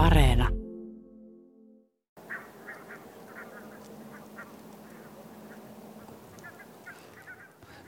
Areena. 0.00 0.48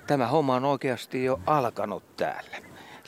Tämä 0.07 0.27
homma 0.27 0.55
on 0.57 0.65
oikeasti 0.65 1.25
jo 1.25 1.41
alkanut 1.47 2.17
täällä. 2.17 2.57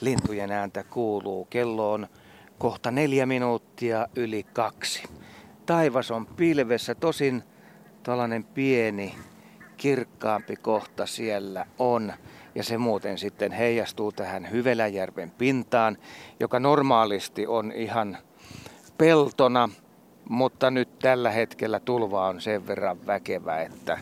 Lintujen 0.00 0.52
ääntä 0.52 0.84
kuuluu. 0.84 1.44
Kello 1.44 1.92
on 1.92 2.06
kohta 2.58 2.90
neljä 2.90 3.26
minuuttia 3.26 4.06
yli 4.16 4.42
kaksi. 4.42 5.02
Taivas 5.66 6.10
on 6.10 6.26
pilvessä, 6.26 6.94
tosin 6.94 7.42
tällainen 8.02 8.44
pieni 8.44 9.14
kirkkaampi 9.76 10.56
kohta 10.56 11.06
siellä 11.06 11.66
on. 11.78 12.12
Ja 12.54 12.64
se 12.64 12.78
muuten 12.78 13.18
sitten 13.18 13.52
heijastuu 13.52 14.12
tähän 14.12 14.50
Hyveläjärven 14.50 15.30
pintaan, 15.30 15.98
joka 16.40 16.60
normaalisti 16.60 17.46
on 17.46 17.72
ihan 17.72 18.18
peltona, 18.98 19.68
mutta 20.28 20.70
nyt 20.70 20.98
tällä 20.98 21.30
hetkellä 21.30 21.80
tulva 21.80 22.28
on 22.28 22.40
sen 22.40 22.66
verran 22.66 23.06
väkevä, 23.06 23.60
että 23.60 23.98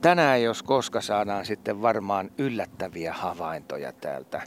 tänään 0.00 0.42
jos 0.42 0.62
koska 0.62 1.00
saadaan 1.00 1.46
sitten 1.46 1.82
varmaan 1.82 2.30
yllättäviä 2.38 3.12
havaintoja 3.12 3.92
täältä 3.92 4.42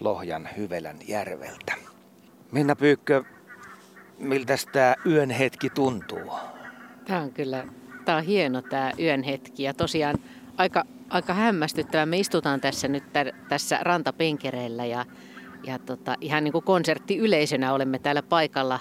Lohjan 0.00 0.48
Hyvelän 0.56 0.96
järveltä. 1.08 1.74
Minna 2.52 2.76
Pyykkö, 2.76 3.24
miltä 4.18 4.54
tämä 4.72 4.94
yön 5.06 5.30
hetki 5.30 5.70
tuntuu? 5.70 6.32
Tämä 7.04 7.20
on 7.20 7.32
kyllä, 7.32 7.64
tämä 8.04 8.18
on 8.18 8.24
hieno 8.24 8.62
tämä 8.62 8.92
yön 8.98 9.22
hetki 9.22 9.62
ja 9.62 9.74
tosiaan 9.74 10.16
aika, 10.56 10.84
aika 11.08 11.34
hämmästyttävä. 11.34 12.06
Me 12.06 12.18
istutaan 12.18 12.60
tässä 12.60 12.88
nyt 12.88 13.04
tässä 13.48 13.78
rantapenkereillä 13.82 14.84
ja, 14.84 15.06
ja 15.66 15.78
tota, 15.78 16.14
ihan 16.20 16.44
niin 16.44 16.52
kuin 16.52 16.64
konserttiyleisönä 16.64 17.72
olemme 17.72 17.98
täällä 17.98 18.22
paikalla 18.22 18.80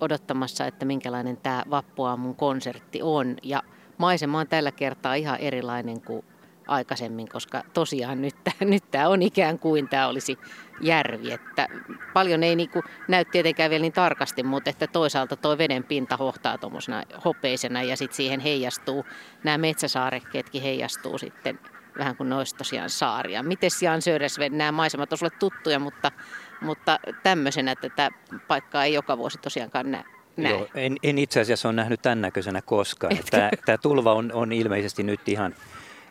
odottamassa, 0.00 0.66
että 0.66 0.84
minkälainen 0.84 1.36
tämä 1.36 1.62
Vappuaamun 1.70 2.36
konsertti 2.36 3.02
on. 3.02 3.36
Ja 3.42 3.62
maisema 3.98 4.40
on 4.40 4.48
tällä 4.48 4.72
kertaa 4.72 5.14
ihan 5.14 5.38
erilainen 5.38 6.00
kuin 6.00 6.24
aikaisemmin, 6.66 7.28
koska 7.28 7.62
tosiaan 7.74 8.22
nyt, 8.22 8.36
nyt 8.60 8.84
tämä 8.90 9.08
on 9.08 9.22
ikään 9.22 9.58
kuin 9.58 9.88
tämä 9.88 10.08
olisi 10.08 10.38
järvi. 10.80 11.32
Että 11.32 11.68
paljon 12.14 12.42
ei 12.42 12.56
niin 12.56 12.70
kuin 12.70 12.82
näy 13.08 13.24
tietenkään 13.24 13.70
vielä 13.70 13.82
niin 13.82 13.92
tarkasti, 13.92 14.42
mutta 14.42 14.70
että 14.70 14.86
toisaalta 14.86 15.36
tuo 15.36 15.58
veden 15.58 15.84
pinta 15.84 16.16
hohtaa 16.16 16.58
tuommoisena 16.58 17.02
hopeisena 17.24 17.82
ja 17.82 17.96
sitten 17.96 18.16
siihen 18.16 18.40
heijastuu, 18.40 19.04
nämä 19.44 19.58
metsäsaarekkeetkin 19.58 20.62
heijastuu 20.62 21.18
sitten 21.18 21.58
vähän 21.98 22.16
kuin 22.16 22.28
noista 22.28 22.58
tosiaan 22.58 22.90
saaria. 22.90 23.42
Miten 23.42 23.70
Jan 23.82 24.02
Söresven, 24.02 24.58
nämä 24.58 24.72
maisemat 24.72 25.12
on 25.12 25.18
sulle 25.18 25.32
tuttuja, 25.38 25.78
mutta, 25.78 26.12
mutta 26.60 26.98
tämmöisenä 27.22 27.74
tätä 27.74 28.10
paikkaa 28.48 28.84
ei 28.84 28.94
joka 28.94 29.18
vuosi 29.18 29.38
tosiaankaan 29.38 29.90
näe. 29.90 30.04
Näin. 30.36 30.54
Joo, 30.54 30.68
en, 30.74 30.96
en 31.02 31.18
itse 31.18 31.40
asiassa 31.40 31.68
ole 31.68 31.76
nähnyt 31.76 32.02
tämän 32.02 32.20
näköisenä 32.20 32.62
koskaan. 32.62 33.18
Tämä, 33.30 33.50
tämä 33.66 33.78
tulva 33.78 34.14
on, 34.14 34.32
on 34.32 34.52
ilmeisesti 34.52 35.02
nyt 35.02 35.28
ihan 35.28 35.54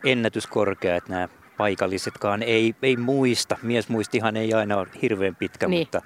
ennätyskorkea, 0.04 0.96
että 0.96 1.12
nämä 1.12 1.28
paikallisetkaan 1.56 2.42
ei, 2.42 2.74
ei 2.82 2.96
muista. 2.96 3.56
Miesmuistihan 3.62 4.36
ei 4.36 4.54
aina 4.54 4.76
ole 4.76 4.88
hirveän 5.02 5.36
pitkä, 5.36 5.68
niin. 5.68 5.80
mutta 5.80 6.02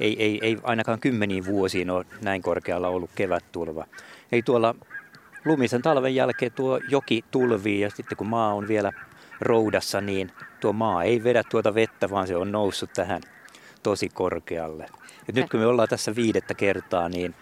ei, 0.00 0.22
ei, 0.22 0.38
ei 0.42 0.58
ainakaan 0.62 1.00
kymmeniin 1.00 1.46
vuosiin 1.46 1.90
ole 1.90 2.06
näin 2.20 2.42
korkealla 2.42 2.88
ollut 2.88 3.10
kevättulva. 3.14 3.86
Ei 4.32 4.42
tuolla 4.42 4.74
lumisen 5.44 5.82
talven 5.82 6.14
jälkeen 6.14 6.52
tuo 6.52 6.80
joki 6.88 7.24
tulvii 7.30 7.80
ja 7.80 7.90
sitten 7.90 8.18
kun 8.18 8.26
maa 8.26 8.54
on 8.54 8.68
vielä 8.68 8.92
roudassa, 9.40 10.00
niin 10.00 10.32
tuo 10.60 10.72
maa 10.72 11.02
ei 11.02 11.24
vedä 11.24 11.42
tuota 11.50 11.74
vettä, 11.74 12.10
vaan 12.10 12.26
se 12.26 12.36
on 12.36 12.52
noussut 12.52 12.90
tähän 12.92 13.20
tosi 13.82 14.08
korkealle. 14.08 14.86
Et 15.28 15.34
nyt 15.34 15.50
kun 15.50 15.60
me 15.60 15.66
ollaan 15.66 15.88
tässä 15.88 16.16
viidettä 16.16 16.54
kertaa, 16.54 17.08
niin 17.08 17.34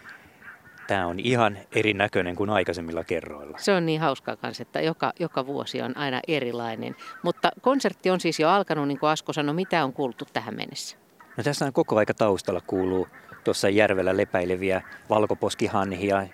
tämä 0.86 1.06
on 1.06 1.20
ihan 1.20 1.58
erinäköinen 1.74 2.36
kuin 2.36 2.50
aikaisemmilla 2.50 3.04
kerroilla. 3.04 3.58
Se 3.58 3.72
on 3.72 3.86
niin 3.86 4.00
hauskaa 4.00 4.36
kanssa, 4.36 4.62
että 4.62 4.80
joka, 4.80 5.12
joka 5.18 5.46
vuosi 5.46 5.82
on 5.82 5.96
aina 5.96 6.20
erilainen. 6.28 6.96
Mutta 7.22 7.50
konsertti 7.60 8.10
on 8.10 8.20
siis 8.20 8.40
jo 8.40 8.48
alkanut, 8.48 8.88
niin 8.88 8.98
kuin 8.98 9.10
Asko 9.10 9.32
sanoi, 9.32 9.54
mitä 9.54 9.84
on 9.84 9.92
kuultu 9.92 10.24
tähän 10.32 10.56
mennessä? 10.56 10.96
No 11.36 11.44
tässä 11.44 11.64
on 11.64 11.72
koko 11.72 11.98
aika 11.98 12.14
taustalla 12.14 12.60
kuuluu 12.66 13.08
tuossa 13.44 13.68
järvellä 13.68 14.16
lepäileviä 14.16 14.82
valkoposkihanhia. 15.10 16.26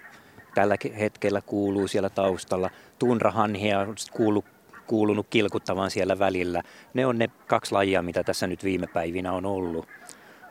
Tällä 0.56 0.76
hetkellä 0.98 1.40
kuuluu 1.40 1.88
siellä 1.88 2.10
taustalla. 2.10 2.70
Tunrahanhia 2.98 3.80
on 3.80 3.94
kuulu, 4.12 4.44
kuulunut 4.86 5.26
kilkuttavan 5.30 5.90
siellä 5.90 6.18
välillä. 6.18 6.62
Ne 6.94 7.06
on 7.06 7.18
ne 7.18 7.30
kaksi 7.46 7.72
lajia, 7.72 8.02
mitä 8.02 8.24
tässä 8.24 8.46
nyt 8.46 8.64
viime 8.64 8.86
päivinä 8.86 9.32
on 9.32 9.46
ollut. 9.46 9.88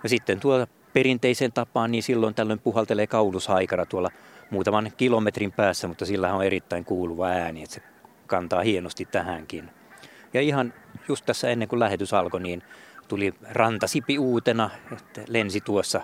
Ja 0.04 0.10
sitten 0.10 0.40
tuolla 0.40 0.68
perinteiseen 0.94 1.52
tapaan, 1.54 1.92
niin 1.92 2.04
silloin 2.04 2.36
tällöin 2.36 2.60
puhaltelee 2.60 3.08
kaulushaikara 3.08 3.86
tuolla 3.86 4.10
muutaman 4.50 4.92
kilometrin 4.98 5.52
päässä, 5.52 5.88
mutta 5.88 6.06
sillä 6.06 6.34
on 6.34 6.44
erittäin 6.44 6.86
kuuluva 6.86 7.28
ääni, 7.28 7.64
että 7.64 7.76
se 7.76 7.82
kantaa 8.28 8.62
hienosti 8.62 9.06
tähänkin. 9.06 9.70
Ja 10.34 10.42
ihan 10.42 10.74
just 11.08 11.26
tässä 11.26 11.50
ennen 11.50 11.68
kuin 11.68 11.80
lähetys 11.80 12.14
alkoi, 12.14 12.42
niin 12.42 12.64
tuli 13.08 13.34
rantasipi 13.52 14.20
uutena, 14.20 14.70
että 14.92 15.22
lensi 15.28 15.62
tuossa 15.62 16.02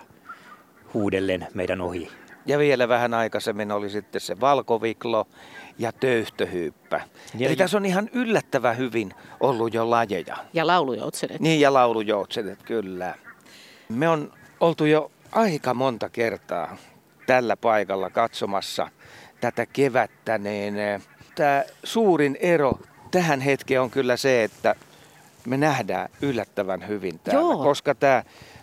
huudellen 0.94 1.46
meidän 1.54 1.80
ohi. 1.80 2.08
Ja 2.46 2.58
vielä 2.58 2.88
vähän 2.88 3.14
aikaisemmin 3.14 3.72
oli 3.72 3.90
sitten 3.90 4.20
se 4.20 4.40
valkoviklo 4.40 5.26
ja 5.78 5.92
töyhtöhyyppä. 5.92 7.00
Ja 7.38 7.48
Eli 7.48 7.56
tässä 7.56 7.76
on 7.76 7.84
ihan 7.84 8.10
yllättävän 8.12 8.78
hyvin 8.78 9.14
ollut 9.40 9.74
jo 9.74 9.90
lajeja. 9.90 10.36
Ja 10.52 10.66
laulujoutsenet. 10.66 11.40
Niin, 11.40 11.60
ja 11.60 11.72
laulujoutsenet, 11.72 12.62
kyllä. 12.62 13.14
Me 13.88 14.08
on 14.08 14.32
oltu 14.60 14.84
jo 14.84 15.10
aika 15.32 15.74
monta 15.74 16.08
kertaa 16.08 16.76
tällä 17.26 17.56
paikalla 17.56 18.10
katsomassa 18.10 18.88
tätä 19.40 19.66
kevättä, 19.66 20.38
niin 20.38 20.78
eh, 20.78 21.02
tämä 21.34 21.64
suurin 21.84 22.38
ero 22.40 22.78
tähän 23.10 23.40
hetkeen 23.40 23.80
on 23.80 23.90
kyllä 23.90 24.16
se, 24.16 24.44
että 24.44 24.74
me 25.46 25.56
nähdään 25.56 26.08
yllättävän 26.22 26.88
hyvin 26.88 27.18
täällä, 27.18 27.40
Joo. 27.40 27.62
koska 27.62 27.94
tämä, 27.94 28.22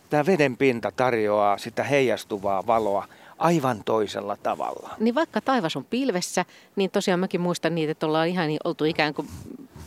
tämä 0.09 0.25
veden 0.25 0.57
pinta 0.57 0.91
tarjoaa 0.91 1.57
sitä 1.57 1.83
heijastuvaa 1.83 2.67
valoa 2.67 3.07
aivan 3.39 3.83
toisella 3.85 4.37
tavalla. 4.37 4.89
Niin 4.99 5.15
vaikka 5.15 5.41
taivas 5.41 5.75
on 5.75 5.85
pilvessä, 5.85 6.45
niin 6.75 6.91
tosiaan 6.91 7.19
mäkin 7.19 7.41
muistan 7.41 7.75
niitä, 7.75 7.91
että 7.91 8.05
ollaan 8.05 8.27
ihan 8.27 8.47
niin 8.47 8.59
oltu 8.63 8.85
ikään 8.85 9.13
kuin 9.13 9.27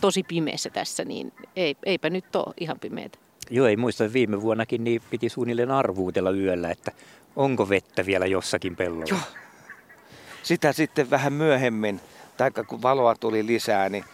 tosi 0.01 0.23
pimeässä 0.23 0.71
tässä, 0.71 1.05
niin 1.05 1.33
ei, 1.57 1.77
eipä 1.87 2.11
nyt 2.11 2.37
ole 2.37 2.55
ihan 2.61 2.79
pimeätä. 2.81 3.19
Joo, 3.51 3.67
ei 3.67 3.77
muista, 3.77 4.13
viime 4.13 4.43
vuonnakin 4.43 4.85
niin 4.85 5.03
piti 5.11 5.29
suunnilleen 5.29 5.71
arvuutella 5.71 6.31
yöllä, 6.31 6.71
että 6.71 6.93
onko 7.37 7.69
vettä 7.69 8.07
vielä 8.07 8.27
jossakin 8.27 8.77
pellolla. 8.77 9.07
Joo. 9.09 9.19
Sitä 10.43 10.73
sitten 10.73 11.11
vähän 11.11 11.33
myöhemmin, 11.33 12.01
tai 12.37 12.51
kun 12.51 12.83
valoa 12.83 13.15
tuli 13.15 13.47
lisää, 13.47 13.89
niin 13.89 14.05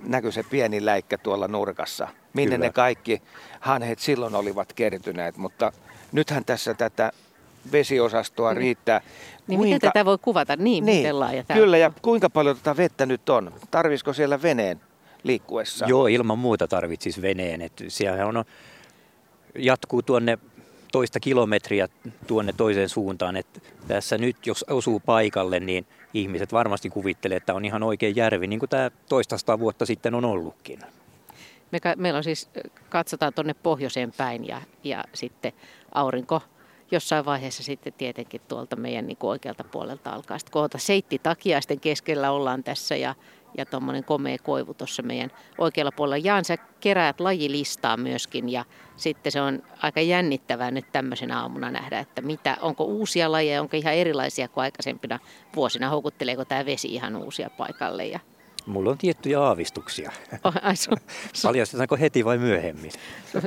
näkyi 0.00 0.32
se 0.32 0.42
pieni 0.42 0.84
läikkä 0.84 1.18
tuolla 1.18 1.48
nurkassa, 1.48 2.08
minne 2.32 2.56
Kyllä. 2.56 2.66
ne 2.66 2.72
kaikki 2.72 3.22
hanhet 3.60 3.98
silloin 3.98 4.34
olivat 4.34 4.72
kertyneet, 4.72 5.36
mutta 5.36 5.72
nythän 6.12 6.44
tässä 6.44 6.74
tätä 6.74 7.12
vesiosastoa 7.72 8.52
mm. 8.52 8.58
riittää. 8.58 9.00
Niin 9.46 9.58
kuinka... 9.58 9.74
miten 9.74 9.80
tätä 9.80 10.04
voi 10.04 10.18
kuvata 10.18 10.56
niin, 10.56 10.84
niin 10.84 10.98
miten 10.98 11.20
laaja 11.20 11.44
tämä 11.44 11.60
Kyllä, 11.60 11.78
ja 11.78 11.92
kuinka 12.02 12.30
paljon 12.30 12.56
tätä 12.56 12.76
vettä 12.76 13.06
nyt 13.06 13.28
on? 13.28 13.52
Tarvisiko 13.70 14.12
siellä 14.12 14.42
veneen 14.42 14.80
liikkuessa? 15.22 15.86
Joo, 15.88 16.06
ilman 16.06 16.38
muuta 16.38 16.68
tarvitsisi 16.68 17.22
veneen. 17.22 17.62
Että 17.62 17.84
siellä 17.88 18.26
on, 18.26 18.44
jatkuu 19.58 20.02
tuonne 20.02 20.38
toista 20.92 21.20
kilometriä 21.20 21.88
tuonne 22.26 22.52
toiseen 22.56 22.88
suuntaan. 22.88 23.36
Että 23.36 23.60
tässä 23.88 24.18
nyt, 24.18 24.46
jos 24.46 24.64
osuu 24.70 25.00
paikalle, 25.00 25.60
niin 25.60 25.86
ihmiset 26.14 26.52
varmasti 26.52 26.90
kuvittelee, 26.90 27.36
että 27.36 27.54
on 27.54 27.64
ihan 27.64 27.82
oikein 27.82 28.16
järvi, 28.16 28.46
niin 28.46 28.58
kuin 28.58 28.70
tämä 28.70 28.90
toista 29.08 29.58
vuotta 29.58 29.86
sitten 29.86 30.14
on 30.14 30.24
ollutkin. 30.24 30.78
Me, 31.70 31.78
meillä 31.96 32.16
on 32.16 32.24
siis, 32.24 32.48
katsotaan 32.88 33.32
tuonne 33.34 33.54
pohjoiseen 33.54 34.12
päin 34.16 34.48
ja, 34.48 34.62
ja 34.84 35.04
sitten 35.12 35.52
aurinko 35.94 36.42
jossain 36.92 37.24
vaiheessa 37.24 37.62
sitten 37.62 37.92
tietenkin 37.92 38.40
tuolta 38.48 38.76
meidän 38.76 39.06
niin 39.06 39.16
oikealta 39.22 39.64
puolelta 39.64 40.10
alkaa 40.10 40.38
sitten 40.38 40.52
koota. 40.52 40.78
Seitti 40.78 41.18
takiaisten 41.18 41.80
keskellä 41.80 42.30
ollaan 42.30 42.64
tässä 42.64 42.96
ja, 42.96 43.14
ja 43.58 43.66
tuommoinen 43.66 44.04
komea 44.04 44.36
koivu 44.42 44.74
tuossa 44.74 45.02
meidän 45.02 45.30
oikealla 45.58 45.92
puolella. 45.92 46.24
Jaan, 46.24 46.44
sä 46.44 46.56
keräät 46.80 47.20
lajilistaa 47.20 47.96
myöskin 47.96 48.48
ja 48.48 48.64
sitten 48.96 49.32
se 49.32 49.40
on 49.40 49.62
aika 49.82 50.00
jännittävää 50.00 50.70
nyt 50.70 50.92
tämmöisenä 50.92 51.40
aamuna 51.40 51.70
nähdä, 51.70 51.98
että 51.98 52.22
mitä, 52.22 52.56
onko 52.60 52.84
uusia 52.84 53.32
lajeja, 53.32 53.60
onko 53.60 53.76
ihan 53.76 53.94
erilaisia 53.94 54.48
kuin 54.48 54.62
aikaisempina 54.62 55.18
vuosina, 55.56 55.88
houkutteleeko 55.88 56.44
tämä 56.44 56.66
vesi 56.66 56.88
ihan 56.88 57.16
uusia 57.16 57.50
paikalle 57.50 58.06
ja 58.06 58.20
Mulla 58.66 58.90
on 58.90 58.98
tiettyjä 58.98 59.40
aavistuksia. 59.40 60.12
Oh, 60.44 60.54
ai 60.62 60.76
su, 60.76 60.90
su, 61.34 61.48
Paljastetaanko 61.48 61.96
heti 61.96 62.24
vai 62.24 62.38
myöhemmin? 62.38 62.90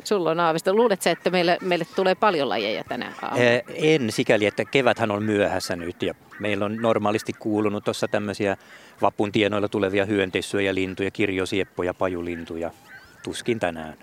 Sulla 0.04 0.32
on 0.32 0.40
aavistus. 0.40 0.74
Luuletko 0.74 1.10
että 1.10 1.30
meille, 1.30 1.58
meille 1.62 1.86
tulee 1.96 2.16
paljon 2.16 2.50
lajeja 2.50 2.84
tänä 2.84 3.14
aamuna? 3.22 3.46
En 3.76 4.12
sikäli, 4.12 4.46
että 4.46 4.66
keväthän 4.66 5.12
on 5.12 5.24
myöhässä 5.24 5.76
nyt 5.76 6.04
ja 6.04 6.16
meillä 6.40 6.66
on 6.66 6.78
normaalisti 6.82 7.34
kuulunut 7.34 7.84
tuossa 7.84 8.08
tämmöisiä 8.08 8.58
vapun 9.02 9.32
tienoilla 9.32 9.68
tulevia 9.68 10.06
hyönteissyöjä 10.06 10.76
lintuja, 10.76 11.12
kirjosieppoja, 11.12 11.94
pajulintuja. 11.94 12.72
Tuskin 13.24 13.60
tänään. 13.60 13.98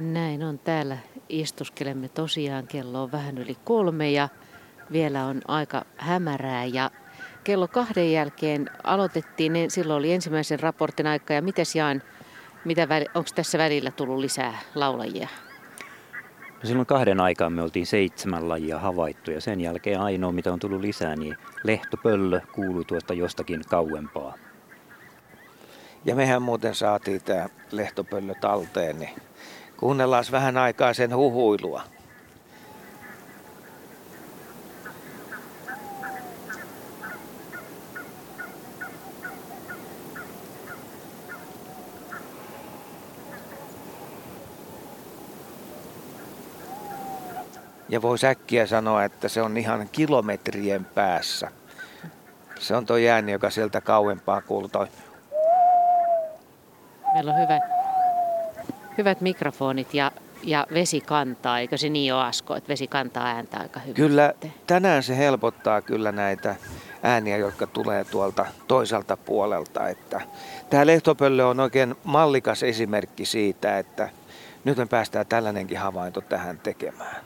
Näin 0.00 0.42
on. 0.42 0.58
Täällä 0.58 0.98
istuskelemme 1.28 2.08
tosiaan. 2.08 2.66
Kello 2.66 3.02
on 3.02 3.12
vähän 3.12 3.38
yli 3.38 3.56
kolme 3.64 4.10
ja 4.10 4.28
vielä 4.92 5.24
on 5.24 5.40
aika 5.48 5.84
hämärää 5.96 6.64
ja 6.64 6.90
kello 7.44 7.68
kahden 7.68 8.12
jälkeen 8.12 8.70
aloitettiin, 8.84 9.52
niin 9.52 9.70
silloin 9.70 9.98
oli 9.98 10.12
ensimmäisen 10.12 10.60
raportin 10.60 11.06
aika 11.06 11.34
ja 11.34 11.42
miten 11.42 11.66
Jaan, 11.74 12.02
mitä, 12.64 12.88
onko 13.14 13.30
tässä 13.34 13.58
välillä 13.58 13.90
tullut 13.90 14.18
lisää 14.18 14.58
laulajia? 14.74 15.28
No 16.62 16.66
silloin 16.66 16.86
kahden 16.86 17.20
aikaan 17.20 17.52
me 17.52 17.62
oltiin 17.62 17.86
seitsemän 17.86 18.48
lajia 18.48 18.78
havaittu 18.78 19.30
ja 19.30 19.40
sen 19.40 19.60
jälkeen 19.60 20.00
ainoa 20.00 20.32
mitä 20.32 20.52
on 20.52 20.58
tullut 20.58 20.80
lisää, 20.80 21.16
niin 21.16 21.36
lehtopöllö 21.64 22.40
kuuluu 22.52 22.84
tuosta 22.84 23.14
jostakin 23.14 23.62
kauempaa. 23.68 24.34
Ja 26.04 26.14
mehän 26.14 26.42
muuten 26.42 26.74
saatiin 26.74 27.22
tämä 27.22 27.48
lehtopöllö 27.70 28.34
talteen, 28.40 28.98
niin 28.98 29.10
kuunnellaan 29.80 30.24
vähän 30.32 30.56
aikaa 30.56 30.94
sen 30.94 31.16
huhuilua. 31.16 31.82
Ja 47.88 48.02
voi 48.02 48.16
äkkiä 48.24 48.66
sanoa, 48.66 49.04
että 49.04 49.28
se 49.28 49.42
on 49.42 49.56
ihan 49.56 49.88
kilometrien 49.92 50.84
päässä. 50.84 51.50
Se 52.58 52.76
on 52.76 52.86
tuo 52.86 52.96
ääni, 53.10 53.32
joka 53.32 53.50
sieltä 53.50 53.80
kauempaa 53.80 54.42
kuuluu. 54.42 54.68
Toi. 54.68 54.88
Meillä 57.14 57.32
on 57.32 57.42
hyvät, 57.42 57.79
hyvät 59.00 59.20
mikrofonit 59.20 59.94
ja, 59.94 60.12
ja 60.42 60.66
vesi 60.74 61.00
kantaa, 61.00 61.58
eikö 61.58 61.76
se 61.76 61.88
niin 61.88 62.14
ole 62.14 62.24
Asko, 62.24 62.56
että 62.56 62.68
vesi 62.68 62.86
kantaa 62.86 63.26
ääntä 63.26 63.58
aika 63.58 63.80
hyvin? 63.80 63.94
Kyllä, 63.94 64.34
tänään 64.66 65.02
se 65.02 65.16
helpottaa 65.16 65.82
kyllä 65.82 66.12
näitä 66.12 66.56
ääniä, 67.02 67.36
jotka 67.36 67.66
tulee 67.66 68.04
tuolta 68.04 68.46
toiselta 68.68 69.16
puolelta. 69.16 69.88
Että 69.88 70.20
tämä 70.70 70.86
lehtopöllö 70.86 71.46
on 71.46 71.60
oikein 71.60 71.94
mallikas 72.04 72.62
esimerkki 72.62 73.24
siitä, 73.24 73.78
että 73.78 74.08
nyt 74.64 74.76
me 74.76 74.86
päästään 74.86 75.26
tällainenkin 75.26 75.78
havainto 75.78 76.20
tähän 76.20 76.58
tekemään. 76.58 77.16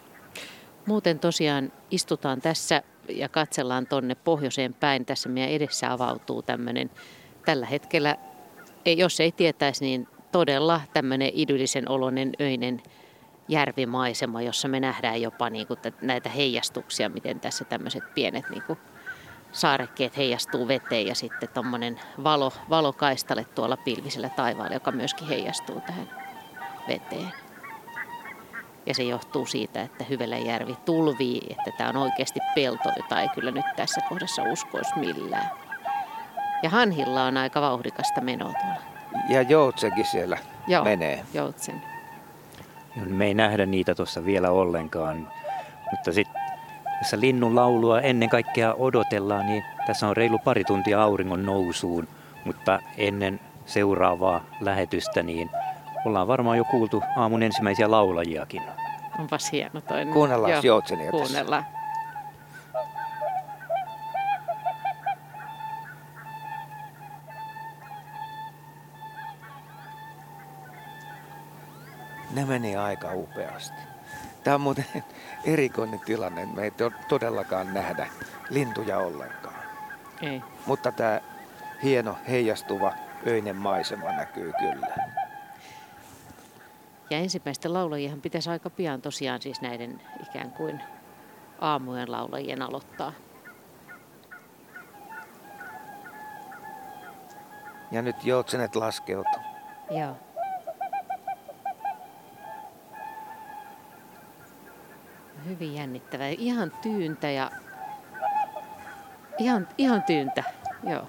Muuten 0.86 1.18
tosiaan 1.18 1.72
istutaan 1.90 2.40
tässä 2.40 2.82
ja 3.08 3.28
katsellaan 3.28 3.86
tonne 3.86 4.14
pohjoiseen 4.14 4.74
päin. 4.74 5.04
Tässä 5.04 5.28
meidän 5.28 5.50
edessä 5.50 5.92
avautuu 5.92 6.42
tämmöinen 6.42 6.90
tällä 7.44 7.66
hetkellä, 7.66 8.16
jos 8.96 9.20
ei 9.20 9.32
tietäisi, 9.32 9.84
niin 9.84 10.08
todella 10.34 10.81
tämmöinen 10.92 11.31
idyllisen 11.34 11.90
oloinen 11.90 12.32
öinen 12.40 12.82
järvimaisema, 13.48 14.42
jossa 14.42 14.69
me 14.69 14.81
nähdään 14.81 15.22
jopa 15.22 15.50
niin 15.50 15.66
kuin 15.66 15.78
näitä 16.00 16.28
heijastuksia, 16.28 17.08
miten 17.08 17.40
tässä 17.40 17.64
tämmöiset 17.64 18.14
pienet 18.14 18.50
niin 18.50 18.62
kuin 18.62 18.78
saarekkeet 19.52 20.16
heijastuu 20.16 20.69
veteen 20.69 21.06
ja 21.06 21.14
sitten 21.14 21.48
tuommoinen 21.48 22.00
valo, 22.25 22.52
valokaistale 22.70 23.44
tuolla 23.44 23.76
pilvisellä 23.76 24.28
taivaalla, 24.28 24.75
joka 24.75 24.92
myöskin 24.92 25.28
heijastuu 25.28 25.81
tähän 25.81 26.10
veteen. 26.88 27.32
Ja 28.86 28.94
se 28.94 29.02
johtuu 29.02 29.46
siitä, 29.46 29.82
että 29.82 30.04
Hyveläjärvi 30.04 30.76
tulvii, 30.84 31.40
että 31.50 31.70
tämä 31.78 31.90
on 31.90 31.96
oikeasti 31.96 32.40
pelto, 32.54 32.88
jota 32.96 33.20
ei 33.20 33.28
kyllä 33.28 33.50
nyt 33.50 33.66
tässä 33.76 34.00
kohdassa 34.08 34.42
uskoisi 34.42 34.98
millään. 34.98 35.50
Ja 36.62 36.70
Hanhilla 36.70 37.25
on 37.25 37.36
aika 37.36 37.60
vauhdikasta 37.60 38.20
menoa 38.20 38.52
tuolla. 38.52 38.94
Ja 39.28 39.43
Joutsenkin 39.43 40.05
siellä 40.05 40.38
Joo, 40.66 40.84
menee. 40.84 41.25
Joutsen. 41.34 41.82
Me 43.06 43.26
ei 43.26 43.34
nähdä 43.34 43.66
niitä 43.66 43.94
tuossa 43.94 44.25
vielä 44.25 44.50
ollenkaan, 44.50 45.28
mutta 45.90 46.12
sitten 46.12 46.43
tässä 46.99 47.20
linnun 47.20 47.56
laulua 47.56 48.00
ennen 48.00 48.28
kaikkea 48.28 48.75
odotellaan, 48.75 49.46
niin 49.46 49.64
tässä 49.87 50.08
on 50.08 50.16
reilu 50.16 50.38
pari 50.38 50.64
tuntia 50.64 51.02
auringon 51.02 51.46
nousuun, 51.46 52.08
mutta 52.44 52.81
ennen 52.96 53.40
seuraavaa 53.66 54.44
lähetystä 54.61 55.22
niin 55.22 55.50
ollaan 56.05 56.28
varmaan 56.28 56.58
jo 56.58 56.64
kuultu 56.64 57.02
aamun 57.17 57.43
ensimmäisiä 57.43 57.90
laulajiakin. 57.90 58.62
Onpas 59.19 59.52
hieno 59.52 59.81
toinen. 59.81 60.14
Kuunnellaan 60.14 60.64
Joutsenia 60.64 61.05
tässä. 61.05 61.17
Kuunnellaan. 61.17 61.67
Ne 72.34 72.44
meni 72.44 72.76
aika 72.76 73.12
upeasti. 73.14 73.76
Tämä 74.44 74.54
on 74.54 74.60
muuten 74.60 74.86
erikoinen 75.44 76.00
tilanne. 76.00 76.46
Me 76.46 76.62
ei 76.62 76.70
to- 76.70 76.92
todellakaan 77.08 77.75
nähdä 77.75 78.06
lintuja 78.50 78.98
ollenkaan. 78.98 79.64
Ei. 80.22 80.42
Mutta 80.66 80.92
tämä 80.92 81.20
hieno 81.82 82.19
heijastuva 82.28 82.92
öinen 83.26 83.56
maisema 83.56 84.12
näkyy 84.12 84.52
kyllä. 84.58 84.86
Ja 87.10 87.19
ensimmäisten 87.19 87.75
laulajihan 87.75 88.20
pitäisi 88.20 88.50
aika 88.50 88.70
pian 88.70 89.02
tosiaan 89.02 89.42
siis 89.42 89.60
näiden 89.60 90.00
ikään 90.22 90.50
kuin 90.50 90.81
aamujen 91.60 92.12
laulajien 92.12 92.62
aloittaa. 92.62 93.12
Ja 97.91 98.03
nyt 98.03 98.24
joutsenet 98.24 98.76
laskeutuu. 98.76 99.43
Joo. 99.91 100.17
Hyvin 105.46 105.74
jännittävää. 105.74 106.29
Ihan 106.29 106.72
tyyntä 106.82 107.31
ja 107.31 107.51
ihan, 109.39 109.69
ihan 109.79 110.03
tyyntä. 110.03 110.44
Joo. 110.91 111.06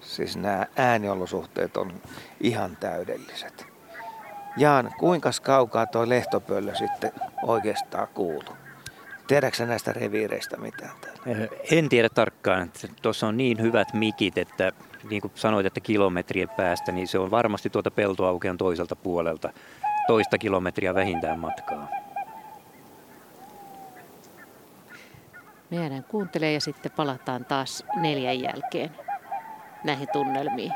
Siis 0.00 0.36
nämä 0.36 0.66
ääniolosuhteet 0.76 1.76
on 1.76 2.02
ihan 2.40 2.76
täydelliset. 2.76 3.66
Jaan, 4.56 4.90
kuinka 4.98 5.30
kaukaa 5.42 5.86
tuo 5.86 6.08
lehtopöllö 6.08 6.74
sitten 6.74 7.12
oikeastaan 7.42 8.08
kuuluu? 8.14 8.56
Tiedätkö 9.26 9.66
näistä 9.66 9.92
reviireistä 9.92 10.56
mitään 10.56 10.92
täällä? 11.00 11.44
Eh, 11.44 11.78
En 11.78 11.88
tiedä 11.88 12.08
tarkkaan. 12.08 12.72
Tuossa 13.02 13.26
on 13.26 13.36
niin 13.36 13.62
hyvät 13.62 13.94
mikit, 13.94 14.38
että 14.38 14.72
niin 15.10 15.22
kuin 15.22 15.32
sanoit, 15.34 15.66
että 15.66 15.80
kilometrien 15.80 16.48
päästä, 16.56 16.92
niin 16.92 17.08
se 17.08 17.18
on 17.18 17.30
varmasti 17.30 17.70
tuota 17.70 17.90
peltoaukean 17.90 18.58
toiselta 18.58 18.96
puolelta. 18.96 19.52
Toista 20.06 20.38
kilometriä 20.38 20.94
vähintään 20.94 21.38
matkaa. 21.38 21.88
Me 25.74 25.80
jäädään 25.80 26.04
kuuntelemaan 26.04 26.54
ja 26.54 26.60
sitten 26.60 26.92
palataan 26.92 27.44
taas 27.44 27.84
neljän 27.96 28.40
jälkeen 28.40 28.90
näihin 29.84 30.08
tunnelmiin. 30.12 30.72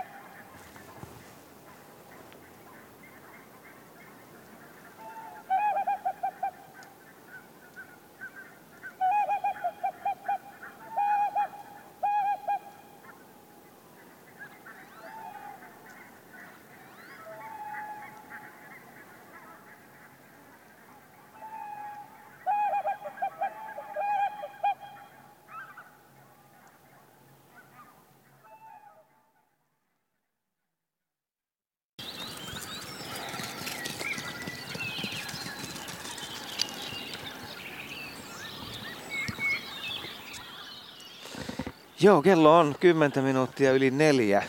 Joo, 42.01 42.23
kello 42.23 42.59
on 42.59 42.77
10 42.81 43.25
minuuttia 43.25 43.73
yli 43.73 43.91
neljä. 43.91 44.43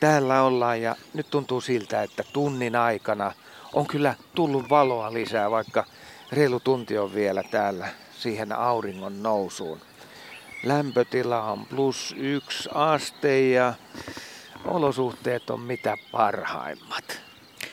Täällä 0.00 0.42
ollaan 0.42 0.82
ja 0.82 0.96
nyt 1.14 1.30
tuntuu 1.30 1.60
siltä, 1.60 2.02
että 2.02 2.24
tunnin 2.32 2.76
aikana 2.76 3.32
on 3.72 3.86
kyllä 3.86 4.14
tullut 4.34 4.70
valoa 4.70 5.12
lisää, 5.12 5.50
vaikka 5.50 5.84
reilu 6.32 6.60
tunti 6.60 6.98
on 6.98 7.14
vielä 7.14 7.42
täällä 7.42 7.88
siihen 8.18 8.52
auringon 8.52 9.22
nousuun. 9.22 9.80
Lämpötila 10.62 11.42
on 11.42 11.66
plus 11.66 12.14
yksi 12.18 12.68
aste 12.74 13.48
ja 13.48 13.74
olosuhteet 14.64 15.50
on 15.50 15.60
mitä 15.60 15.96
parhaimmat. 16.12 17.20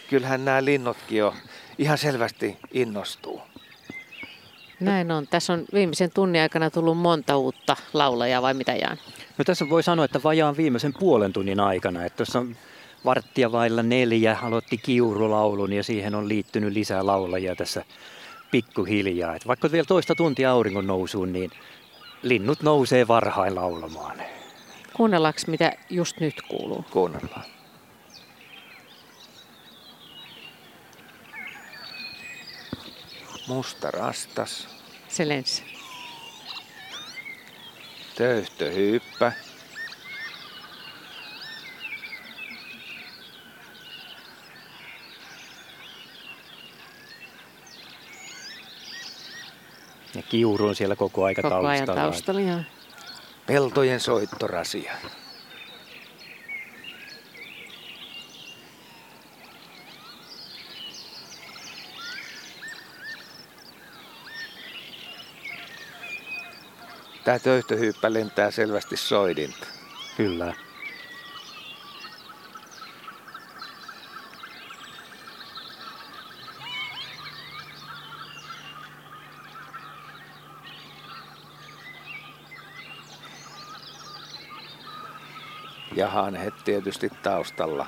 Kyllähän 0.09 0.45
nämä 0.45 0.65
linnutkin 0.65 1.17
jo 1.17 1.33
ihan 1.77 1.97
selvästi 1.97 2.57
innostuu. 2.71 3.41
Näin 4.79 5.11
on. 5.11 5.27
Tässä 5.27 5.53
on 5.53 5.65
viimeisen 5.73 6.11
tunnin 6.11 6.41
aikana 6.41 6.69
tullut 6.69 6.97
monta 6.97 7.37
uutta 7.37 7.75
laulajaa 7.93 8.41
vai 8.41 8.53
mitä 8.53 8.75
Jaan? 8.75 8.97
No 9.37 9.43
tässä 9.43 9.69
voi 9.69 9.83
sanoa, 9.83 10.05
että 10.05 10.23
vajaan 10.23 10.57
viimeisen 10.57 10.93
puolen 10.99 11.33
tunnin 11.33 11.59
aikana, 11.59 12.05
että 12.05 12.17
tuossa 12.17 12.45
varttia 13.05 13.51
vailla 13.51 13.83
neljä 13.83 14.37
aloitti 14.43 14.77
kiurulaulun 14.77 15.73
ja 15.73 15.83
siihen 15.83 16.15
on 16.15 16.27
liittynyt 16.27 16.73
lisää 16.73 17.05
laulajia 17.05 17.55
tässä 17.55 17.85
pikkuhiljaa. 18.51 19.35
Et 19.35 19.47
vaikka 19.47 19.71
vielä 19.71 19.85
toista 19.85 20.15
tuntia 20.15 20.51
auringon 20.51 20.87
nousuun, 20.87 21.33
niin 21.33 21.51
linnut 22.21 22.61
nousee 22.63 23.07
varhain 23.07 23.55
laulamaan. 23.55 24.17
Kuunnellaanko 24.93 25.39
mitä 25.47 25.71
just 25.89 26.19
nyt 26.19 26.41
kuuluu? 26.47 26.85
Kuunnellaan. 26.91 27.54
Musta 33.47 33.91
rastas, 33.91 34.67
Se 35.07 35.27
lensi. 35.27 35.63
töyhtöhyyppä, 38.17 39.31
Ja 50.15 50.21
kiuru 50.21 50.67
on 50.67 50.75
siellä 50.75 50.95
koko 50.95 51.23
aika 51.25 51.41
Koko 51.41 51.55
ajan 51.67 51.85
taustalla. 51.85 52.01
taustalla. 52.11 52.41
Joo. 52.41 52.59
peltojen 53.45 53.99
soittorasia. 53.99 54.93
Tämä 67.25 67.39
töyhtöhyyppä 67.39 68.13
lentää 68.13 68.51
selvästi 68.51 68.97
soidinta. 68.97 69.67
Kyllä. 70.17 70.53
Ja 85.95 86.09
hanhet 86.09 86.53
tietysti 86.65 87.09
taustalla. 87.23 87.87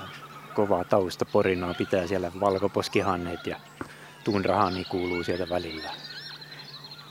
Kovaa 0.53 0.84
taustaporinaa 0.84 1.74
pitää 1.74 2.08
siellä 2.08 2.32
valkoposkihannet 2.39 3.48
ja 3.48 3.60
tunrahanni 4.24 4.86
kuuluu 4.86 5.24
sieltä 5.24 5.50
välillä. 5.50 6.07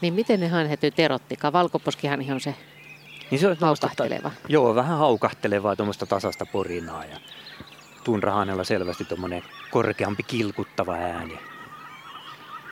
Niin 0.00 0.14
miten 0.14 0.40
ne 0.40 0.48
hanhet 0.48 0.82
nyt 0.82 1.00
erottikaan? 1.00 1.52
Valkoposkihan 1.52 2.20
on 2.32 2.40
se 2.40 2.54
Niin 3.30 3.38
se 3.38 3.46
on 3.48 3.56
tuommoista- 3.56 3.86
haukahteleva. 3.86 4.30
Joo, 4.48 4.74
vähän 4.74 4.98
haukahtelevaa 4.98 5.76
tuommoista 5.76 6.06
tasasta 6.06 6.46
porinaa 6.46 7.04
ja 7.04 7.16
tunrahanella 8.04 8.64
selvästi 8.64 9.04
tuommoinen 9.04 9.42
korkeampi 9.70 10.22
kilkuttava 10.22 10.94
ääni. 10.94 11.38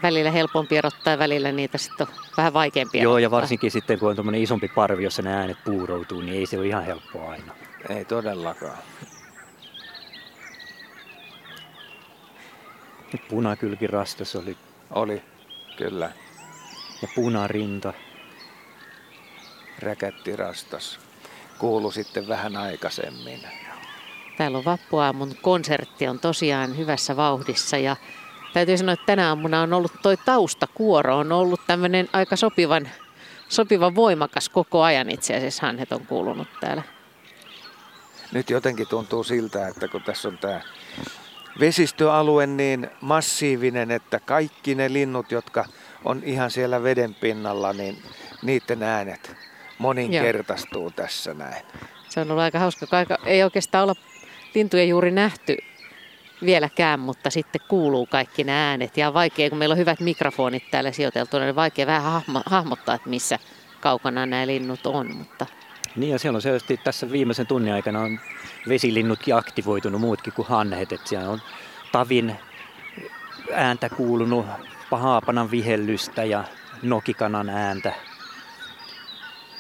Välillä 0.03 0.31
helpompi 0.31 0.77
erottaa 0.77 1.11
ja 1.13 1.19
välillä 1.19 1.53
niitä 1.53 1.79
sitten 1.79 2.07
on 2.07 2.13
vähän 2.37 2.53
vaikeampi 2.53 2.99
Joo, 2.99 3.19
ja 3.19 3.23
erottaa. 3.23 3.41
varsinkin 3.41 3.71
sitten 3.71 3.99
kun 3.99 4.09
on 4.11 4.17
tuommoinen 4.17 4.43
isompi 4.43 4.69
parvi, 4.69 5.05
jossa 5.05 5.23
ne 5.23 5.35
äänet 5.35 5.59
puuroutuu, 5.65 6.21
niin 6.21 6.37
ei 6.39 6.47
se 6.47 6.59
ole 6.59 6.67
ihan 6.67 6.85
helppoa 6.85 7.31
aina. 7.31 7.53
Ei 7.89 8.05
todellakaan. 8.05 8.79
Nyt 13.13 13.29
punakylkirastas 13.29 14.37
oli 14.37 14.57
Oli, 14.91 15.23
kyllä, 15.77 16.11
ja 17.05 17.09
punarinta. 17.15 17.93
räkättirastas. 19.79 20.99
Kuulu 21.59 21.91
sitten 21.91 22.29
vähän 22.29 22.57
aikaisemmin. 22.57 23.41
Täällä 24.37 24.59
on 24.59 24.65
vappuaamun 24.65 25.37
konsertti 25.43 26.09
on 26.09 26.19
tosiaan 26.19 26.77
hyvässä 26.79 27.17
vauhdissa 27.17 27.77
ja 27.77 27.97
täytyy 28.53 28.77
sanoa, 28.77 28.93
että 28.93 29.07
tänä 29.07 29.29
aamuna 29.29 29.63
on 29.63 29.73
ollut 29.73 29.93
toi 30.03 30.17
taustakuoro 30.17 31.19
on 31.19 31.33
ollut 31.33 31.61
tämmöinen 31.67 32.09
aika 32.13 32.37
sopivan, 32.37 32.89
sopivan 33.49 33.95
voimakas 33.95 34.49
koko 34.49 34.83
ajan 34.83 35.11
itse 35.11 35.37
asiassa 35.37 35.67
hanhet 35.67 35.93
on 35.93 36.07
kuulunut 36.07 36.49
täällä. 36.61 36.83
Nyt 38.33 38.51
jotenkin 38.51 38.89
tuntuu 38.89 39.25
siltä, 39.25 39.69
että 39.69 39.89
kun 39.89 40.03
tässä 40.03 40.29
on 40.29 40.39
tämä 40.39 40.61
vesistöalue 41.61 42.47
niin 42.47 42.91
massiivinen, 43.01 43.91
että 43.91 44.21
kaikki 44.21 44.75
ne 44.75 44.93
linnut, 44.93 45.33
jotka 45.33 45.65
on 46.05 46.23
ihan 46.25 46.51
siellä 46.51 46.83
veden 46.83 47.15
pinnalla, 47.15 47.73
niin 47.73 48.03
niiden 48.43 48.83
äänet 48.83 49.37
moninkertaistuu 49.79 50.91
tässä 50.91 51.35
näin. 51.35 51.67
Se 52.09 52.21
on 52.21 52.31
ollut 52.31 52.43
aika 52.43 52.59
hauska, 52.59 52.87
kun 52.87 52.99
aika, 52.99 53.19
ei 53.25 53.43
oikeastaan 53.43 53.83
olla 53.83 53.95
lintuja 54.55 54.85
juuri 54.85 55.11
nähty 55.11 55.57
vieläkään, 56.45 57.01
mutta 57.01 57.31
sitten 57.31 57.61
kuuluu 57.69 58.07
kaikki 58.07 58.45
nämä 58.45 58.69
äänet. 58.69 58.97
Ja 58.97 59.09
on 59.09 59.15
vaikea, 59.15 59.49
kun 59.49 59.59
meillä 59.59 59.73
on 59.73 59.79
hyvät 59.79 60.01
mikrofonit 60.01 60.71
täällä 60.71 60.93
sijoiteltuna, 60.93 61.45
niin 61.45 61.57
vaikea 61.57 61.87
vähän 61.87 62.03
hahmo, 62.03 62.43
hahmottaa, 62.47 62.95
että 62.95 63.11
missä 63.11 63.39
kaukana 63.81 64.27
nämä 64.27 64.47
linnut 64.47 64.87
on. 64.87 65.17
Mutta 65.17 65.47
Niin 65.97 66.13
ja 66.13 66.19
siellä 66.19 66.37
on 66.37 66.43
selvästi 66.43 66.81
tässä 66.85 67.13
viimeisen 67.13 67.47
tunnin 67.47 67.75
aikana 67.75 68.01
on 68.01 68.21
vesilinnutkin 68.69 69.37
aktivoitunut 69.37 70.01
muutkin 70.01 70.33
kuin 70.33 70.49
hanhet. 70.49 70.93
Että 70.93 71.09
siellä 71.09 71.31
on 71.31 71.41
tavin 71.93 72.37
ääntä 73.53 73.89
kuulunut, 73.89 74.47
haapanan 74.97 75.51
vihellystä 75.51 76.25
ja 76.25 76.45
nokikanan 76.83 77.49
ääntä. 77.49 77.93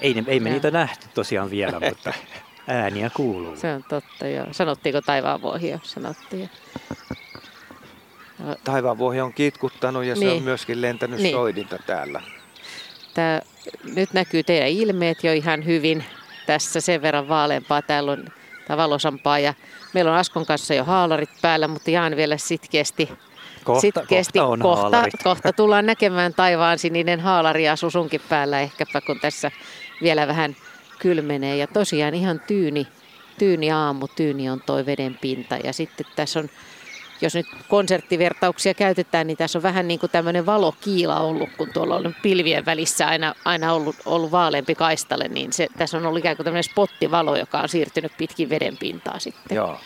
Ei, 0.01 0.15
ne- 0.15 0.25
ei 0.27 0.41
me 0.41 0.49
Joo. 0.49 0.55
niitä 0.55 0.71
nähty 0.71 1.07
tosiaan 1.15 1.51
vielä, 1.51 1.81
mutta 1.81 2.13
ääniä 2.69 3.11
kuuluu. 3.17 3.57
se 3.57 3.75
on 3.75 3.85
totta, 3.89 4.29
joo. 4.29 4.47
Sanottiinko 4.53 5.01
taivaanvuohi 5.01 5.71
jo? 5.71 5.79
Sanottiin. 5.83 6.51
Taivaanvuohi 8.65 9.21
on 9.21 9.33
kitkuttanut 9.33 10.05
ja 10.05 10.15
se 10.17 10.25
Niin. 10.25 10.37
on 10.37 10.43
myöskin 10.43 10.83
lentänyt 10.83 11.21
Niin. 11.21 11.35
soidinta 11.35 11.79
täällä. 11.87 12.23
Tää, 13.15 13.43
nyt 13.95 14.13
näkyy 14.13 14.43
teidän 14.43 14.69
ilmeet 14.69 15.25
jo 15.25 15.33
ihan 15.33 15.65
hyvin. 15.67 16.05
Tässä 16.47 16.81
sen 16.81 17.03
verran 17.03 17.29
vaaleampaa, 17.29 17.83
täällä 17.83 18.13
on 18.13 18.25
tää 18.69 18.77
valosampaa 18.77 19.39
ja 19.39 19.55
meillä 19.95 20.11
on 20.13 20.17
Askon 20.19 20.47
kanssa 20.47 20.75
jo 20.75 20.85
haalarit 20.85 21.31
päällä, 21.43 21.69
mutta 21.69 21.91
jaan 21.91 22.17
vielä 22.17 22.37
sitkeästi. 22.37 23.09
Kohta, 23.65 23.81
sitkeästi 23.81 24.39
kohta 24.39 24.53
on 24.53 24.61
kohta, 24.61 25.03
kohta 25.25 25.53
tullaan 25.53 25.87
näkemään 25.87 26.35
taivaan 26.35 26.79
sininen 26.79 27.21
haalari 27.21 27.65
ja 27.65 27.77
susunkin 27.77 28.21
päällä 28.29 28.61
ehkäpä, 28.61 29.01
kun 29.01 29.21
tässä 29.21 29.51
vielä 30.03 30.27
vähän 30.27 30.57
kylmenee. 30.99 31.57
Ja 31.57 31.67
tosiaan 31.67 32.15
ihan 32.15 32.41
tyyni, 32.47 32.87
tyyni 33.39 33.71
aamu, 33.71 34.09
tyyni 34.09 34.51
on 34.51 34.63
toi 34.67 34.87
veden 34.87 35.19
pinta. 35.21 35.57
Ja 35.65 35.73
sitten 35.73 36.07
tässä 36.17 36.41
on, 36.41 36.49
jos 37.21 37.35
nyt 37.35 37.47
konserttivertauksia 37.69 38.75
käytetään, 38.75 39.27
niin 39.27 39.37
tässä 39.37 39.59
on 39.59 39.63
vähän 39.63 39.89
niin 39.89 40.01
kuin 40.01 40.11
tämmöinen 40.13 40.47
valokiila 40.47 41.21
ollut, 41.21 41.49
kun 41.59 41.71
tuolla 41.73 41.97
on 41.97 42.15
pilvien 42.23 42.67
välissä 42.67 43.07
aina, 43.07 43.35
aina 43.45 43.73
ollut, 43.73 43.97
ollut 44.07 44.31
vaaleampi 44.31 44.75
kaistale, 44.75 45.29
niin 45.29 45.53
se, 45.53 45.67
tässä 45.79 45.97
on 45.97 46.07
ollut 46.07 46.19
ikään 46.19 46.37
kuin 46.37 46.45
tämmöinen 46.45 46.65
spottivalo, 46.65 47.37
joka 47.37 47.61
on 47.61 47.69
siirtynyt 47.69 48.13
pitkin 48.19 48.51
veden 48.51 48.77
pintaa 48.77 49.19
sitten 49.19 49.57
Joo. 49.57 49.79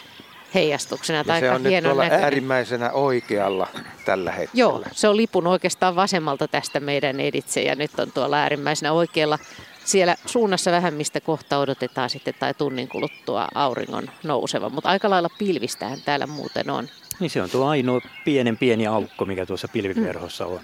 Heijastuksena. 0.55 1.19
Ja 1.19 1.25
Tämä 1.25 1.40
se 1.40 1.50
on 1.50 1.62
nyt 1.62 1.85
tuolla 1.85 2.02
näköinen. 2.02 2.25
äärimmäisenä 2.25 2.90
oikealla 2.90 3.67
tällä 4.05 4.31
hetkellä. 4.31 4.61
Joo, 4.61 4.83
se 4.93 5.09
on 5.09 5.17
lipun 5.17 5.47
oikeastaan 5.47 5.97
vasemmalta 5.97 6.49
tästä 6.49 6.81
meidän 6.81 7.21
editse 7.21 7.62
ja 7.62 7.75
nyt 7.75 7.99
on 7.99 8.12
tuolla 8.12 8.37
äärimmäisenä 8.37 8.93
oikealla 8.93 9.38
siellä 9.85 10.17
suunnassa 10.26 10.71
vähän, 10.71 10.95
mistä 10.95 11.21
kohta 11.21 11.59
odotetaan 11.59 12.11
sitten 12.11 12.35
tai 12.38 12.55
tunnin 12.55 12.88
kuluttua 12.88 13.49
auringon 13.55 14.11
nouseva. 14.23 14.69
Mutta 14.69 14.88
aika 14.88 15.11
lailla 15.11 15.28
pilvistähän 15.38 15.99
täällä 16.05 16.26
muuten 16.26 16.71
on. 16.71 16.88
Niin 17.21 17.31
se 17.31 17.43
on 17.43 17.50
tuo 17.50 17.67
ainoa 17.67 18.00
pienen 18.25 18.57
pieni 18.59 18.87
aukko, 18.87 19.25
mikä 19.25 19.47
tuossa 19.47 19.69
pilviverhossa 19.69 20.47
on. 20.47 20.61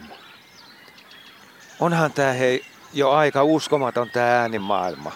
Onhan 1.81 2.13
tämä 2.13 2.33
hei 2.33 2.65
jo 2.93 3.11
aika 3.11 3.45
uskomaton 3.45 4.11
tämä 4.11 4.41
äänimaailma. 4.41 5.13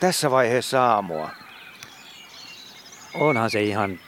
Tässä 0.00 0.30
vaiheessa 0.30 0.84
aamua. 0.84 1.30
Onhan 3.14 3.50
se 3.50 3.62
ihan... 3.62 3.98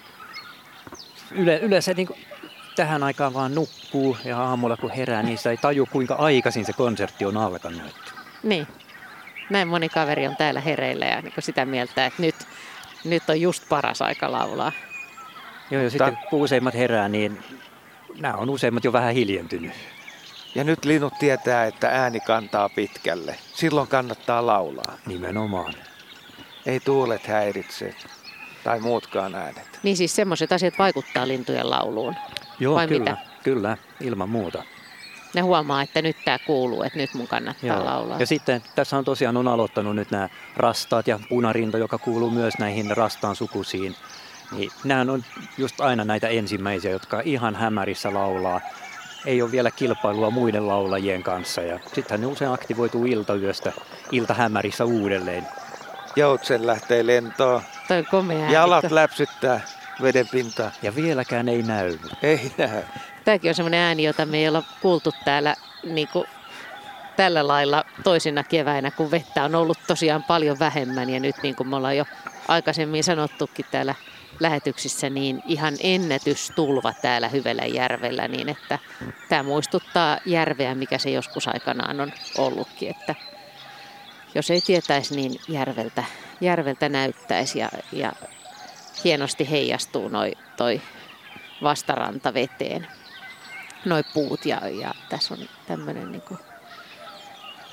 Yle, 1.31 1.59
yleensä 1.59 1.93
niin 1.95 2.07
kuin 2.07 2.19
tähän 2.77 3.03
aikaan 3.03 3.35
vaan 3.35 3.55
nukkuu 3.55 4.17
ja 4.25 4.39
aamulla 4.41 4.77
kun 4.77 4.91
herää, 4.91 5.23
niin 5.23 5.39
sitä 5.39 5.51
ei 5.51 5.57
taju 5.57 5.87
kuinka 5.87 6.15
aikaisin 6.15 6.65
se 6.65 6.73
konsertti 6.73 7.25
on 7.25 7.37
alkanut. 7.37 8.15
Niin, 8.43 8.67
näin 9.51 9.69
moni 9.69 9.89
kaveri 9.89 10.27
on 10.27 10.37
täällä 10.37 10.61
hereillä 10.61 11.07
ja 11.07 11.23
niin 11.23 11.33
sitä 11.39 11.65
mieltä, 11.65 12.07
että 12.07 12.23
nyt, 12.23 12.35
nyt 13.05 13.31
on 13.31 13.41
just 13.41 13.69
paras 13.69 14.03
aika 14.03 14.33
laulaa. 14.33 14.73
Joo, 15.71 15.83
ja 15.83 15.91
sitten 15.91 16.19
kun 16.31 16.41
useimmat 16.41 16.75
herää, 16.75 17.09
niin 17.09 17.39
nämä 18.21 18.35
on 18.35 18.51
useimmat 18.51 18.85
jo 18.85 18.93
vähän 18.93 19.15
hiljentynyt. 19.15 19.73
Ja 20.55 20.65
nyt 20.65 20.85
linnut 20.85 21.15
tietää, 21.19 21.65
että 21.65 21.89
ääni 21.89 22.21
kantaa 22.21 22.69
pitkälle. 22.69 23.37
Silloin 23.55 23.89
kannattaa 23.89 24.47
laulaa. 24.47 24.95
Nimenomaan. 25.07 25.75
Ei 26.67 26.81
tuulet 26.81 27.27
häiritse. 27.27 27.95
Tai 28.65 28.81
muutkaan 28.81 29.35
äänet. 29.35 29.81
Niin 29.83 29.97
siis 29.97 30.17
semmoiset 30.17 30.53
asiat 30.53 30.75
vaikuttaa 30.79 31.29
lintujen 31.29 31.71
lauluun. 31.71 32.15
Joo, 32.61 32.75
Vai 32.75 32.89
kyllä, 32.89 33.11
mitä? 33.11 33.17
kyllä, 33.43 33.77
ilman 34.01 34.29
muuta. 34.29 34.63
Ne 35.35 35.41
huomaa, 35.41 35.83
että 35.83 36.03
nyt 36.03 36.17
tämä 36.25 36.39
kuuluu, 36.39 36.83
että 36.83 36.99
nyt 36.99 37.15
mun 37.15 37.29
kannattaa 37.29 37.85
laulaa. 37.85 38.19
Ja 38.19 38.27
sitten 38.27 38.63
tässä 38.75 38.97
on 38.97 39.05
tosiaan 39.05 39.37
on 39.37 39.49
aloittanut 39.49 39.97
nyt 39.97 40.11
nämä 40.11 40.29
rastaat 40.57 41.09
ja 41.09 41.21
punarinta, 41.29 41.79
joka 41.79 41.99
kuuluu 41.99 42.31
myös 42.31 42.55
näihin 42.59 42.97
rastaan 42.97 43.37
sukuisiin. 43.37 43.97
Niin, 44.53 44.71
nämä 44.85 45.13
on 45.13 45.25
just 45.59 45.81
aina 45.81 46.05
näitä 46.05 46.29
ensimmäisiä, 46.29 46.91
jotka 46.91 47.21
ihan 47.25 47.55
hämärissä 47.55 48.15
laulaa. 48.15 48.61
Ei 49.27 49.43
ole 49.43 49.53
vielä 49.53 49.71
kilpailua 49.71 50.31
muiden 50.31 50.69
laulajien 50.69 51.23
kanssa 51.23 51.63
ja 51.63 51.79
sittenhän 51.95 52.21
ne 52.21 52.27
usein 52.27 52.51
aktivoituu 52.51 53.05
iltayöstä, 53.05 53.73
iltahämärissä 54.13 54.85
uudelleen. 54.85 55.47
Joutsen 56.17 56.67
lähtee 56.67 57.07
lentoon. 57.07 57.63
Toi 57.89 57.99
on 57.99 58.07
komea 58.11 58.51
Jalat 58.51 58.85
ääni. 58.85 58.95
läpsyttää 58.95 59.61
veden 60.03 60.29
pintaa. 60.29 60.71
Ja 60.83 60.95
vieläkään 60.95 61.49
ei 61.49 61.63
näy. 61.63 61.99
Ei 62.23 62.53
näy. 62.59 62.83
Tämäkin 63.25 63.49
on 63.49 63.55
semmoinen 63.55 63.81
ääni, 63.81 64.05
jota 64.05 64.27
me 64.27 64.39
ei 64.39 64.49
olla 64.49 64.63
kuultu 64.81 65.11
täällä 65.25 65.55
niin 65.85 66.09
kuin 66.09 66.27
tällä 67.17 67.49
lailla 67.49 67.85
toisina 68.05 68.45
keväinä, 68.45 68.91
kun 68.91 69.11
vettä 69.11 69.45
on 69.45 69.55
ollut 69.55 69.79
tosiaan 69.87 70.23
paljon 70.23 70.59
vähemmän. 70.59 71.11
Ja 71.11 71.21
nyt 71.21 71.37
niin 71.43 71.57
kuin 71.57 71.69
me 71.69 71.77
ollaan 71.77 71.97
jo 71.97 72.05
aikaisemmin 72.49 73.05
sanottukin 73.05 73.67
täällä 73.71 73.95
lähetyksissä, 74.41 75.11
niin 75.11 75.43
ihan 75.47 75.75
ennätystulva 75.81 76.93
täällä 77.03 77.29
Hyvelänjärvellä, 77.29 78.29
niin 78.29 78.49
että 78.49 78.79
tämä 79.29 79.43
muistuttaa 79.43 80.19
järveä, 80.27 80.75
mikä 80.75 80.99
se 80.99 81.11
joskus 81.11 81.49
aikanaan 81.49 82.01
on 82.01 82.13
ollutkin, 82.39 82.91
että 82.91 83.15
jos 84.35 84.51
ei 84.51 84.61
tietäisi, 84.61 85.17
niin 85.17 85.41
järveltä, 85.49 86.05
järveltä 86.41 86.89
näyttäisi 86.89 87.59
ja, 87.59 87.69
ja 87.93 88.13
hienosti 89.05 89.51
heijastuu 89.51 90.09
noi, 90.09 90.33
toi 90.57 90.81
vastaranta 91.63 92.35
veteen, 92.35 92.87
noi 93.85 94.03
puut 94.15 94.47
ja, 94.47 94.69
ja 94.69 94.95
tässä 95.09 95.35
on 95.35 95.41
tämmöinen 95.67 96.13
niin 96.13 96.39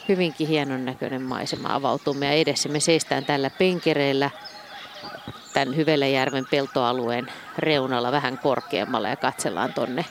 hyvinkin 0.08 0.48
hienon 0.48 0.86
näköinen 0.86 1.22
maisema 1.22 1.74
avautuu 1.74 2.14
meidän 2.14 2.38
edessä. 2.38 2.70
Me 2.70 2.80
seistään 2.80 3.26
tällä 3.26 3.50
penkereillä 3.50 4.30
tämän 5.54 5.76
Hyvelejärven 5.76 6.46
peltoalueen 6.52 7.28
reunalla 7.58 8.12
vähän 8.12 8.38
korkeammalla 8.38 9.10
ja 9.10 9.16
katsellaan 9.16 9.74
tonne 9.74 10.06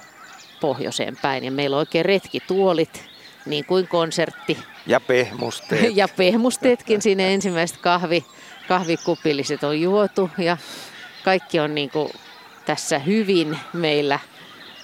pohjoiseen 0.61 1.16
päin. 1.23 1.45
Ja 1.45 1.50
meillä 1.50 1.76
on 1.76 1.78
oikein 1.78 2.04
retkituolit, 2.04 3.11
niin 3.47 3.65
kuin 3.65 3.89
konsertti. 3.89 4.59
Ja 4.87 5.01
pehmusteet. 5.01 5.97
Ja 5.97 6.09
pehmusteetkin 6.09 7.03
siinä 7.03 7.23
ensimmäiset 7.23 7.77
kahvi, 7.77 8.25
kahvikupilliset 8.69 9.65
on 9.65 9.81
juotu 9.81 10.31
ja 10.39 10.57
kaikki 11.25 11.61
on 11.61 11.75
niin 11.75 11.91
kuin 11.91 12.11
tässä 12.65 12.99
hyvin 12.99 13.59
meillä, 13.73 14.19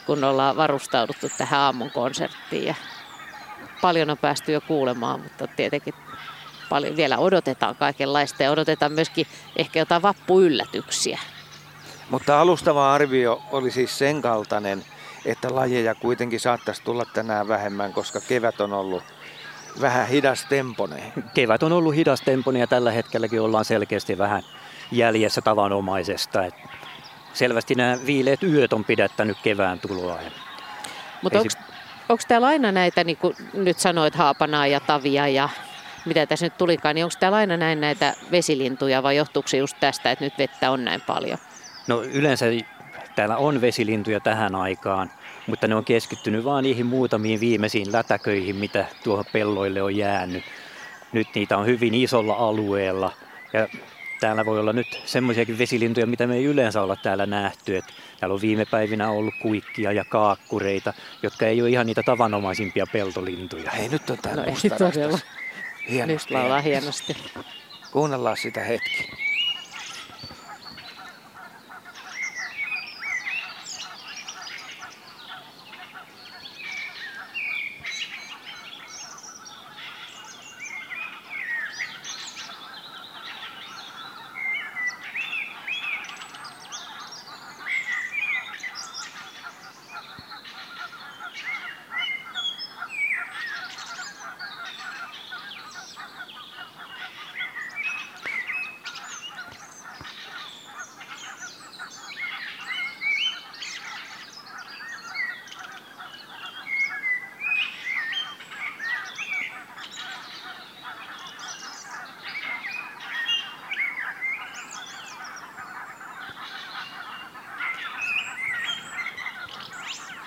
kun 0.07 0.25
ollaan 0.25 0.57
varustauduttu 0.57 1.27
tähän 1.39 1.61
aamun 1.61 1.91
konserttiin. 1.91 2.65
Ja 2.65 2.75
paljon 3.81 4.11
on 4.11 4.19
päästy 4.19 4.53
jo 4.53 4.61
kuulemaan, 4.61 5.21
mutta 5.21 5.47
tietenkin 5.47 5.95
paljon 6.69 6.97
vielä 6.97 7.19
odotetaan 7.19 7.77
kaikenlaista 7.77 8.43
ja 8.43 8.51
odotetaan 8.51 8.93
myöskin 8.93 9.27
ehkä 9.57 9.79
jotain 9.79 10.03
vappuyllätyksiä. 10.03 11.19
Mutta 12.11 12.41
alustava 12.41 12.95
arvio 12.95 13.43
oli 13.53 13.71
siis 13.71 13.99
sen 13.99 14.23
kaltainen, 14.23 14.85
että 15.27 15.55
lajeja 15.55 15.95
kuitenkin 15.95 16.41
saattaisi 16.41 16.83
tulla 16.83 17.05
tänään 17.05 17.49
vähemmän, 17.49 17.93
koska 17.93 18.21
kevät 18.21 18.61
on 18.61 18.73
ollut 18.73 19.03
vähän 19.81 20.09
hidas 20.09 20.45
temponen. 20.45 21.13
Kevät 21.35 21.63
on 21.63 21.73
ollut 21.73 21.95
hidas 21.95 22.21
temponen 22.21 22.61
ja 22.61 22.67
tällä 22.67 22.91
hetkelläkin 22.91 23.41
ollaan 23.41 23.65
selkeästi 23.65 24.19
vähän 24.19 24.43
jäljessä 24.93 25.41
tavanomaisesta. 25.41 26.45
Et 26.45 26.55
selvästi 27.35 27.75
nämä 27.75 27.99
viileät 28.07 28.43
yöt 28.43 28.73
on 28.73 28.85
pidättänyt 28.85 29.37
kevään 29.43 29.81
tuloa. 29.81 30.19
Mutta 31.23 31.39
onko 31.39 31.51
onko 32.09 32.23
täällä 32.29 32.47
aina 32.47 32.73
näitä, 32.73 33.05
niin 33.05 33.17
kuin 33.17 33.37
nyt 33.53 33.79
sanoit, 33.79 34.15
haapanaa 34.15 34.67
ja 34.67 34.81
tavia 34.81 35.29
ja 35.29 35.49
mitä 36.05 36.27
tässä 36.27 36.47
nyt 36.47 36.59
tulikaan, 36.59 36.95
niin 36.95 37.05
onko 37.05 37.17
täällä 37.21 37.39
aina 37.39 37.57
näin 37.57 37.81
näitä 37.81 38.15
vesilintuja 38.31 39.03
vai 39.03 39.17
johtuuko 39.17 39.49
se 39.49 39.57
just 39.57 39.77
tästä, 39.81 40.11
että 40.11 40.25
nyt 40.25 40.39
vettä 40.39 40.71
on 40.71 40.85
näin 40.85 41.01
paljon? 41.01 41.39
No 41.87 42.03
yleensä 42.03 42.47
täällä 43.17 43.37
on 43.37 43.61
vesilintuja 43.61 44.21
tähän 44.21 44.55
aikaan, 44.55 45.11
mutta 45.47 45.69
ne 45.69 45.75
on 45.75 45.85
keskittynyt 45.85 46.45
vaan 46.45 46.65
niihin 46.65 46.87
muutamiin 46.87 47.41
viimeisiin 47.41 47.93
lätäköihin, 47.93 48.57
mitä 48.57 48.87
tuohon 49.05 49.25
pelloille 49.33 49.83
on 49.83 49.97
jäänyt. 49.97 50.45
Nyt 51.13 51.29
niitä 51.35 51.57
on 51.57 51.67
hyvin 51.67 51.95
isolla 51.95 52.35
alueella 52.35 53.13
ja 53.53 53.69
täällä 54.21 54.47
voi 54.47 54.59
olla 54.61 54.73
nyt 54.73 55.03
semmoisiakin 55.05 55.59
vesilintuja, 55.59 56.07
mitä 56.07 56.27
me 56.27 56.37
ei 56.37 56.45
yleensä 56.45 56.83
olla 56.83 56.97
täällä 56.97 57.27
nähty. 57.27 57.77
Et 57.77 57.85
täällä 58.21 58.35
on 58.35 58.41
viime 58.41 58.65
päivinä 58.65 59.11
ollut 59.11 59.35
kuikkia 59.43 59.93
ja 59.93 60.05
kaakkureita, 60.05 60.93
jotka 61.23 61.47
ei 61.47 61.63
ole 61.63 61.71
ihan 61.71 61.87
niitä 61.87 62.03
tavanomaisimpia 62.03 62.87
peltolintuja. 62.93 63.71
Hei, 63.71 63.89
nyt 63.89 64.11
on 64.11 64.19
tää 64.19 64.37
No 64.37 64.45
ei 64.45 64.51
mustarastas. 64.51 65.25
Hienosti. 65.91 66.35
Nyt 66.35 66.41
laulaa 66.41 66.61
hienosti. 66.61 67.17
Kuunnellaan 67.93 68.37
sitä 68.37 68.61
hetki. 68.61 69.26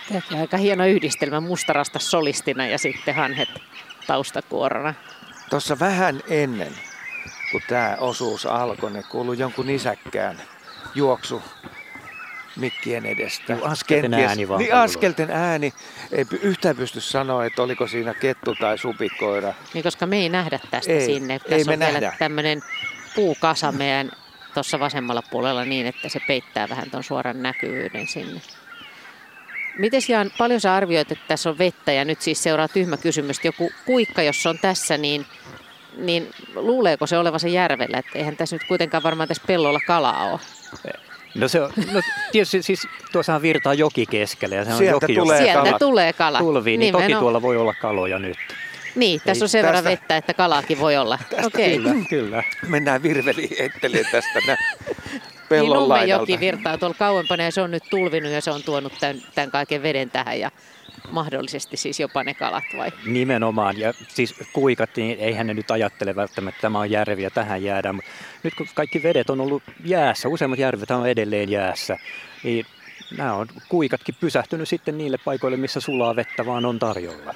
Tämäkin 0.10 0.34
on 0.36 0.42
aika 0.42 0.58
hieno 0.58 0.86
yhdistelmä 0.86 1.40
mustarasta 1.40 2.00
solistina 2.00 2.68
ja 2.68 2.78
sitten 2.78 3.16
hanhet 3.16 3.50
taustakuorona. 4.08 4.94
Tuossa 5.50 5.80
vähän 5.80 6.22
ennen, 6.28 6.74
kun 7.52 7.62
tämä 7.68 7.98
osuus 8.00 8.46
alkoi, 8.46 8.92
ne 8.92 9.04
kuului 9.04 9.38
jonkun 9.38 9.68
nisäkkään 9.68 10.38
juoksu 10.96 11.42
mikkien 12.56 13.06
edestä. 13.06 13.54
Juu, 13.54 13.64
askelten 13.66 14.14
ääni 14.14 14.48
vaan 14.48 14.60
Niin 14.60 14.76
askelten 14.76 15.32
ääni. 15.32 15.74
Ei 16.12 16.26
yhtään 16.42 16.76
pysty 16.76 17.02
sanoa, 17.02 17.46
että 17.46 17.62
oliko 17.62 17.88
siinä 17.88 18.14
kettu 18.14 18.56
tai 18.56 18.78
supikoira. 18.78 19.54
Niin 19.74 19.84
koska 19.84 20.06
me 20.06 20.18
ei 20.18 20.30
nähdä 20.30 20.60
tästä 20.72 20.92
Ei, 20.94 21.06
sinne. 21.06 21.34
ei 21.34 21.40
Tässä 21.40 21.56
me 21.56 21.74
on 21.74 21.80
vielä 21.80 22.00
nähdä. 22.00 22.16
tämmöinen 22.20 22.62
puukasa 23.16 23.72
meidän 23.72 24.12
tuossa 24.54 24.80
vasemmalla 24.80 25.22
puolella 25.32 25.66
niin, 25.66 25.88
että 25.88 26.10
se 26.10 26.20
peittää 26.28 26.70
vähän 26.70 26.92
tuon 26.92 27.04
suoran 27.04 27.44
näkyvyyden 27.44 28.08
sinne. 28.08 28.42
Miten 29.80 30.02
Jaan, 30.08 30.32
paljon 30.38 30.62
sä 30.62 30.76
arvioit, 30.76 31.12
että 31.12 31.24
tässä 31.28 31.50
on 31.50 31.58
vettä 31.58 31.92
ja 31.92 32.06
nyt 32.06 32.22
siis 32.22 32.44
seuraa 32.44 32.68
tyhmä 32.68 32.98
kysymys. 32.98 33.38
Joku 33.44 33.72
kuikka, 33.86 34.22
jos 34.22 34.46
on 34.46 34.60
tässä, 34.60 34.98
niin, 34.98 35.26
niin 35.98 36.30
luuleeko 36.56 37.08
se 37.08 37.18
olevansa 37.18 37.48
järvellä? 37.48 37.98
Että 37.98 38.12
eihän 38.20 38.38
tässä 38.38 38.56
nyt 38.56 38.64
kuitenkaan 38.68 39.04
varmaan 39.04 39.28
tässä 39.28 39.44
pellolla 39.48 39.80
kalaa 39.88 40.26
ole. 40.32 40.40
No 41.36 41.48
se 41.48 41.62
on, 41.62 41.72
no 41.94 42.02
tietysti 42.32 42.62
siis 42.62 42.88
tuossahan 43.12 43.42
virtaa 43.42 43.74
joki 43.74 44.06
keskellä 44.06 44.56
ja 44.56 44.66
se 44.66 44.72
on 44.72 44.78
Sieltä 44.78 45.06
joki, 45.06 45.16
tulee 45.16 45.42
Sieltä 45.44 45.64
kalat. 45.64 45.80
tulee 45.80 46.14
kala. 46.14 46.40
tulvii, 46.40 46.78
niin 46.78 46.92
toki 46.92 47.02
Nimenomaan. 47.02 47.24
tuolla 47.24 47.42
voi 47.42 47.58
olla 47.58 47.74
kaloja 47.82 48.20
nyt. 48.20 48.38
Niin, 48.96 49.22
tässä 49.26 49.44
Ei, 49.44 49.46
on 49.46 49.50
sen 49.50 49.66
verran 49.66 49.84
tästä- 49.84 49.90
vettä, 50.02 50.18
että 50.18 50.34
kalaakin 50.34 50.80
voi 50.80 50.98
olla. 50.98 51.20
Okei. 51.46 51.78
Kyllä, 51.78 51.94
kyllä. 52.10 52.44
Mennään 52.68 53.04
virveliin 53.04 53.50
heittelee 53.60 54.04
tästä 54.12 54.40
nä- 54.48 54.58
Niin 55.50 55.62
pellon 55.62 55.90
laidalta. 55.90 56.18
Nummenjoki 56.18 56.40
virtaa 56.40 56.78
tuolla 56.78 56.96
kauempana 57.00 57.44
ja 57.44 57.52
se 57.52 57.62
on 57.62 57.72
nyt 57.72 57.84
tulvinut 57.90 58.32
ja 58.32 58.42
se 58.42 58.52
on 58.52 58.64
tuonut 58.64 58.94
tämän, 59.00 59.22
tämän 59.36 59.52
kaiken 59.52 59.84
veden 59.84 60.12
tähän 60.12 60.40
ja 60.40 60.52
mahdollisesti 61.12 61.78
siis 61.78 62.00
jopa 62.00 62.24
ne 62.24 62.34
kalat 62.34 62.64
vai? 62.78 62.92
Nimenomaan. 63.06 63.78
Ja 63.78 63.94
siis 64.08 64.36
kuikat, 64.54 64.90
niin 64.96 65.20
eihän 65.20 65.48
ne 65.48 65.54
nyt 65.54 65.72
ajattele 65.72 66.16
välttämättä, 66.16 66.56
että 66.56 66.62
tämä 66.62 66.80
on 66.80 66.92
järvi 66.92 67.24
ja 67.24 67.30
tähän 67.30 67.64
jäädään. 67.64 67.96
Mutta 67.96 68.12
nyt 68.44 68.54
kun 68.56 68.68
kaikki 68.74 69.04
vedet 69.04 69.30
on 69.30 69.42
ollut 69.42 69.64
jäässä, 69.86 70.30
useimmat 70.30 70.60
järvet 70.60 70.92
on 70.92 71.08
edelleen 71.08 71.50
jäässä, 71.50 71.98
niin 72.44 72.66
nämä 73.18 73.34
on 73.34 73.48
kuikatkin 73.70 74.16
pysähtynyt 74.20 74.70
sitten 74.70 74.98
niille 74.98 75.18
paikoille, 75.26 75.58
missä 75.58 75.80
sulaa 75.80 76.16
vettä 76.16 76.46
vaan 76.46 76.66
on 76.66 76.80
tarjolla. 76.80 77.36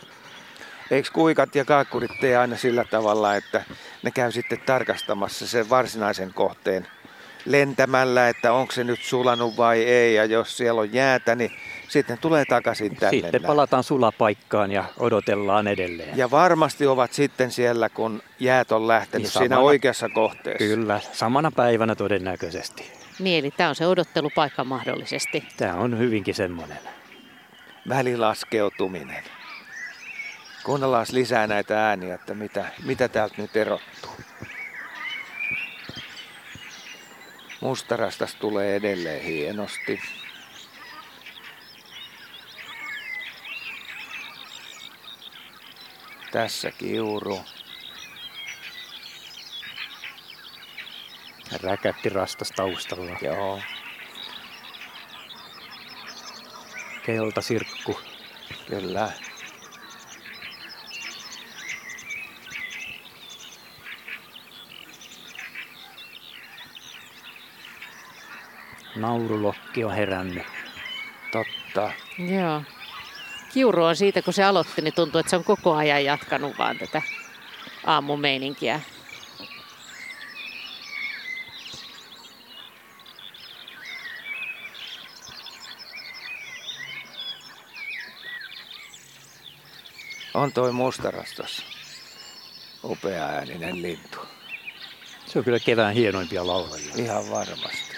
Eikö 0.91 1.10
kuikat 1.13 1.56
ja 1.56 1.65
kaakkurit 1.65 2.12
tee 2.21 2.38
aina 2.38 2.58
sillä 2.58 2.84
tavalla, 2.84 3.36
että 3.36 3.63
ne 4.04 4.12
käy 4.12 4.32
sitten 4.32 4.62
tarkastamassa 4.65 5.47
sen 5.47 5.69
varsinaisen 5.69 6.34
kohteen 6.34 6.88
lentämällä, 7.45 8.29
että 8.29 8.53
onko 8.53 8.71
se 8.71 8.84
nyt 8.84 8.99
sulanut 9.01 9.58
vai 9.58 9.82
ei. 9.84 10.15
Ja 10.15 10.25
jos 10.25 10.58
siellä 10.58 10.82
on 10.82 10.93
jäätä, 10.93 11.36
niin 11.36 11.51
sitten 11.88 12.17
tulee 12.17 12.45
takaisin 12.45 12.95
tänne. 12.95 13.17
Sitten 13.21 13.41
näin. 13.41 13.47
palataan 13.47 13.84
sulapaikkaan 13.84 14.71
ja 14.71 14.84
odotellaan 14.99 15.67
edelleen. 15.67 16.17
Ja 16.17 16.32
varmasti 16.32 16.88
ovat 16.88 17.13
sitten 17.13 17.51
siellä, 17.51 17.89
kun 17.89 18.21
jäät 18.39 18.71
on 18.71 18.88
lähtenyt 18.88 19.23
Niin 19.23 19.32
siinä 19.32 19.56
samana- 19.56 19.65
oikeassa 19.67 20.10
kohteessa. 20.10 20.58
Kyllä, 20.58 20.99
samana 21.12 21.51
päivänä 21.51 21.95
todennäköisesti. 21.95 22.91
Niin, 23.19 23.39
eli 23.39 23.51
tämä 23.51 23.69
on 23.69 23.75
se 23.75 23.88
odottelupaikka 23.88 24.63
mahdollisesti. 24.63 25.43
Tämä 25.58 25.73
on 25.75 25.99
hyvinkin 25.99 26.36
semmoinen. 26.36 26.77
Välilaskeutuminen. 27.89 29.23
Kuunnellaan 30.63 31.06
lisää 31.12 31.47
näitä 31.47 31.88
ääniä, 31.88 32.15
että 32.15 32.34
mitä, 32.34 32.65
mitä 32.86 33.08
täältä 33.08 33.36
nyt 33.38 33.56
erottuu. 33.56 34.12
Mustarastas 37.63 38.36
tulee 38.36 38.76
edelleen 38.76 39.23
hienosti. 39.23 40.02
Tässä 46.32 46.71
kiuru. 46.71 47.39
Räkätti 51.62 52.10
rastas 52.10 52.52
taustalla. 52.52 53.17
Joo. 53.21 53.62
Keltasirkku. 57.06 57.99
Kyllä. 58.67 59.12
Naurulokki 68.95 69.84
on 69.84 69.93
herännyt. 69.93 70.43
Totta. 71.32 71.91
Joo. 72.17 72.62
Kiuru 73.53 73.84
on 73.84 73.95
siitä, 73.95 74.21
kun 74.21 74.34
se 74.34 74.43
aloitti, 74.43 74.82
niin 74.82 74.93
tuntuu, 74.93 75.19
että 75.19 75.29
se 75.29 75.36
on 75.36 75.43
koko 75.43 75.75
ajan 75.75 76.06
jatkanut 76.06 76.58
vaan 76.58 76.77
tätä 76.77 77.01
aamumeininkiä. 77.86 78.82
On 90.34 90.53
toi 90.53 90.71
mustarastas. 90.71 91.65
Upea 92.84 93.25
ääninen 93.25 93.82
lintu. 93.82 94.17
Se 95.25 95.39
on 95.39 95.45
kyllä 95.45 95.60
kevään 95.60 95.93
hienoimpia 95.93 96.47
laulajia. 96.47 96.93
Ihan 96.95 97.29
varmasti. 97.29 97.93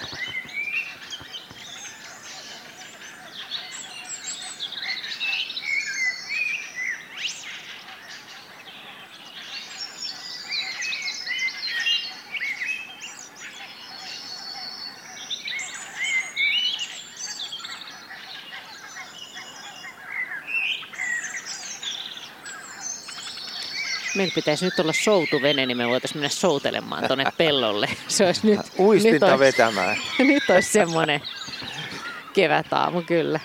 Meillä 24.15 24.35
pitäisi 24.35 24.65
nyt 24.65 24.79
olla 24.79 24.93
soutuvene, 24.93 25.65
niin 25.65 25.77
me 25.77 25.87
voitaisiin 25.87 26.17
mennä 26.17 26.29
soutelemaan 26.29 27.07
tuonne 27.07 27.25
pellolle. 27.37 27.89
Se 28.07 28.25
olisi 28.25 28.47
nyt, 28.47 28.59
Uistinta 28.79 29.25
nyt 29.25 29.35
olisi, 29.35 29.39
vetämään. 29.39 29.97
nyt 30.19 30.49
olisi 30.49 30.71
semmoinen 30.71 31.21
kevätaamu 32.33 33.01
kyllä. 33.01 33.39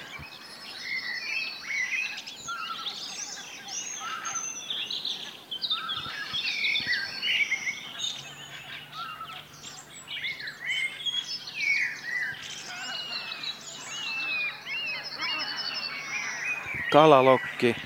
Kalalokki. 16.92 17.76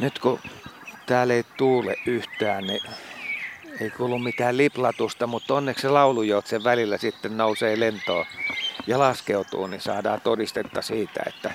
Nyt 0.00 0.18
kun 0.18 0.40
täällä 1.14 1.34
ei 1.34 1.44
tuule 1.56 1.94
yhtään, 2.06 2.66
niin 2.66 2.80
ei 3.80 3.90
kuulu 3.90 4.18
mitään 4.18 4.56
liplatusta, 4.56 5.26
mutta 5.26 5.54
onneksi 5.54 5.82
se 5.82 5.88
laulujoutsen 5.88 6.64
välillä 6.64 6.98
sitten 6.98 7.36
nousee 7.36 7.80
lentoon 7.80 8.26
ja 8.86 8.98
laskeutuu, 8.98 9.66
niin 9.66 9.80
saadaan 9.80 10.20
todistetta 10.20 10.82
siitä, 10.82 11.22
että 11.26 11.54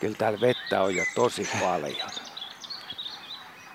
kyllä 0.00 0.14
täällä 0.14 0.40
vettä 0.40 0.82
on 0.82 0.96
jo 0.96 1.04
tosi 1.14 1.48
paljon. 1.60 2.10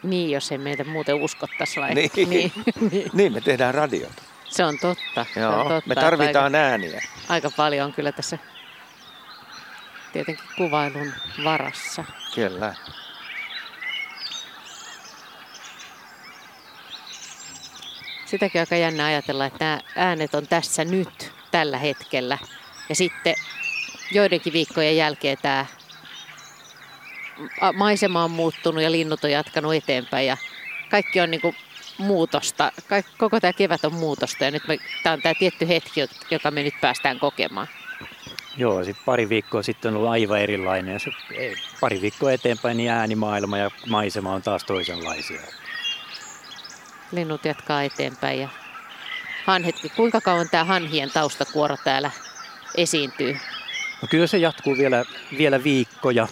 Niin, 0.03 0.31
jos 0.31 0.51
ei 0.51 0.57
meitä 0.57 0.83
muuten 0.83 1.15
uskottaisi 1.15 1.79
vai? 1.79 1.93
Niin. 1.93 2.11
niin, 2.15 2.29
niin. 2.29 2.51
Niin, 3.13 3.33
me 3.33 3.41
tehdään 3.41 3.75
radiota. 3.75 4.23
Se 4.49 4.63
on 4.63 4.77
totta. 4.81 5.25
se 5.33 5.39
Joo, 5.39 5.59
on 5.59 5.67
totta 5.67 5.89
me 5.89 5.95
tarvitaan 5.95 6.55
ääniä. 6.55 6.93
Aika, 6.93 7.07
aika 7.29 7.49
paljon 7.57 7.85
on 7.85 7.93
kyllä 7.93 8.11
tässä 8.11 8.37
tietenkin 10.13 10.45
kuvailun 10.57 11.13
varassa. 11.43 12.03
Kyllä. 12.35 12.75
Sitäkin 18.33 18.61
aika 18.61 18.75
jännä 18.75 19.05
ajatella, 19.05 19.45
että 19.45 19.65
nämä 19.65 19.79
äänet 19.95 20.35
on 20.35 20.47
tässä 20.47 20.85
nyt, 20.85 21.31
tällä 21.51 21.77
hetkellä. 21.77 22.37
Ja 22.89 22.95
sitten 22.95 23.35
joidenkin 24.11 24.53
viikkojen 24.53 24.97
jälkeen 24.97 25.37
tämä 25.41 25.65
maisema 27.73 28.23
on 28.23 28.31
muuttunut 28.31 28.83
ja 28.83 28.91
linnut 28.91 29.23
on 29.23 29.31
jatkanut 29.31 29.73
eteenpäin 29.73 30.27
ja 30.27 30.37
kaikki 30.89 31.21
on 31.21 31.31
niin 31.31 31.41
kuin 31.41 31.55
muutosta. 31.97 32.71
Koko 33.17 33.39
tämä 33.39 33.53
kevät 33.53 33.85
on 33.85 33.93
muutosta 33.93 34.43
ja 34.43 34.51
nyt 34.51 34.63
tämä 35.03 35.13
on 35.13 35.21
tämä 35.21 35.33
tietty 35.39 35.67
hetki, 35.67 36.01
joka 36.31 36.51
me 36.51 36.63
nyt 36.63 36.81
päästään 36.81 37.19
kokemaan. 37.19 37.67
Joo, 38.57 38.83
sitten 38.83 39.05
pari 39.05 39.29
viikkoa 39.29 39.63
sitten 39.63 39.89
on 39.89 39.97
ollut 39.97 40.11
aivan 40.11 40.39
erilainen. 40.39 40.93
Ja 40.93 40.99
se, 40.99 41.11
pari 41.81 42.01
viikkoa 42.01 42.31
eteenpäin 42.31 42.77
niin 42.77 42.91
äänimaailma 42.91 43.57
ja 43.57 43.71
maisema 43.87 44.33
on 44.33 44.41
taas 44.41 44.63
toisenlaisia. 44.63 45.41
Linnut 47.13 47.45
jatkaa 47.45 47.83
eteenpäin 47.83 48.39
ja 48.39 48.49
hanhetki. 49.45 49.89
Kuinka 49.89 50.21
kauan 50.21 50.49
tämä 50.49 50.63
hanhien 50.63 51.11
taustakuoro 51.11 51.75
täällä 51.83 52.11
esiintyy? 52.75 53.33
No 54.01 54.07
kyllä 54.11 54.27
se 54.27 54.37
jatkuu 54.37 54.77
vielä, 54.77 55.05
vielä 55.37 55.63
viikkoja. 55.63 56.27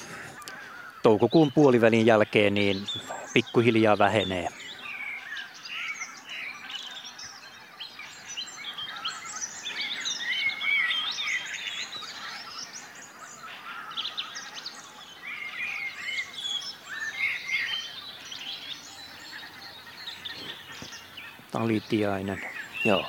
Toukokuun 1.04 1.52
puolivälin 1.52 2.06
jälkeen 2.06 2.54
niin 2.54 2.78
pikkuhiljaa 3.34 3.98
vähenee. 3.98 4.48
Talitiainen. 21.62 22.42
Joo. 22.86 23.06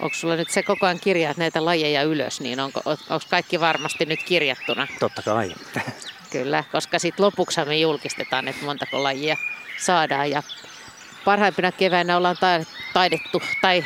Onko 0.00 0.16
sulla 0.16 0.36
nyt 0.36 0.50
se 0.50 0.62
koko 0.62 0.86
ajan 0.86 1.00
kirjaat 1.00 1.36
näitä 1.36 1.64
lajeja 1.64 2.02
ylös, 2.02 2.40
niin 2.40 2.60
onko, 2.60 2.80
onko 2.86 3.26
kaikki 3.30 3.60
varmasti 3.60 4.06
nyt 4.06 4.22
kirjattuna? 4.22 4.86
Totta 5.00 5.22
kai. 5.22 5.54
Kyllä, 6.30 6.64
koska 6.72 6.98
sitten 6.98 7.24
lopuksi 7.24 7.64
me 7.64 7.78
julkistetaan, 7.78 8.48
että 8.48 8.64
montako 8.64 9.02
lajia 9.02 9.36
saadaan. 9.78 10.30
Ja 10.30 10.42
parhaimpina 11.24 11.72
keväinä 11.72 12.16
ollaan 12.16 12.36
taidettu, 12.92 13.42
tai 13.62 13.84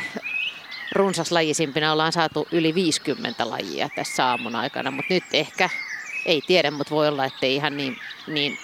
runsaslajisimpina 0.93 1.93
ollaan 1.93 2.13
saatu 2.13 2.49
yli 2.53 2.75
50 2.75 3.51
lajia 3.51 3.89
tässä 3.97 4.27
aamun 4.27 4.57
aikana, 4.57 4.91
mutta 4.91 5.15
nyt 5.15 5.25
ehkä, 5.33 5.71
ei 6.27 6.43
tiedä, 6.47 6.71
mutta 6.71 6.95
voi 6.95 7.09
olla, 7.09 7.25
että 7.25 7.47
ei 7.47 7.55
ihan 7.55 7.77
niin, 7.77 7.97
niin 8.27 8.59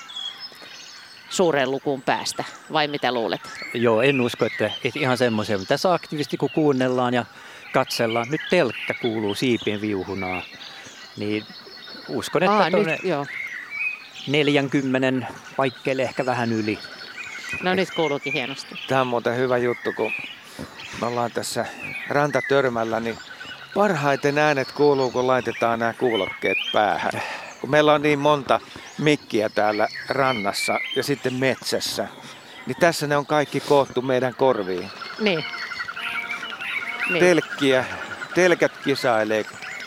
suureen 1.35 1.70
lukuun 1.70 2.03
päästä, 2.03 2.44
vai 2.73 2.88
mitä 2.88 3.12
luulet? 3.12 3.40
Joo, 3.75 4.03
en 4.03 4.20
usko, 4.20 4.44
että, 4.44 4.70
että 4.85 5.01
ihan 5.01 5.18
semmoisia, 5.18 5.59
tässä 5.68 5.94
aktiivisesti 5.94 6.37
kun 6.37 6.51
kuunnellaan 6.55 7.14
ja 7.14 7.25
katsellaan, 7.73 8.27
nyt 8.31 8.40
telkkä 8.51 8.94
kuuluu 9.03 9.35
siipien 9.35 9.81
viuhunaa, 9.81 10.42
niin 11.16 11.47
uskon, 12.09 12.42
että 12.42 12.57
Aa, 12.57 12.70
nyt, 12.70 13.05
joo. 13.05 13.27
40 14.27 15.27
paikkeille 15.57 16.03
ehkä 16.03 16.27
vähän 16.27 16.53
yli. 16.53 16.79
No 17.62 17.75
nyt 17.75 17.90
kuuluukin 17.90 18.33
hienosti. 18.33 18.75
Tämä 18.88 19.01
on 19.01 19.07
muuten 19.07 19.37
hyvä 19.37 19.59
juttu, 19.59 19.92
kun 19.92 20.12
me 21.01 21.07
ollaan 21.07 21.31
tässä 21.31 21.66
rantatörmällä, 22.09 23.01
niin 23.01 23.18
Parhaiten 23.75 24.38
äänet 24.38 24.73
kuuluu, 24.73 25.11
kun 25.11 25.27
laitetaan 25.27 25.79
nämä 25.79 25.92
kuulokkeet 25.92 26.59
päähän. 26.73 27.23
Kun 27.61 27.70
meillä 27.70 27.92
on 27.92 28.03
niin 28.03 28.18
monta 28.18 28.61
mikkiä 28.99 29.49
täällä 29.49 29.89
rannassa 30.09 30.81
ja 30.97 31.03
sitten 31.03 31.35
metsässä, 31.35 32.09
niin 32.67 32.77
tässä 32.81 33.07
ne 33.07 33.17
on 33.17 33.27
kaikki 33.27 33.61
koottu 33.61 34.03
meidän 34.03 34.35
korviin. 34.35 34.91
Niin. 35.21 35.45
niin. 37.11 37.25
Telkkiä, 37.25 37.85
telkät 38.35 38.73
kisailee. 38.85 39.45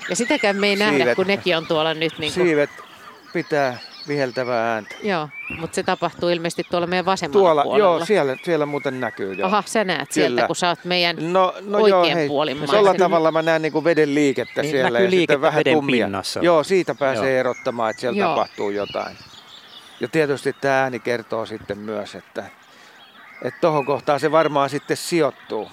Ja 0.10 0.16
sitäkään 0.16 0.56
me 0.56 0.68
ei 0.68 0.78
siivet, 0.78 0.98
nähdä, 0.98 1.16
kun 1.16 1.28
nekin 1.28 1.58
on 1.58 1.68
tuolla 1.68 1.94
nyt. 1.94 2.20
Niin 2.20 2.34
kuin... 2.34 2.46
Siivet 2.46 2.70
pitää 3.34 3.78
viheltävää 4.08 4.74
ääntä. 4.74 4.96
Joo, 5.04 5.30
mutta 5.60 5.76
se 5.76 5.84
tapahtuu 5.84 6.30
ilmeisesti 6.30 6.64
tuolla 6.72 6.88
meidän 6.88 7.06
vasemmalla 7.06 7.44
tuolla, 7.44 7.64
puolella. 7.64 7.98
Joo, 7.98 8.06
siellä, 8.06 8.36
siellä 8.44 8.66
muuten 8.66 9.00
näkyy. 9.00 9.34
Joo. 9.34 9.48
Aha, 9.48 9.64
sä 9.66 9.84
näet 9.84 10.00
Kyllä. 10.00 10.14
sieltä, 10.14 10.48
kun 10.48 10.56
sä 10.56 10.70
oot 10.70 10.86
meidän 10.86 11.16
no, 11.34 11.54
no 11.62 11.78
oikean 11.78 11.90
joo, 11.90 12.16
hei, 12.16 12.28
puolin 12.28 12.58
Tuolla 12.66 12.94
tavalla 12.94 13.32
mä 13.32 13.42
näen 13.42 13.62
niin 13.62 13.84
veden 13.84 14.16
liikettä 14.16 14.62
niin, 14.62 14.72
siellä 14.72 15.00
ja 15.00 15.12
sitten 15.12 15.42
vähän 15.42 15.60
veden 15.60 15.74
tummia. 15.74 16.06
Pinnassa. 16.06 16.40
Joo, 16.44 16.64
siitä 16.64 16.96
pääsee 16.96 17.32
joo. 17.32 17.40
erottamaan, 17.40 17.92
että 17.92 18.02
siellä 18.02 18.20
joo. 18.20 18.30
tapahtuu 18.30 18.70
jotain. 18.70 19.18
Ja 20.00 20.08
tietysti 20.08 20.54
tämä 20.54 20.82
ääni 20.82 21.00
kertoo 21.00 21.46
sitten 21.46 21.78
myös, 21.78 22.16
että 22.16 22.44
että 23.42 23.60
tohon 23.62 23.86
kohtaan 23.86 24.20
se 24.20 24.32
varmaan 24.32 24.70
sitten 24.70 24.98
sijoittuu. 24.98 25.72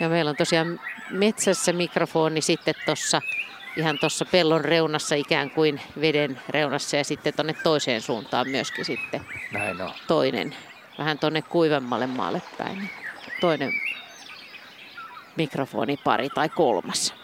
Ja 0.00 0.08
meillä 0.08 0.28
on 0.28 0.36
tosiaan 0.36 0.80
metsässä 1.10 1.72
mikrofoni 1.72 2.40
sitten 2.40 2.74
tuossa 2.86 3.20
ihan 3.76 3.98
tuossa 3.98 4.24
pellon 4.24 4.64
reunassa 4.64 5.14
ikään 5.14 5.50
kuin 5.50 5.80
veden 6.00 6.40
reunassa 6.48 6.96
ja 6.96 7.04
sitten 7.04 7.34
tuonne 7.34 7.54
toiseen 7.62 8.02
suuntaan 8.02 8.48
myöskin 8.48 8.84
sitten 8.84 9.20
Näin 9.52 9.82
on. 9.82 9.90
toinen, 10.06 10.56
vähän 10.98 11.18
tuonne 11.18 11.42
kuivemmalle 11.42 12.06
maalle 12.06 12.42
päin. 12.58 12.90
Toinen 13.40 13.72
mikrofonipari 15.36 16.28
tai 16.28 16.48
kolmas. 16.48 17.14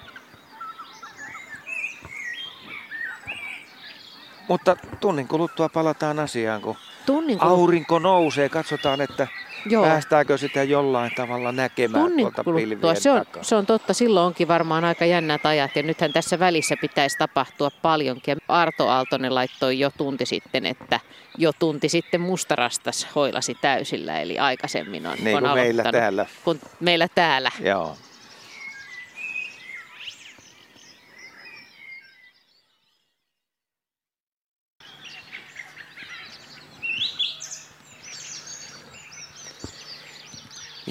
Mutta 4.49 4.77
tunnin 5.01 5.29
kuluttua 5.29 5.69
palataan 5.69 6.19
asiaan, 6.19 6.63
kun 6.63 6.77
Tunnin 7.07 7.39
kun... 7.39 7.49
aurinko 7.49 7.99
nousee. 7.99 8.49
Katsotaan, 8.49 9.01
että 9.01 9.27
Joo. 9.67 9.85
päästäänkö 9.85 10.39
sitä 10.39 10.63
jollain 10.63 11.13
tavalla 11.17 11.53
näkemään 11.53 12.05
Tunnin 12.05 12.25
tuolta 12.25 12.45
pilvien 12.45 12.97
se 12.97 13.11
on, 13.11 13.25
se 13.43 13.57
on 13.57 13.67
totta, 13.67 13.95
silloin 13.95 14.27
onkin 14.27 14.49
varmaan 14.49 14.85
aika 14.85 15.05
jännät 15.05 15.47
ajat 15.47 15.77
ja 15.77 15.83
nythän 15.83 16.13
tässä 16.13 16.39
välissä 16.39 16.75
pitäisi 16.81 17.19
tapahtua 17.19 17.71
paljonkin. 17.83 18.37
Arto 18.49 18.89
Aaltonen 18.89 19.35
laittoi 19.35 19.79
jo 19.79 19.91
tunti 19.99 20.27
sitten, 20.27 20.67
että 20.67 21.01
jo 21.39 21.53
tunti 21.59 21.89
sitten 21.89 22.21
mustarastas 22.21 23.07
hoilasi 23.15 23.55
täysillä, 23.61 24.21
eli 24.21 24.39
aikaisemmin 24.39 25.07
on, 25.07 25.17
niin 25.21 25.37
on 25.37 25.43
kuin 25.43 25.55
meillä 25.55 25.83
täällä. 25.93 26.27
Kun 26.45 26.61
meillä 26.81 27.09
täällä. 27.15 27.51
Joo. 27.61 27.97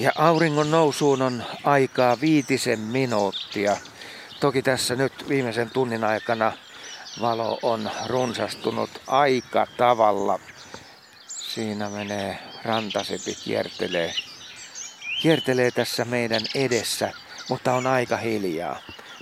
Ja 0.01 0.11
auringon 0.15 0.71
nousuun 0.71 1.21
on 1.21 1.43
aikaa 1.63 2.21
viitisen 2.21 2.79
minuuttia. 2.79 3.77
Toki 4.39 4.61
tässä 4.61 4.95
nyt 4.95 5.29
viimeisen 5.29 5.69
tunnin 5.69 6.03
aikana 6.03 6.51
valo 7.21 7.59
on 7.61 7.91
runsastunut 8.05 8.89
aika 9.07 9.67
tavalla. 9.77 10.39
Siinä 11.27 11.89
menee 11.89 12.39
rantasipi 12.63 13.35
kiertelee. 13.35 14.13
Kiertelee 15.21 15.71
tässä 15.71 16.05
meidän 16.05 16.41
edessä, 16.55 17.11
mutta 17.49 17.73
on 17.73 17.87
aika 17.87 18.17
hiljaa. 18.17 18.79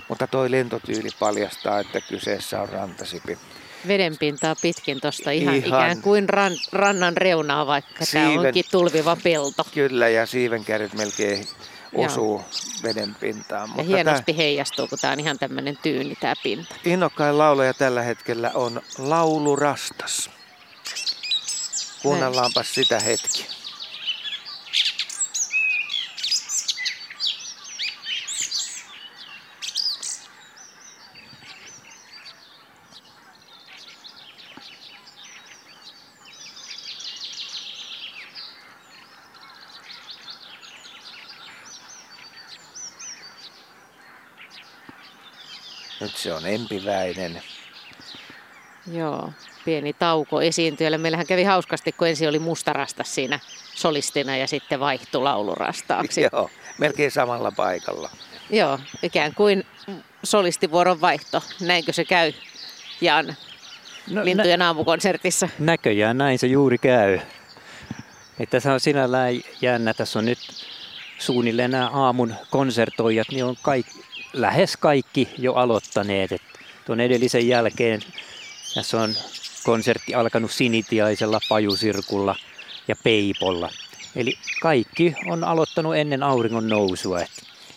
Mutta 0.08 0.26
toi 0.26 0.50
lentotyyli 0.50 1.08
paljastaa, 1.18 1.80
että 1.80 2.00
kyseessä 2.00 2.60
on 2.60 2.68
rantasipi 2.68 3.38
vedenpintaa 3.86 4.54
pitkin 4.62 5.00
tuosta 5.00 5.30
ihan, 5.30 5.54
ihan 5.54 5.68
ikään 5.68 6.02
kuin 6.02 6.28
ran, 6.28 6.52
rannan 6.72 7.16
reunaa, 7.16 7.66
vaikka 7.66 8.04
Siiven, 8.04 8.30
tämä 8.34 8.40
onkin 8.40 8.64
tulviva 8.70 9.16
pelto. 9.22 9.66
Kyllä, 9.74 10.08
ja 10.08 10.26
siivenkärjet 10.26 10.94
melkein 10.94 11.46
osuu 11.94 12.36
Joo. 12.38 12.44
veden 12.82 13.14
pintaan. 13.20 13.62
Ja 13.62 13.66
mutta 13.66 13.82
hienosti 13.82 14.32
tämä, 14.32 14.36
heijastuu, 14.36 14.86
kun 14.86 14.98
tämä 14.98 15.12
on 15.12 15.20
ihan 15.20 15.38
tämmöinen 15.38 15.78
tyyni 15.82 16.16
tämä 16.20 16.34
pinta. 16.42 16.74
Innokkain 16.84 17.38
laulaja 17.38 17.74
tällä 17.74 18.02
hetkellä 18.02 18.50
on 18.54 18.82
Laulu 18.98 19.56
Rastas. 19.56 20.30
Kuunnellaanpa 22.02 22.62
sitä 22.62 23.00
hetki. 23.00 23.59
Se 46.22 46.32
on 46.32 46.46
empiväinen. 46.46 47.42
Joo, 48.92 49.32
pieni 49.64 49.92
tauko 49.92 50.42
esiintyjälle. 50.42 50.98
Meillähän 50.98 51.26
kävi 51.26 51.44
hauskasti, 51.44 51.92
kun 51.92 52.08
ensin 52.08 52.28
oli 52.28 52.38
mustarasta 52.38 53.04
siinä 53.04 53.40
solistina 53.74 54.36
ja 54.36 54.46
sitten 54.46 54.80
vaihtui 54.80 55.22
laulurastaaksi. 55.22 56.26
Joo, 56.32 56.50
melkein 56.78 57.10
samalla 57.10 57.52
paikalla. 57.52 58.10
Joo, 58.50 58.78
ikään 59.02 59.34
kuin 59.34 59.66
solistivuoron 60.22 61.00
vaihto. 61.00 61.42
Näinkö 61.60 61.92
se 61.92 62.04
käy, 62.04 62.32
Jan, 63.00 63.36
no, 64.10 64.24
Lintujen 64.24 64.58
nä- 64.58 64.66
aamukonsertissa? 64.66 65.48
Näköjään 65.58 66.18
näin 66.18 66.38
se 66.38 66.46
juuri 66.46 66.78
käy. 66.78 67.18
Että 68.40 68.60
se 68.60 68.70
on 68.70 68.80
sinällään 68.80 69.34
jännä. 69.62 69.94
Tässä 69.94 70.18
on 70.18 70.24
nyt 70.24 70.38
suunnilleen 71.18 71.70
nämä 71.70 71.88
aamun 71.88 72.34
konsertoijat, 72.50 73.28
niin 73.30 73.44
on 73.44 73.56
kaikki, 73.62 74.00
lähes 74.32 74.76
kaikki 74.76 75.28
jo 75.38 75.54
aloittaneet. 75.54 76.32
Et 76.32 76.42
tuon 76.86 77.00
edellisen 77.00 77.48
jälkeen 77.48 78.00
tässä 78.74 79.00
on 79.00 79.14
konsertti 79.64 80.14
alkanut 80.14 80.50
sinitiaisella, 80.50 81.40
pajusirkulla 81.48 82.36
ja 82.88 82.96
peipolla. 83.04 83.70
Eli 84.16 84.38
kaikki 84.62 85.14
on 85.26 85.44
aloittanut 85.44 85.96
ennen 85.96 86.22
auringon 86.22 86.68
nousua. 86.68 87.20
Et 87.20 87.30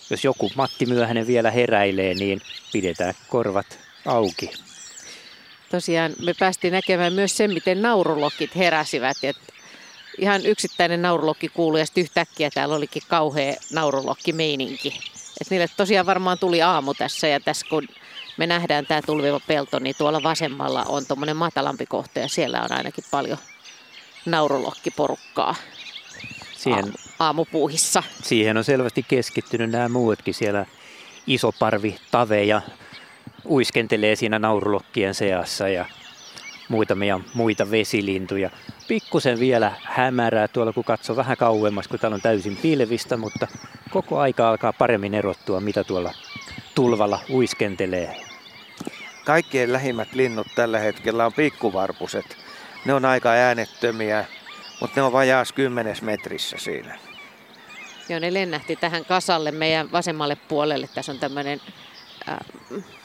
jos 0.09 0.23
joku 0.23 0.51
Matti 0.55 0.85
Myöhänen 0.85 1.27
vielä 1.27 1.51
heräilee, 1.51 2.13
niin 2.13 2.41
pidetään 2.71 3.13
korvat 3.29 3.79
auki. 4.05 4.51
Tosiaan 5.71 6.13
me 6.19 6.33
päästiin 6.39 6.71
näkemään 6.71 7.13
myös 7.13 7.37
sen, 7.37 7.53
miten 7.53 7.81
naurulokit 7.81 8.55
heräsivät. 8.55 9.17
Et 9.23 9.37
ihan 10.17 10.45
yksittäinen 10.45 11.01
naurulokki 11.01 11.49
kuului 11.49 11.79
ja 11.79 11.85
sitten 11.85 12.01
yhtäkkiä 12.01 12.49
täällä 12.53 12.75
olikin 12.75 13.01
kauhea 13.07 13.53
meininki. 14.33 15.12
Et 15.43 15.49
niille 15.49 15.67
tosiaan 15.77 16.05
varmaan 16.05 16.39
tuli 16.39 16.61
aamu 16.61 16.93
tässä 16.93 17.27
ja 17.27 17.39
tässä 17.39 17.65
kun 17.69 17.87
me 18.37 18.47
nähdään 18.47 18.85
tämä 18.85 19.01
tulviva 19.01 19.39
pelto, 19.47 19.79
niin 19.79 19.95
tuolla 19.97 20.23
vasemmalla 20.23 20.83
on 20.83 21.05
tuommoinen 21.05 21.37
matalampi 21.37 21.85
kohta 21.85 22.19
ja 22.19 22.27
siellä 22.27 22.61
on 22.61 22.71
ainakin 22.71 23.03
paljon 23.11 23.37
naurulokkiporukkaa 24.25 25.55
siihen, 26.57 26.93
aamupuuhissa. 27.19 28.03
Siihen 28.23 28.57
on 28.57 28.63
selvästi 28.63 29.05
keskittynyt 29.07 29.71
nämä 29.71 29.89
muutkin 29.89 30.33
siellä 30.33 30.65
iso 31.27 31.51
parvi 31.59 31.97
Tave 32.11 32.43
ja 32.43 32.61
uiskentelee 33.45 34.15
siinä 34.15 34.39
naurulokkien 34.39 35.15
seassa 35.15 35.69
ja 35.69 35.85
muutamia 36.69 37.19
muita 37.33 37.71
vesilintuja. 37.71 38.49
Pikkusen 38.87 39.39
vielä 39.39 39.71
hämärää 39.83 40.47
tuolla, 40.47 40.73
kun 40.73 40.83
katsoo 40.83 41.15
vähän 41.15 41.37
kauemmas, 41.37 41.87
kun 41.87 41.99
täällä 41.99 42.15
on 42.15 42.21
täysin 42.21 42.57
pilvistä, 42.57 43.17
mutta 43.17 43.47
koko 43.89 44.19
aika 44.19 44.49
alkaa 44.49 44.73
paremmin 44.73 45.13
erottua, 45.13 45.59
mitä 45.59 45.83
tuolla 45.83 46.13
tulvalla 46.75 47.19
uiskentelee. 47.29 48.15
Kaikkien 49.25 49.73
lähimmät 49.73 50.13
linnut 50.13 50.47
tällä 50.55 50.79
hetkellä 50.79 51.25
on 51.25 51.33
pikkuvarpuset. 51.33 52.37
Ne 52.85 52.93
on 52.93 53.05
aika 53.05 53.29
äänettömiä, 53.29 54.25
mutta 54.81 54.99
ne 54.99 55.03
on 55.03 55.13
vajaas 55.13 55.53
kymmenes 55.53 56.01
metrissä 56.01 56.57
siinä. 56.59 56.99
Joo, 58.09 58.19
ne 58.19 58.33
lennähti 58.33 58.75
tähän 58.75 59.05
kasalle 59.05 59.51
meidän 59.51 59.91
vasemmalle 59.91 60.35
puolelle. 60.35 60.89
Tässä 60.95 61.11
on 61.11 61.19
tämmöinen 61.19 61.61
äh, 62.29 62.37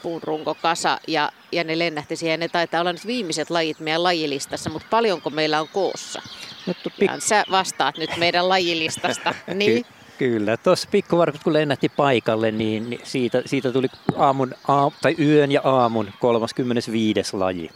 puunrunkokasa 0.03 0.99
ja, 1.07 1.31
ja 1.51 1.63
ne 1.63 1.79
lennähti 1.79 2.15
siihen. 2.15 2.39
Ne 2.39 2.47
taitaa 2.47 2.81
olla 2.81 2.93
nyt 2.93 3.07
viimeiset 3.07 3.49
lajit 3.49 3.79
meidän 3.79 4.03
lajilistassa, 4.03 4.69
mutta 4.69 4.87
paljonko 4.89 5.29
meillä 5.29 5.61
on 5.61 5.67
koossa? 5.67 6.21
Nyt 6.67 6.77
pik- 6.87 7.05
ja 7.05 7.19
sä 7.19 7.43
vastaat 7.51 7.97
nyt 7.97 8.17
meidän 8.17 8.49
lajilistasta. 8.49 9.35
niin. 9.53 9.85
Kyllä, 10.17 10.57
tuossa 10.57 10.87
pikkuvarkut 10.91 11.43
kun 11.43 11.53
lennähti 11.53 11.89
paikalle, 11.89 12.51
niin, 12.51 12.89
niin 12.89 13.01
siitä, 13.03 13.41
siitä 13.45 13.71
tuli 13.71 13.87
aamun, 14.15 14.55
aam, 14.67 14.91
tai 15.01 15.15
yön 15.19 15.51
ja 15.51 15.61
aamun 15.63 16.11
35. 16.19 17.37
laji. 17.37 17.69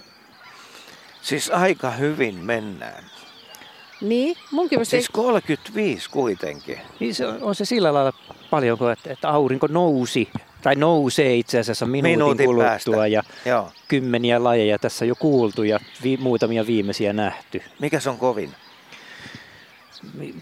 Siis 1.22 1.50
aika 1.50 1.92
hyvin 1.92 2.36
mennään. 2.36 3.04
Niin, 4.02 4.38
munkin 4.52 4.86
Siis 4.86 5.10
35 5.10 6.10
kuitenkin. 6.10 6.80
Niin 7.00 7.16
se 7.16 7.28
on, 7.28 7.44
on 7.44 7.56
se 7.56 7.66
sillä 7.66 7.94
lailla 7.94 8.14
paljon, 8.50 8.92
että, 8.92 9.14
että 9.14 9.30
aurinko 9.30 9.68
nousi 9.68 10.30
tai 10.64 10.76
nousee 10.76 11.36
itse 11.36 11.60
asiassa 11.60 11.86
minuutin, 11.86 12.12
Minuutin 12.18 12.46
kuluttua 12.46 12.70
päästä. 12.70 13.08
ja 13.08 13.24
Joo. 13.46 13.72
kymmeniä 13.88 14.44
lajeja 14.44 14.80
tässä 14.80 15.06
jo 15.06 15.16
kuultu 15.16 15.64
ja 15.64 15.80
vi- 16.04 16.18
muutamia 16.18 16.68
viimeisiä 16.68 17.14
nähty. 17.14 17.62
Mikä 17.80 18.00
se 18.00 18.10
on 18.10 18.18
kovin? 18.18 18.50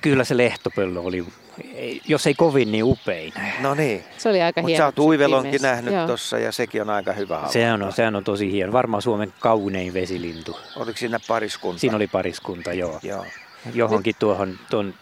Kyllä 0.01 0.23
se 0.23 0.37
lehtopöllö 0.37 0.99
oli, 0.99 1.25
ei- 1.73 2.01
jos 2.07 2.27
ei 2.27 2.33
kovin, 2.33 2.71
niin 2.71 2.83
upein. 2.83 3.33
No 3.59 3.73
niin. 3.73 4.03
Se 4.17 4.29
oli 4.29 4.41
aika 4.41 4.61
Mutta 4.61 4.67
hieno. 4.67 4.81
sä 4.81 4.85
oot 4.85 4.95
se 4.95 5.01
uivelonkin 5.01 5.51
viimeis- 5.51 5.61
nähnyt 5.61 5.93
Joo. 5.93 6.07
tuossa 6.07 6.39
ja 6.39 6.51
sekin 6.51 6.81
on 6.81 6.89
aika 6.89 7.13
hyvä 7.13 7.35
havainto. 7.35 7.53
Sehän 7.53 7.81
on, 7.83 7.93
sehän 7.93 8.15
on 8.15 8.23
tosi 8.23 8.51
hieno. 8.51 8.71
Varmaan 8.73 9.01
Suomen 9.01 9.33
kaunein 9.39 9.93
vesilintu. 9.93 10.57
Oliko 10.75 10.97
siinä 10.97 11.19
pariskunta? 11.27 11.79
Siinä 11.79 11.95
oli 11.95 12.07
pariskunta, 12.07 12.73
joo. 12.73 12.99
Joo. 13.03 13.25
Johonkin 13.73 14.15
tuohon 14.19 14.59
tuon 14.69 14.93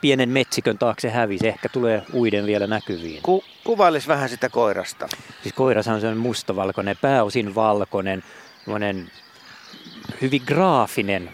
pienen 0.00 0.28
metsikön 0.28 0.78
taakse 0.78 1.10
hävisi. 1.10 1.48
Ehkä 1.48 1.68
tulee 1.68 2.02
uiden 2.14 2.46
vielä 2.46 2.66
näkyviin. 2.66 3.22
Ku, 3.22 3.44
kuvailis 3.64 4.08
vähän 4.08 4.28
sitä 4.28 4.48
koirasta. 4.48 5.08
Siis 5.42 5.54
koirashan 5.54 5.94
on 5.94 6.00
sellainen 6.00 6.22
mustavalkoinen, 6.22 6.96
pääosin 7.02 7.54
valkoinen, 7.54 8.22
hyvin 10.20 10.42
graafinen. 10.46 11.30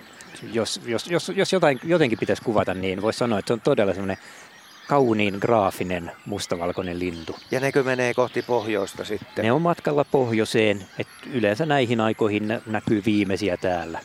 Jos, 0.53 0.81
jos, 0.87 1.07
jos, 1.07 1.33
jos 1.37 1.53
jotain, 1.53 1.81
jotenkin 1.85 2.19
pitäisi 2.19 2.43
kuvata, 2.43 2.75
niin 2.75 3.03
voisi 3.03 3.19
sanoa, 3.19 3.39
että 3.39 3.49
se 3.49 3.53
on 3.53 3.61
todella 3.61 3.93
semmoinen 3.93 4.19
kauniin 4.89 5.37
graafinen 5.41 6.13
mustavalkoinen 6.27 6.99
lintu. 6.99 7.37
Ja 7.51 7.61
nekö 7.61 7.83
menee 7.83 8.15
kohti 8.15 8.43
pohjoista 8.43 9.05
sitten? 9.05 9.45
Ne 9.45 9.53
on 9.53 9.63
matkalla 9.63 10.05
pohjoiseen, 10.05 10.87
että 10.99 11.15
yleensä 11.33 11.67
näihin 11.67 12.01
aikoihin 12.01 12.49
nä- 12.49 12.61
näkyy 12.67 13.03
viimeisiä 13.07 13.57
täällä. 13.57 14.01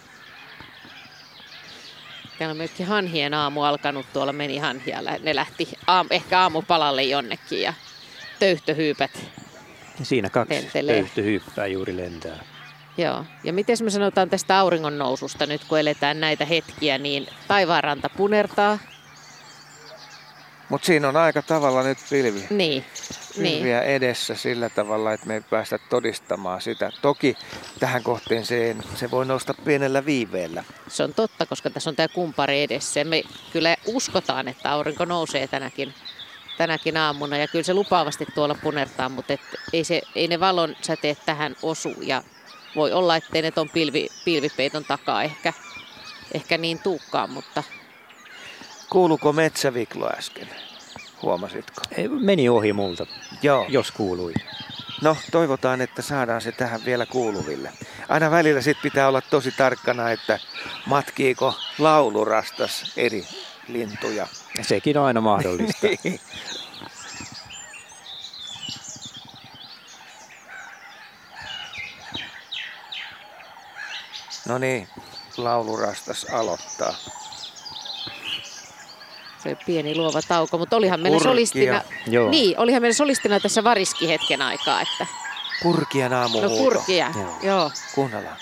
Täällä 2.40 2.52
on 2.52 2.58
myöskin 2.58 2.86
hanhien 2.86 3.34
aamu 3.34 3.64
alkanut, 3.64 4.06
tuolla 4.14 4.34
meni 4.34 4.58
hanhia. 4.58 5.02
Ne 5.24 5.36
lähti 5.36 5.70
aam, 5.88 6.08
ehkä 6.10 6.40
aamupalalle 6.40 7.04
jonnekin 7.04 7.62
ja 7.62 7.74
töyhtöhyypät. 8.40 9.12
Siinä 10.04 10.30
kaksi 10.30 10.54
Lentelee. 10.56 10.96
töyhtöhyyppää 10.96 11.68
juuri 11.68 11.98
lentää. 11.98 12.44
Joo. 12.98 13.26
Ja 13.44 13.54
miten 13.54 13.78
me 13.84 13.90
sanotaan 13.90 14.30
tästä 14.30 14.60
auringon 14.60 14.98
noususta 14.98 15.46
nyt, 15.46 15.64
kun 15.64 15.80
eletään 15.80 16.20
näitä 16.20 16.46
hetkiä, 16.46 16.98
niin 16.98 17.28
taivaanranta 17.48 18.10
punertaa. 18.10 18.78
Mutta 20.70 20.86
siinä 20.86 21.10
on 21.10 21.16
aika 21.16 21.42
tavalla 21.42 21.84
nyt 21.84 21.98
pilvi. 22.10 22.44
Niin. 22.50 22.86
niin. 23.38 23.56
pilviä 23.56 23.82
edessä 23.82 24.36
sillä 24.36 24.70
tavalla, 24.70 25.14
että 25.14 25.28
me 25.28 25.34
ei 25.34 25.42
päästä 25.42 25.80
todistamaan 25.90 26.62
sitä. 26.62 26.92
Toki 27.02 27.36
tähän 27.80 28.04
kohteeseen 28.04 28.84
se 28.96 29.12
voi 29.12 29.26
nousta 29.26 29.54
pienellä 29.66 30.06
viiveellä. 30.06 30.64
Se 30.88 31.04
on 31.04 31.14
totta, 31.14 31.46
koska 31.46 31.70
tässä 31.70 31.90
on 31.90 31.96
tämä 31.96 32.08
kumpari 32.08 32.64
edessä. 32.64 33.04
Me 33.04 33.24
kyllä 33.54 33.76
uskotaan, 33.86 34.48
että 34.48 34.72
aurinko 34.72 35.06
nousee 35.06 35.48
tänäkin, 35.48 35.94
tänäkin 36.58 36.98
aamuna. 36.98 37.38
Ja 37.38 37.48
kyllä 37.48 37.64
se 37.64 37.74
lupaavasti 37.74 38.26
tuolla 38.36 38.56
punertaa, 38.56 39.10
mutta 39.10 39.34
et 39.34 39.42
ei, 39.74 39.84
se, 39.84 40.02
ei 40.16 40.28
ne 40.28 40.40
valon 40.40 40.76
säteet 40.82 41.18
tähän 41.26 41.56
osu. 41.62 41.94
Ja 42.02 42.24
voi 42.76 42.92
olla, 42.92 43.16
ettei 43.16 43.42
ne 43.42 43.52
ton 43.52 43.70
pilvi, 43.70 44.08
pilvipeiton 44.26 44.86
takaa 44.86 45.24
ehkä, 45.24 45.54
ehkä 46.34 46.58
niin 46.58 46.80
tuukkaan, 46.80 47.30
mutta 47.30 47.64
Kuuluuko 48.90 49.34
metsäviklo 49.34 50.10
äsken? 50.18 50.50
Huomasitko? 51.22 51.82
Ei, 51.98 52.08
Meni 52.08 52.50
ohi 52.50 52.74
multa, 52.74 53.06
Joo. 53.42 53.66
jos 53.70 53.92
kuului. 53.92 54.34
No, 55.02 55.18
toivotaan, 55.32 55.82
että 55.82 56.02
saadaan 56.02 56.42
se 56.42 56.52
tähän 56.52 56.86
vielä 56.86 57.06
kuuluville. 57.06 57.72
Aina 58.10 58.32
välillä 58.32 58.62
sit 58.62 58.78
pitää 58.82 59.08
olla 59.08 59.22
tosi 59.22 59.52
tarkkana, 59.52 60.12
että 60.12 60.40
matkiiko 60.86 61.54
laulurastas 61.80 62.94
eri 62.98 63.24
lintuja. 63.68 64.28
Sekin 64.62 64.98
on 64.98 65.06
aina 65.06 65.22
mahdollista. 65.22 65.88
No 74.48 74.58
niin, 74.58 74.88
laulurastas 75.38 76.26
aloittaa. 76.32 76.94
Se 79.44 79.58
pieni 79.66 79.96
luova 79.96 80.20
tauko. 80.28 80.58
Mutta 80.58 80.76
olihan 80.76 81.00
meillä 81.00 81.16
Kurkia. 81.16 81.32
solistina, 81.32 81.82
Joo. 82.08 82.30
niin, 82.30 82.60
olihan 82.60 82.82
meillä 82.82 82.96
solistina 82.96 83.40
tässä 83.40 83.64
variski 83.64 84.08
hetken 84.10 84.42
aikaa. 84.42 84.82
Että, 84.82 85.06
Kurkien 85.62 86.12
no 86.12 86.18
aamuhuuto. 86.22 86.56
kurkia, 86.58 87.12
Joo. 87.16 87.38
joo. 87.44 87.72
Kuunnellaan. 87.96 88.38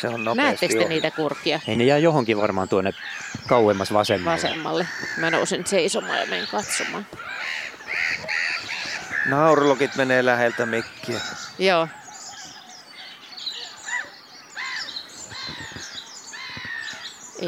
Se 0.00 0.08
on 0.08 0.24
nopeasti 0.24 0.42
Näettekö 0.42 0.82
te 0.82 0.88
niitä 0.88 1.10
kurkia? 1.10 1.60
Ei 1.68 1.76
ne 1.76 1.84
jää 1.84 1.98
johonkin 1.98 2.36
varmaan 2.36 2.68
tuonne 2.68 2.90
kauemmas 3.46 3.92
vasemmalle. 3.92 4.42
vasemmalle. 4.42 4.88
Mä 5.18 5.30
nousen 5.30 5.66
seisomaan 5.66 6.18
ja 6.20 6.26
menen 6.26 6.46
katsomaan. 6.50 7.06
Naurulokit 9.26 9.96
menee 9.96 10.24
läheltä 10.24 10.66
mikkiä. 10.66 11.20
Joo. 11.58 11.88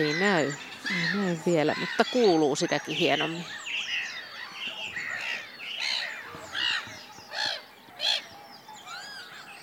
Ei 0.00 0.12
näy. 0.20 0.52
Ei 0.90 1.14
näy 1.14 1.36
vielä, 1.46 1.74
mutta 1.80 2.04
kuuluu 2.12 2.56
sitäkin 2.56 2.96
hienommin. 2.96 3.44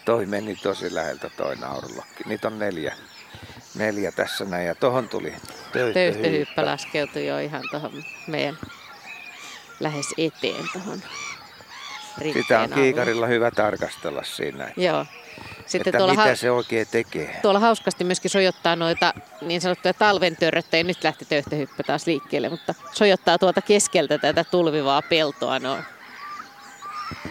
Toi 0.05 0.25
meni 0.25 0.55
tosi 0.55 0.95
läheltä 0.95 1.29
toi 1.29 1.55
naurulokki. 1.55 2.23
Niitä 2.25 2.47
on 2.47 2.59
neljä. 2.59 2.95
Neljä 3.75 4.11
tässä 4.11 4.45
näin 4.45 4.67
ja 4.67 4.75
tohon 4.75 5.09
tuli 5.09 5.33
Töyhtöhyyppä 5.73 6.65
laskeutui 6.65 7.27
jo 7.27 7.39
ihan 7.39 7.61
tuohon 7.71 8.03
meidän 8.27 8.57
lähes 9.79 10.05
eteen 10.17 10.65
tuohon 10.73 11.01
Sitä 12.33 12.59
on 12.59 12.69
kiikarilla 12.69 13.27
hyvä 13.27 13.51
tarkastella 13.51 14.23
siinä, 14.23 14.73
Joo. 14.77 15.05
Sitten 15.65 15.81
että 15.91 15.97
tuolla, 15.97 16.13
mitä 16.13 16.29
ha- 16.29 16.35
se 16.35 16.51
oikein 16.51 16.87
tekee. 16.91 17.39
tuolla 17.41 17.59
hauskasti 17.59 18.03
myöskin 18.03 18.31
sojottaa 18.31 18.75
noita 18.75 19.13
niin 19.41 19.61
sanottuja 19.61 19.93
talven 19.93 20.35
törröttejä. 20.35 20.83
Nyt 20.83 21.03
lähti 21.03 21.25
töyhtöhyppä 21.25 21.83
taas 21.83 22.07
liikkeelle, 22.07 22.49
mutta 22.49 22.75
sojottaa 22.93 23.37
tuolta 23.37 23.61
keskeltä 23.61 24.17
tätä 24.17 24.43
tulvivaa 24.43 25.01
peltoa. 25.01 25.59
Ne 25.59 25.69
on 25.69 25.83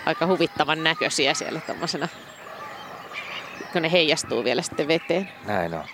aika 0.07 0.27
huvittavan 0.27 0.85
näköisiä 0.85 1.35
siellä 1.35 1.61
tommosena, 1.67 2.09
kun 3.73 3.83
ne 3.83 3.93
heijastuu 3.93 4.45
vielä 4.45 4.63
sitten 4.63 4.89
veteen. 4.89 5.29
Näin 5.47 5.75
on. 5.75 5.85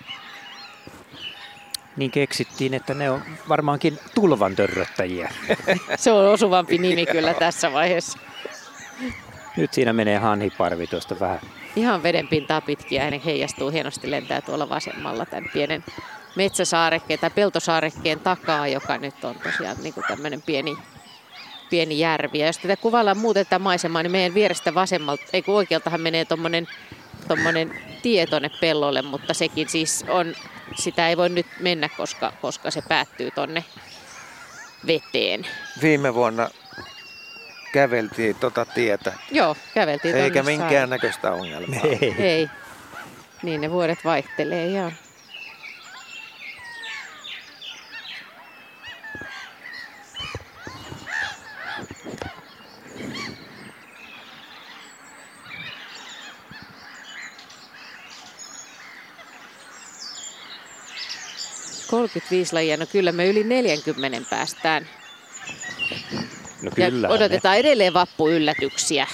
Niin 1.97 2.11
keksittiin, 2.11 2.73
että 2.73 2.93
ne 2.93 3.09
on 3.09 3.21
varmaankin 3.49 3.99
tulvan 4.15 4.55
törröttäjiä. 4.55 5.31
Se 5.95 6.11
on 6.11 6.25
osuvampi 6.27 6.77
nimi 6.77 7.05
kyllä 7.05 7.33
tässä 7.39 7.73
vaiheessa. 7.73 8.19
Nyt 9.57 9.73
siinä 9.73 9.93
menee 9.93 10.17
hanhiparvi 10.17 10.87
tuosta 10.87 11.19
vähän. 11.19 11.39
Ihan 11.75 12.03
vedenpintaa 12.03 12.61
pitkiä 12.61 13.05
ja 13.05 13.11
ne 13.11 13.21
heijastuu 13.25 13.69
hienosti 13.69 14.11
lentää 14.11 14.41
tuolla 14.41 14.69
vasemmalla 14.69 15.25
tämän 15.25 15.49
pienen 15.53 15.83
metsäsaarekkeen 16.35 17.19
tai 17.19 17.29
peltosaarekkeen 17.29 18.19
takaa, 18.19 18.67
joka 18.67 18.97
nyt 18.97 19.23
on 19.23 19.35
tosiaan 19.43 19.77
niin 19.83 19.93
kuin 19.93 20.05
tämmöinen 20.07 20.41
pieni, 20.41 20.77
pieni 21.69 21.99
järvi. 21.99 22.39
Ja 22.39 22.45
jos 22.45 22.57
tätä 22.57 22.77
kuvaillaan 22.77 23.17
muuten 23.17 23.45
tätä 23.45 23.59
maisemaa, 23.59 24.03
niin 24.03 24.11
meidän 24.11 24.33
vierestä 24.33 24.73
vasemmalta, 24.73 25.23
ei 25.33 25.41
kun 25.41 25.55
oikealtahan 25.55 26.01
menee 26.01 26.25
tommonen, 26.25 26.67
tommonen 27.27 27.71
tie 28.01 28.27
tonne 28.27 28.49
pellolle, 28.61 29.01
mutta 29.01 29.33
sekin 29.33 29.69
siis 29.69 30.05
on, 30.07 30.35
sitä 30.75 31.09
ei 31.09 31.17
voi 31.17 31.29
nyt 31.29 31.47
mennä, 31.59 31.89
koska, 31.97 32.33
koska 32.41 32.71
se 32.71 32.81
päättyy 32.81 33.31
tonne 33.31 33.63
veteen. 34.87 35.47
Viime 35.81 36.13
vuonna 36.13 36.49
käveltiin 37.73 38.35
tota 38.35 38.65
tietä, 38.65 39.13
Joo, 39.31 39.55
käveltiin 39.73 40.15
eikä 40.15 40.23
tonne 40.39 40.43
saarelle. 40.43 40.63
minkään 40.63 40.89
näköistä 40.89 41.31
ongelmaa. 41.31 41.79
Ei. 41.83 42.15
Ei. 42.19 42.49
Niin 43.43 43.61
ne 43.61 43.71
vuodet 43.71 43.99
vaihtelee, 44.05 44.65
joo. 44.67 44.91
Kolmekymmentäviisi 61.89 62.53
lajia, 62.53 62.77
no 62.77 62.85
kyllä 62.85 63.11
me 63.11 63.27
yli 63.27 63.43
40 63.43 64.29
päästään. 64.29 64.87
No 66.61 66.71
Ja 66.77 66.89
kyllä. 66.91 67.07
odotetaan 67.09 67.57
edelleen 67.57 67.93
vappuyllätyksiä. 67.93 69.07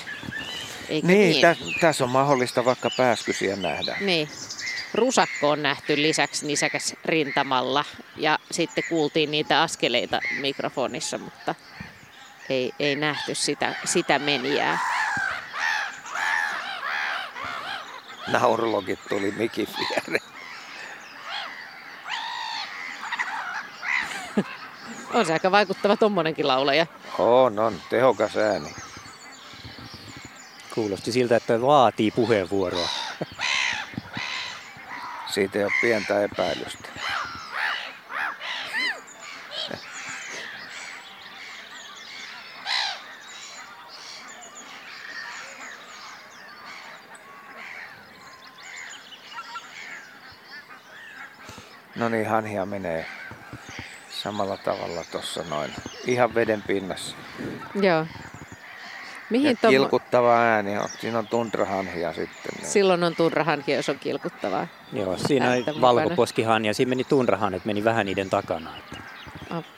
Eikö 0.89 1.07
Niin, 1.07 1.19
niin? 1.29 1.41
tä, 1.41 1.55
tässä 1.81 2.03
on 2.03 2.09
mahdollista 2.09 2.65
vaikka 2.65 2.89
pääskysiä 2.97 3.55
nähdä. 3.55 3.97
Niin. 4.01 4.29
Rusakko 4.93 5.49
on 5.49 5.63
nähty 5.63 6.01
lisäksi 6.01 6.45
nisäkäs 6.47 6.95
rintamalla 7.05 7.85
ja 8.17 8.39
sitten 8.51 8.83
kuultiin 8.89 9.31
niitä 9.31 9.61
askeleita 9.61 10.19
mikrofonissa, 10.39 11.17
mutta 11.17 11.55
ei, 12.49 12.71
ei 12.79 12.95
nähty 12.95 13.35
sitä, 13.35 13.75
sitä 13.85 14.19
menijää. 14.19 14.79
Naurulogit 18.27 18.99
tuli 19.09 19.31
mikin 19.31 19.67
viereen. 19.79 20.34
On 25.15 25.25
se 25.25 25.33
aika 25.33 25.51
vaikuttava 25.51 25.97
tommonenkin 25.97 26.47
laulaja. 26.47 26.85
On, 27.19 27.59
on. 27.59 27.81
Tehokas 27.89 28.37
ääni. 28.37 28.75
Kuulosti 30.73 31.11
siltä, 31.11 31.35
että 31.35 31.61
vaatii 31.61 32.11
puheenvuoroa. 32.11 32.89
Siitä 35.27 35.59
ei 35.59 35.65
ole 35.65 35.73
pientä 35.81 36.23
epäilystä. 36.23 36.89
No 51.95 52.09
niin, 52.09 52.29
hanhia 52.29 52.65
menee 52.65 53.05
samalla 54.25 54.57
tavalla 54.57 55.01
tuossa 55.11 55.43
noin. 55.49 55.71
Ihan 56.07 56.35
veden 56.35 56.61
pinnassa. 56.67 57.15
Joo. 57.81 58.05
Mihin 59.29 59.49
ja 59.49 59.55
tommo... 59.61 59.71
kilkuttava 59.71 60.37
ääni 60.37 60.77
on. 60.77 60.89
Siinä 61.01 61.19
on 61.19 61.27
tundrahanhia 61.27 62.13
sitten. 62.13 62.51
Niin. 62.57 62.67
Silloin 62.67 63.03
on 63.03 63.15
turrahanki, 63.15 63.71
jos 63.71 63.89
on 63.89 63.99
kilkuttavaa. 63.99 64.67
Joo, 64.93 65.17
siinä 65.17 65.45
Ääntä 65.49 65.73
mukana. 65.73 65.81
valkoposkihan 65.81 66.65
ja 66.65 66.73
siinä 66.73 66.89
meni 66.89 67.03
tunrahanet, 67.03 67.65
meni 67.65 67.83
vähän 67.83 68.05
niiden 68.05 68.29
takana. 68.29 68.69
Että 68.77 68.97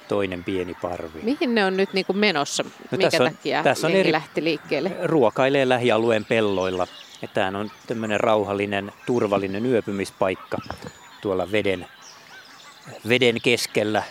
toinen 0.07 0.43
pieni 0.43 0.73
parvi. 0.81 1.19
Mihin 1.23 1.55
ne 1.55 1.65
on 1.65 1.77
nyt 1.77 1.93
niin 1.93 2.05
kuin 2.05 2.17
menossa? 2.17 2.63
No 2.63 2.69
Minkä 2.91 3.09
tässä 3.11 3.23
on- 3.23 3.31
takia 3.31 3.63
tässä 3.63 3.87
on 3.87 3.93
eri- 3.93 4.11
lähti 4.11 4.43
liikkeelle? 4.43 4.91
Ruokailee 5.03 5.69
lähialueen 5.69 6.25
pelloilla. 6.25 6.87
Tämä 7.33 7.59
on 7.59 7.71
tämmöinen 7.87 8.19
rauhallinen, 8.19 8.91
turvallinen 9.05 9.65
yöpymispaikka 9.65 10.57
tuolla 11.21 11.51
veden, 11.51 11.87
veden 13.09 13.41
keskellä. 13.41 14.03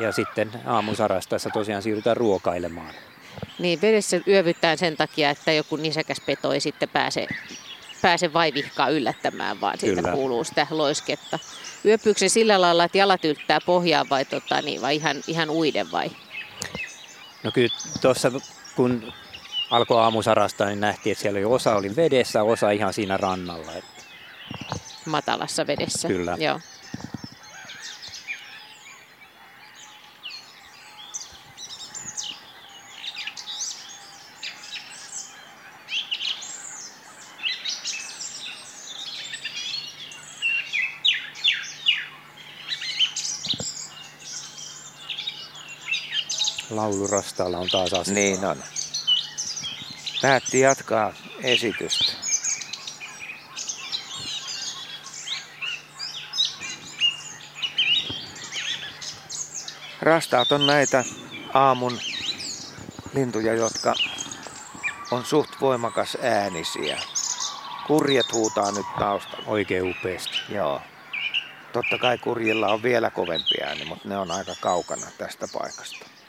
Ja 0.00 0.12
sitten 0.12 0.50
aamun 0.66 0.96
sarastaessa 0.96 1.50
tosiaan 1.50 1.82
siirrytään 1.82 2.16
ruokailemaan. 2.16 2.94
Niin, 3.58 3.80
vedessä 3.82 4.20
yövytään 4.28 4.78
sen 4.78 4.96
takia, 4.96 5.30
että 5.30 5.52
joku 5.52 5.76
nisäkäs 5.76 6.20
peto 6.26 6.52
ei 6.52 6.60
sitten 6.60 6.88
pääse, 6.88 7.26
pääse 8.02 8.32
vaivihkaa 8.32 8.88
yllättämään, 8.88 9.60
vaan 9.60 9.78
siitä 9.78 10.02
Kyllä. 10.02 10.14
kuuluu 10.14 10.44
sitä 10.44 10.66
loisketta. 10.70 11.38
Yöpyykö 11.84 12.18
se 12.18 12.28
sillä 12.28 12.60
lailla, 12.60 12.84
että 12.84 12.98
jalat 12.98 13.24
yltää 13.24 13.58
pohjaan 13.66 14.06
vai, 14.10 14.24
tota, 14.24 14.62
niin, 14.62 14.82
vai 14.82 14.96
ihan, 14.96 15.16
ihan 15.26 15.50
uiden 15.50 15.92
vai? 15.92 16.10
No 17.42 17.50
kyllä 17.50 17.68
tuossa 18.00 18.32
kun 18.76 19.12
alkoi 19.70 20.00
aamu 20.00 20.22
sarastaa, 20.22 20.66
niin 20.66 20.80
nähtiin, 20.80 21.12
että 21.12 21.22
siellä 21.22 21.38
oli 21.38 21.44
osa 21.44 21.76
oli 21.76 21.96
vedessä, 21.96 22.42
osa 22.42 22.70
ihan 22.70 22.92
siinä 22.92 23.16
rannalla. 23.16 23.72
Että 23.72 24.02
matalassa 25.06 25.66
vedessä. 25.66 26.08
Kyllä. 26.08 26.36
Joo. 26.40 26.60
Laulurastaalla 46.80 47.58
on 47.58 47.68
taas 47.68 47.92
asia. 47.92 48.14
Niin 48.14 48.44
on. 48.44 48.62
Päätti 50.22 50.60
jatkaa 50.60 51.12
esitystä. 51.42 52.12
Rastaat 60.02 60.52
on 60.52 60.66
näitä 60.66 61.04
aamun 61.54 61.98
lintuja, 63.14 63.54
jotka 63.54 63.94
on 65.10 65.24
suht 65.24 65.50
voimakas 65.60 66.16
äänisiä. 66.22 67.00
Kurjet 67.86 68.32
huutaa 68.32 68.72
nyt 68.72 68.86
taustalla. 68.98 69.44
Oikein 69.46 69.90
upeasti. 69.90 70.36
Joo. 70.48 70.82
Totta 71.72 71.98
kai 71.98 72.18
kurjilla 72.18 72.68
on 72.68 72.82
vielä 72.82 73.10
kovempi 73.10 73.62
ääni, 73.64 73.84
mutta 73.84 74.08
ne 74.08 74.18
on 74.18 74.30
aika 74.30 74.52
kaukana 74.60 75.06
tästä 75.18 75.46
paikasta. 75.52 76.19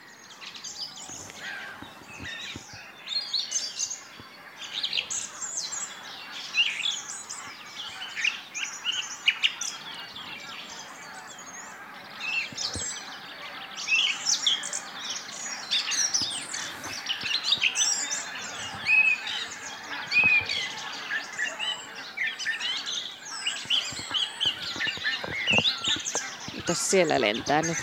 Siellä 26.91 27.21
lentää 27.21 27.61
nyt? 27.61 27.77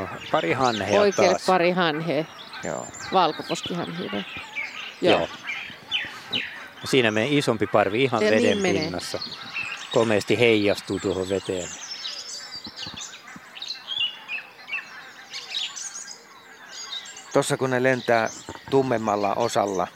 On 0.00 0.08
pari 0.30 0.52
hanhea 0.52 1.00
Oikealle 1.00 1.32
taas. 1.32 1.46
pari 1.46 1.70
hanhea. 1.70 2.24
Joo. 2.64 2.86
Valkoposkihanhia. 3.12 4.10
Joo. 4.12 4.22
Joo. 5.18 5.28
Siinä 6.84 7.10
menee 7.10 7.28
isompi 7.38 7.66
parvi 7.66 8.02
ihan 8.04 8.22
Ja 8.22 8.30
niin 8.30 8.42
veden 8.42 8.58
menee. 8.58 8.82
pinnassa. 8.82 9.20
Komeasti 9.92 10.38
heijastuu 10.38 11.00
tuohon 11.00 11.28
veteen. 11.28 11.68
Tossa 17.32 17.56
kun 17.56 17.70
ne 17.70 17.82
lentää 17.82 18.28
tummemmalla 18.70 19.34
osalla, 19.34 19.86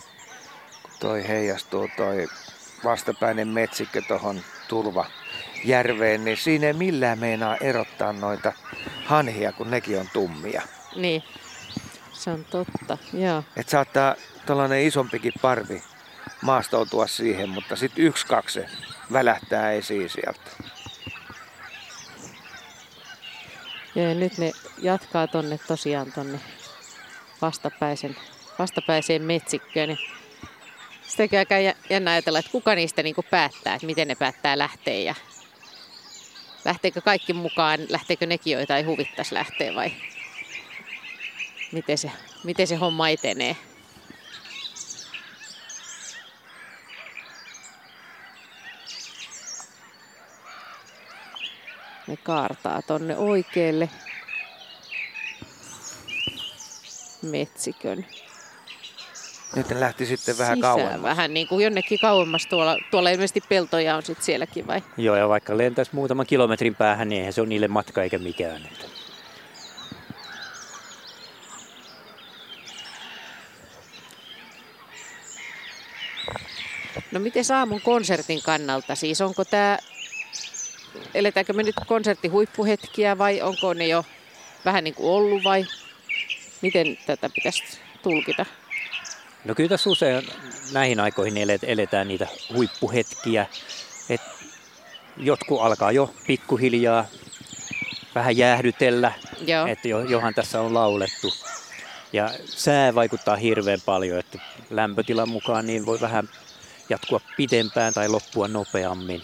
toi 1.01 1.29
heijastuu 1.29 1.89
toi 1.97 2.29
vastapäinen 2.85 3.49
metsikkö 3.49 4.03
tohon 4.09 4.41
tulvajärveen, 5.65 6.25
niin 6.25 6.37
siinä 6.37 6.67
ei 6.67 6.73
millään 6.73 7.19
meinaa 7.19 7.57
erottaa 7.57 8.13
noita 8.13 8.53
hanhia, 9.05 9.53
kun 9.53 9.71
nekin 9.71 9.99
on 10.01 10.09
tummia. 10.13 10.63
Niin. 10.97 11.23
Se 12.13 12.31
on 12.31 12.45
totta. 12.45 12.99
Joo. 13.13 13.45
Et 13.57 13.69
saattaa 13.69 14.15
tällainen 14.47 14.83
isompikin 14.83 15.33
parvi 15.43 15.83
maastoutua 16.43 17.07
siihen, 17.07 17.49
mutta 17.49 17.77
sitten 17.77 18.05
yksi 18.05 18.27
kaksi 18.27 18.55
se 18.61 18.67
välähtää 19.13 19.73
esiin 19.73 20.11
sieltä. 20.11 20.51
Ja 23.95 24.15
nyt 24.15 24.39
ne 24.39 24.53
jatkaa 24.79 25.27
tonne 25.27 25.59
tosiaan 25.67 26.13
tonne 26.13 26.41
vastapäisen, 27.43 28.17
vastapäiseen 28.59 29.23
metsikköön. 29.23 29.91
Ja 29.91 29.97
Sitäkin 31.07 31.39
aika 31.39 31.59
jä- 31.59 31.75
jännä 31.91 32.11
ajatella, 32.11 32.39
että 32.39 32.51
kuka 32.51 32.75
niistä 32.75 33.03
niinku 33.03 33.25
päättää, 33.31 33.75
että 33.75 33.87
miten 33.87 34.09
ne 34.09 34.15
päättää 34.15 34.59
lähteä 34.59 34.95
ja 34.95 35.15
lähteekö 36.65 37.01
kaikki 37.01 37.33
mukaan, 37.33 37.81
lähteekö 37.89 38.27
nekin, 38.27 38.53
joita 38.53 38.77
ei 38.77 38.83
huvittaisi 38.83 39.35
lähteä 39.35 39.75
vai? 39.75 39.93
Miten 41.73 41.99
se, 41.99 42.11
miten 42.45 42.67
se 42.67 42.77
homma 42.77 43.09
etenee. 43.09 43.57
Ne 52.07 52.17
kaartaa 52.17 52.83
tonne 52.83 53.17
oikealle 53.17 53.91
metsikön 57.23 58.07
Nyt 59.57 59.69
ne 59.69 59.81
lähti 59.81 60.07
sitten 60.07 60.39
vähän 60.39 60.57
sisään. 60.57 60.77
kauemmas. 60.77 61.03
Vähän 61.03 61.35
niin 61.35 61.49
kuin 61.49 61.65
jonnekin 61.65 61.99
kauemmas. 61.99 62.47
Tuolla, 62.47 62.79
tuolla 62.91 63.11
ilmeisesti 63.11 63.41
peltoja 63.49 63.97
on 63.97 64.03
sitten 64.03 64.25
sielläkin 64.25 64.67
vai? 64.67 64.83
Joo, 64.97 65.17
ja 65.17 65.29
vaikka 65.29 65.59
lentäisi 65.59 65.91
muutaman 65.95 66.27
kilometrin 66.27 66.75
päähän, 66.75 67.09
niin 67.09 67.19
eihän 67.19 67.33
se 67.33 67.41
ole 67.41 67.49
niille 67.49 67.69
matka 67.69 68.03
eikä 68.03 68.19
mikään. 68.19 68.63
Että 68.67 68.87
No 77.13 77.21
miten 77.21 77.45
aamun 77.55 77.81
konsertin 77.81 78.43
kannalta? 78.43 78.95
Siis 78.95 79.21
onko 79.21 79.45
tämä, 79.45 79.79
eletäänkö 81.15 81.53
me 81.53 81.63
nyt 81.63 81.75
konserttihuippuhetkiä 81.87 83.19
vai 83.19 83.43
onko 83.43 83.75
ne 83.75 83.87
jo 83.87 84.05
vähän 84.65 84.85
niin 84.85 84.95
kuin 84.95 85.11
ollut 85.11 85.45
vai 85.45 85.65
miten 86.63 86.99
tätä 87.07 87.31
pitäisi 87.35 87.63
tulkita? 88.03 88.47
No 89.45 89.55
kyllä 89.55 89.69
tässä 89.69 89.91
usein 89.91 90.29
näihin 90.73 91.01
aikoihin 91.01 91.37
elet- 91.37 91.65
eletään 91.67 92.09
niitä 92.09 92.27
huippuhetkiä. 92.55 93.47
Et 94.09 94.21
jotkut 95.17 95.61
alkaa 95.61 95.93
jo 95.93 96.15
pikkuhiljaa 96.27 97.07
vähän 98.15 98.37
jäähdytellä, 98.37 99.13
Joo. 99.47 99.67
että 99.67 99.89
jo, 99.89 100.01
johan 100.01 100.35
tässä 100.35 100.61
on 100.61 100.75
laulettu. 100.75 101.35
Ja 102.13 102.31
sää 102.47 102.95
vaikuttaa 102.95 103.37
hirveän 103.37 103.81
paljon, 103.87 104.19
että 104.19 104.39
lämpötilan 104.71 105.29
mukaan 105.29 105.67
niin 105.67 105.87
voi 105.87 106.01
vähän 106.01 106.29
jatkua 106.89 107.21
pitempään 107.37 107.95
tai 107.95 108.09
loppua 108.09 108.49
nopeammin. 108.49 109.23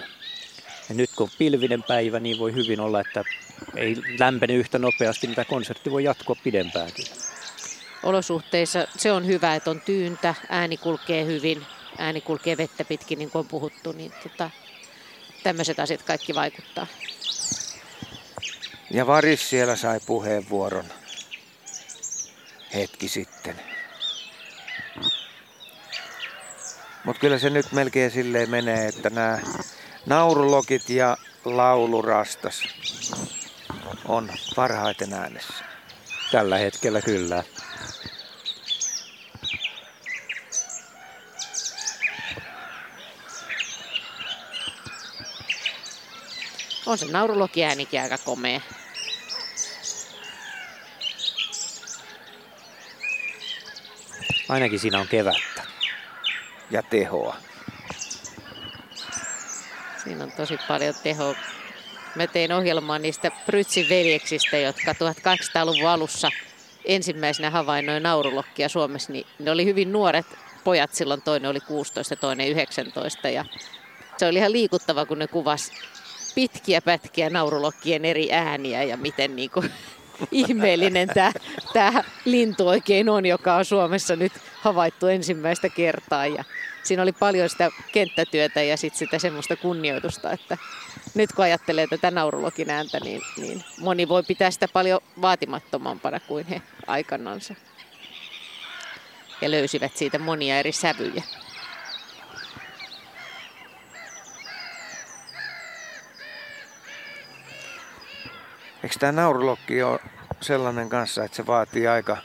Ja 0.89 0.95
nyt 0.95 1.11
kun 1.17 1.25
on 1.25 1.31
pilvinen 1.39 1.83
päivä, 1.83 2.21
niin 2.21 2.39
voi 2.39 2.55
hyvin 2.55 2.81
olla, 2.81 3.01
että 3.01 3.25
ei 3.77 3.97
lämpene 4.19 4.55
yhtä 4.55 4.79
nopeasti, 4.79 5.27
mitä 5.27 5.45
konsertti 5.45 5.91
voi 5.91 6.05
jatkua 6.05 6.37
pidempäänkin. 6.45 7.07
Olosuhteissa 8.03 8.87
se 8.97 9.13
on 9.13 9.27
hyvä, 9.27 9.55
että 9.55 9.71
on 9.71 9.81
tyyntä, 9.81 10.35
ääni 10.49 10.77
kulkee 10.77 11.25
hyvin, 11.25 11.67
ääni 11.99 12.21
kulkee 12.21 12.57
vettä 12.57 12.85
pitkin, 12.85 13.19
niin 13.19 13.31
kuin 13.31 13.41
on 13.41 13.47
puhuttu, 13.47 13.93
niin 13.93 14.13
tota, 14.23 14.51
tämmöiset 15.43 15.81
asiat 15.81 16.03
kaikki 16.03 16.35
vaikuttaa. 16.35 16.87
Ja 18.91 19.07
Varis 19.07 19.51
siellä 19.51 19.77
sai 19.77 20.01
puheenvuoron 20.07 20.85
hetki 22.75 23.09
sitten. 23.09 23.61
Mutta 27.05 27.21
kyllä 27.21 27.39
se 27.39 27.51
nyt 27.51 27.73
melkein 27.73 28.11
silleen 28.11 28.51
menee, 28.51 28.89
että 28.89 29.11
nämä 29.11 29.39
naurulokit 30.07 30.91
ja 30.91 31.17
laulurastas 31.45 32.63
on 34.09 34.33
parhaiten 34.57 35.13
äänessä. 35.13 35.70
Tällä 36.31 36.59
hetkellä 36.59 37.01
kyllä. 37.01 37.43
On 46.87 46.99
se 46.99 47.07
nauruloki 47.07 47.65
äänikin 47.65 48.01
aika 48.01 48.19
komea. 48.19 48.61
Ainakin 54.49 54.79
siinä 54.79 55.01
on 55.01 55.09
kevättä. 55.09 55.63
Ja 56.71 56.83
tehoa. 56.83 57.37
Siinä 60.05 60.25
on 60.25 60.33
tosi 60.33 60.59
paljon 60.69 60.95
tehoa. 61.03 61.35
Mä 62.17 62.27
tein 62.27 62.53
ohjelmaa 62.53 62.99
niistä 62.99 63.31
Prytsin 63.47 63.89
veljeksistä, 63.89 64.57
jotka 64.57 64.93
1800-luvun 64.93 65.89
alussa 65.89 66.29
ensimmäisenä 66.85 67.51
havainnoi 67.51 68.01
naurulokkia 68.01 68.69
Suomessa. 68.69 69.13
Niin 69.13 69.27
ne 69.39 69.51
oli 69.51 69.65
hyvin 69.65 69.93
nuoret 69.93 70.27
pojat 70.65 70.95
silloin, 70.95 71.23
toinen 71.23 71.51
oli 71.51 71.61
16, 71.61 72.17
toinen 72.17 72.49
19. 72.49 73.29
Ja 73.29 73.45
se 74.17 74.27
oli 74.27 74.39
ihan 74.39 74.53
liikuttava, 74.53 75.07
kun 75.07 75.19
ne 75.19 75.27
kuvas 75.27 75.71
pitkiä 76.35 76.83
pätkiä 76.83 77.31
naurulokkien 77.31 78.05
eri 78.05 78.33
ääniä 78.33 78.83
ja 78.83 78.97
miten 78.97 79.37
niin 79.37 79.51
kuin, 79.51 79.71
ihmeellinen 80.31 81.09
tämä, 81.09 81.33
tämä 81.73 82.05
lintu 82.25 82.69
oikein 82.69 83.09
on, 83.09 83.27
joka 83.27 83.55
on 83.55 83.65
Suomessa 83.65 84.17
nyt 84.17 84.33
havaittu 84.61 85.07
ensimmäistä 85.07 85.69
kertaa. 85.69 86.27
Ja 86.27 86.45
siinä 86.83 87.03
oli 87.03 87.13
paljon 87.13 87.49
sitä 87.49 87.71
kenttätyötä 87.93 88.63
ja 88.63 88.77
sit 88.77 88.95
sitä 88.95 89.19
semmoista 89.19 89.57
kunnioitusta, 89.57 90.33
että 90.33 90.59
nyt 91.15 91.33
kun 91.33 91.45
ajattelee 91.45 91.87
tätä 91.87 92.11
naurulokin 92.11 92.71
ääntä, 92.71 93.01
niin, 93.01 93.23
niin 93.37 93.65
moni 93.79 94.09
voi 94.09 94.23
pitää 94.23 94.51
sitä 94.51 94.69
paljon 94.73 95.01
vaatimattomampana 95.23 96.21
kuin 96.21 96.47
he 96.47 96.63
aikanansa. 96.87 97.55
Ja 99.41 99.51
löysivät 99.51 99.97
siitä 99.97 100.19
monia 100.19 100.59
eri 100.59 100.73
sävyjä. 100.73 101.23
Eikö 108.83 108.97
tämä 108.99 109.13
naurulokki 109.13 109.83
ole 109.83 110.01
sellainen 110.41 110.89
kanssa, 110.89 111.25
että 111.25 111.37
se 111.37 111.47
vaatii 111.47 111.87
aika, 111.87 112.17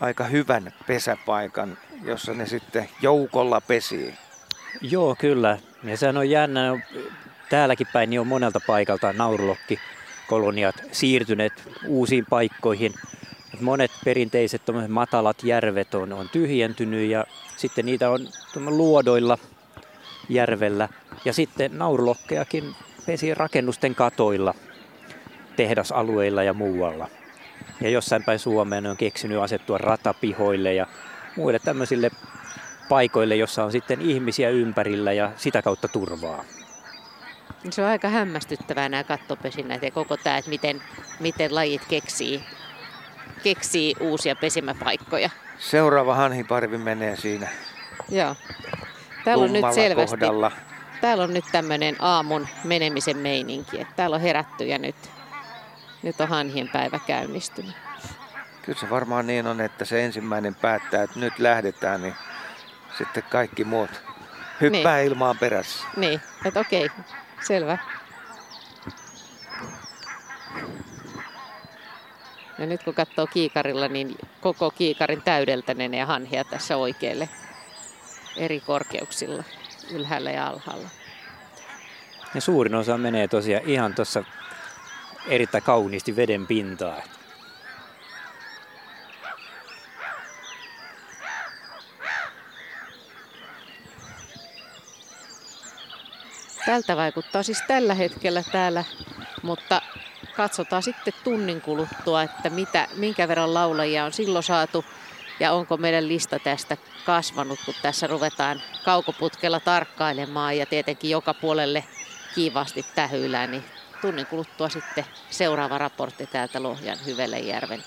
aika 0.00 0.24
hyvän 0.24 0.74
pesäpaikan, 0.86 1.78
jossa 2.04 2.34
ne 2.34 2.46
sitten 2.46 2.88
joukolla 3.02 3.60
pesii? 3.60 4.14
Joo, 4.80 5.16
kyllä. 5.18 5.58
Ja 5.84 5.96
sehän 5.96 6.16
on 6.16 6.30
jännä. 6.30 6.80
Täälläkin 7.48 7.86
päin 7.92 8.10
niin 8.10 8.20
on 8.20 8.26
monelta 8.26 8.60
paikalta 8.66 9.12
naurulokki 9.12 9.78
koloniat 10.28 10.74
siirtyneet 10.92 11.52
uusiin 11.86 12.26
paikkoihin. 12.30 12.94
Monet 13.60 13.90
perinteiset 14.04 14.62
matalat 14.88 15.44
järvet 15.44 15.94
on, 15.94 16.12
on 16.12 16.28
tyhjentynyt 16.28 17.10
ja 17.10 17.24
sitten 17.56 17.86
niitä 17.86 18.10
on 18.10 18.28
luodoilla 18.66 19.38
järvellä. 20.28 20.88
Ja 21.24 21.32
sitten 21.32 21.78
naurulokkejakin 21.78 22.74
pesi 23.06 23.34
rakennusten 23.34 23.94
katoilla 23.94 24.54
tehdasalueilla 25.56 26.42
ja 26.42 26.52
muualla. 26.52 27.08
Ja 27.80 27.90
jossain 27.90 28.24
päin 28.24 28.38
Suomeen 28.38 28.86
on 28.86 28.96
keksinyt 28.96 29.38
asettua 29.38 29.78
ratapihoille 29.78 30.74
ja 30.74 30.86
muille 31.36 31.58
tämmöisille 31.58 32.10
paikoille, 32.88 33.36
jossa 33.36 33.64
on 33.64 33.72
sitten 33.72 34.00
ihmisiä 34.00 34.50
ympärillä 34.50 35.12
ja 35.12 35.32
sitä 35.36 35.62
kautta 35.62 35.88
turvaa. 35.88 36.44
Se 37.70 37.82
on 37.82 37.90
aika 37.90 38.08
hämmästyttävää 38.08 38.88
nämä 38.88 39.04
kattopesinnät 39.04 39.82
ja 39.82 39.90
koko 39.90 40.16
tämä, 40.16 40.38
että 40.38 40.50
miten, 40.50 40.82
miten 41.20 41.54
lajit 41.54 41.82
keksii, 41.88 42.42
keksii 43.42 43.94
uusia 44.00 44.36
pesimäpaikkoja. 44.36 45.30
Seuraava 45.58 46.14
hanhiparvi 46.14 46.78
menee 46.78 47.16
siinä 47.16 47.48
Joo. 48.08 48.34
Täällä 49.24 49.44
on 49.44 49.52
nyt 49.52 49.64
selvästi, 49.74 50.16
kohdalla. 50.16 50.52
täällä 51.00 51.24
on 51.24 51.34
nyt 51.34 51.44
tämmöinen 51.52 51.96
aamun 51.98 52.48
menemisen 52.64 53.16
meininki. 53.16 53.80
Että 53.80 53.94
täällä 53.96 54.14
on 54.16 54.20
herätty 54.22 54.64
ja 54.64 54.78
nyt, 54.78 54.96
nyt 56.02 56.20
on 56.20 56.28
hanhien 56.28 56.68
päivä 56.72 56.98
käynnistynyt. 57.06 57.85
Kyllä 58.66 58.78
se 58.78 58.90
varmaan 58.90 59.26
niin 59.26 59.46
on, 59.46 59.60
että 59.60 59.84
se 59.84 60.04
ensimmäinen 60.04 60.54
päättää, 60.54 61.02
että 61.02 61.20
nyt 61.20 61.38
lähdetään, 61.38 62.02
niin 62.02 62.14
sitten 62.98 63.22
kaikki 63.22 63.64
muut 63.64 63.90
hyppää 64.60 64.96
niin. 64.96 65.06
ilmaan 65.06 65.38
perässä. 65.38 65.84
Niin, 65.96 66.20
että 66.44 66.60
okei, 66.60 66.90
selvä. 67.46 67.78
Ja 72.58 72.66
nyt 72.66 72.82
kun 72.82 72.94
katsoo 72.94 73.26
kiikarilla, 73.26 73.88
niin 73.88 74.16
koko 74.40 74.70
kiikarin 74.70 75.22
täydeltäneen 75.22 75.94
ja 75.94 76.06
hanhia 76.06 76.44
tässä 76.44 76.76
oikealle 76.76 77.28
eri 78.36 78.60
korkeuksilla, 78.60 79.44
ylhäällä 79.90 80.30
ja 80.30 80.46
alhaalla. 80.46 80.88
Ja 82.34 82.40
suurin 82.40 82.74
osa 82.74 82.98
menee 82.98 83.28
tosiaan 83.28 83.64
ihan 83.66 83.94
tuossa 83.94 84.24
erittäin 85.28 85.64
kauniisti 85.64 86.16
veden 86.16 86.46
pintaa. 86.46 87.02
Tältä 96.66 96.96
vaikuttaa 96.96 97.42
siis 97.42 97.62
tällä 97.66 97.94
hetkellä 97.94 98.42
täällä, 98.52 98.84
mutta 99.42 99.82
katsotaan 100.36 100.82
sitten 100.82 101.14
tunnin 101.24 101.60
kuluttua, 101.60 102.22
että 102.22 102.50
mitä, 102.50 102.88
minkä 102.96 103.28
verran 103.28 103.54
laulajia 103.54 104.04
on 104.04 104.12
silloin 104.12 104.42
saatu 104.42 104.84
ja 105.40 105.52
onko 105.52 105.76
meidän 105.76 106.08
lista 106.08 106.38
tästä 106.38 106.76
kasvanut, 107.04 107.58
kun 107.64 107.74
tässä 107.82 108.06
ruvetaan 108.06 108.62
kaukoputkella 108.84 109.60
tarkkailemaan 109.60 110.58
ja 110.58 110.66
tietenkin 110.66 111.10
joka 111.10 111.34
puolelle 111.34 111.84
kiivaasti 112.34 112.86
tähyillään, 112.94 113.50
niin 113.50 113.64
tunnin 114.00 114.26
kuluttua 114.26 114.68
sitten 114.68 115.04
seuraava 115.30 115.78
raportti 115.78 116.26
täältä 116.26 116.62
Lohjan 116.62 116.98
Hyvelejärven 117.06 117.84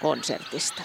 konsertista. 0.00 0.82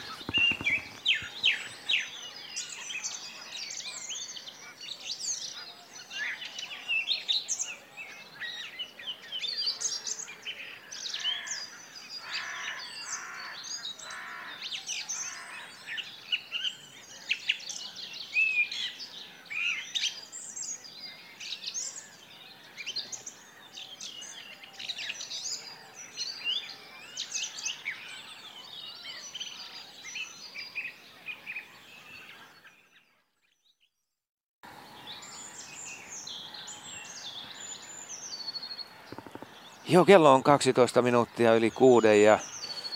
Joo, 39.93 40.05
kello 40.05 40.33
on 40.33 40.43
12 40.43 41.01
minuuttia 41.01 41.55
yli 41.55 41.71
kuuden 41.71 42.23
ja 42.23 42.39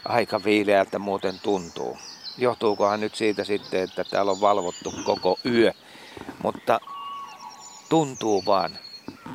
aika 0.06 0.44
viileältä 0.44 1.00
muuten 1.00 1.40
tuntuu. 1.44 1.98
Johtuukohan 2.38 3.00
nyt 3.00 3.16
siitä 3.16 3.44
sitten, 3.44 3.84
että 3.84 4.04
täällä 4.04 4.32
on 4.32 4.42
valvottu 4.42 4.94
koko 5.06 5.40
yö, 5.46 5.72
mutta 6.44 6.80
tuntuu 7.90 8.44
vaan 8.46 8.72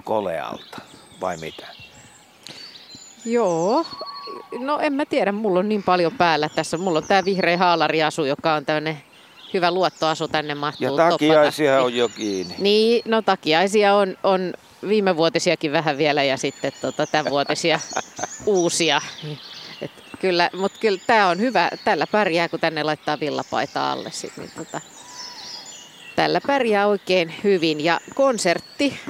kolealta, 0.04 0.78
vai 1.20 1.36
mitä? 1.36 1.66
Joo, 3.24 3.86
no 4.58 4.78
en 4.78 4.92
mä 4.92 5.04
tiedä, 5.06 5.32
mulla 5.32 5.58
on 5.58 5.68
niin 5.68 5.82
paljon 5.82 6.12
päällä 6.12 6.48
tässä. 6.48 6.78
Mulla 6.78 6.98
on 6.98 7.06
tää 7.08 7.24
vihreä 7.24 7.58
haalariasu, 7.58 8.24
joka 8.24 8.54
on 8.54 8.66
tämmönen 8.66 9.02
hyvä 9.54 9.70
luottoasu 9.70 10.28
tänne 10.28 10.54
mahtuu 10.54 10.86
Ja 10.86 11.10
takiaisia 11.10 11.70
topata. 11.70 11.84
on 11.86 11.96
jo 11.96 12.08
kiinni. 12.08 12.54
Niin, 12.58 13.02
no 13.06 13.22
takiaisia 13.22 13.94
on, 13.94 14.16
on 14.22 14.52
viimevuotisiakin 14.88 15.72
vähän 15.72 15.98
vielä 15.98 16.22
ja 16.22 16.36
sitten 16.36 16.72
tota, 16.80 17.06
tämänvuotisia 17.06 17.80
uusia. 18.46 19.00
Et 19.82 19.90
kyllä, 20.20 20.50
mutta 20.52 20.78
kyllä 20.78 21.00
tämä 21.06 21.28
on 21.28 21.40
hyvä. 21.40 21.70
Tällä 21.84 22.06
pärjää, 22.06 22.48
kun 22.48 22.60
tänne 22.60 22.82
laittaa 22.82 23.20
villapaita 23.20 23.92
alle. 23.92 24.10
Sit, 24.10 24.36
niin 24.36 24.50
tota, 24.56 24.80
tällä 26.16 26.40
pärjää 26.46 26.86
oikein 26.86 27.34
hyvin. 27.44 27.84
Ja 27.84 28.00
konsertti, 28.14 29.00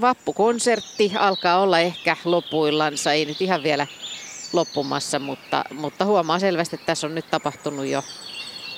vappukonsertti 0.00 1.12
alkaa 1.18 1.60
olla 1.60 1.78
ehkä 1.80 2.16
lopuillansa. 2.24 3.12
Ei 3.12 3.24
nyt 3.24 3.40
ihan 3.40 3.62
vielä 3.62 3.86
loppumassa, 4.52 5.18
mutta, 5.18 5.64
mutta 5.70 6.04
huomaa 6.04 6.38
selvästi, 6.38 6.76
että 6.76 6.86
tässä 6.86 7.06
on 7.06 7.14
nyt 7.14 7.30
tapahtunut 7.30 7.86
jo 7.86 8.04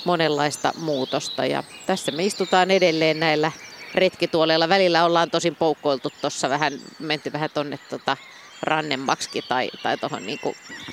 monenlaista 0.04 0.72
muutosta. 0.78 1.46
Ja 1.46 1.62
tässä 1.86 2.12
me 2.12 2.24
istutaan 2.24 2.70
edelleen 2.70 3.20
näillä 3.20 3.52
retkituoleilla. 3.94 4.68
Välillä 4.68 5.04
ollaan 5.04 5.30
tosin 5.30 5.56
poukkoiltu 5.56 6.12
tuossa 6.20 6.50
vähän, 6.50 6.72
menty 6.98 7.32
vähän 7.32 7.50
tonne 7.54 7.78
tota 7.90 8.16
rannemmaksi 8.62 9.42
tai, 9.48 9.70
tai 9.82 9.98
tuohon 9.98 10.26
niin 10.26 10.40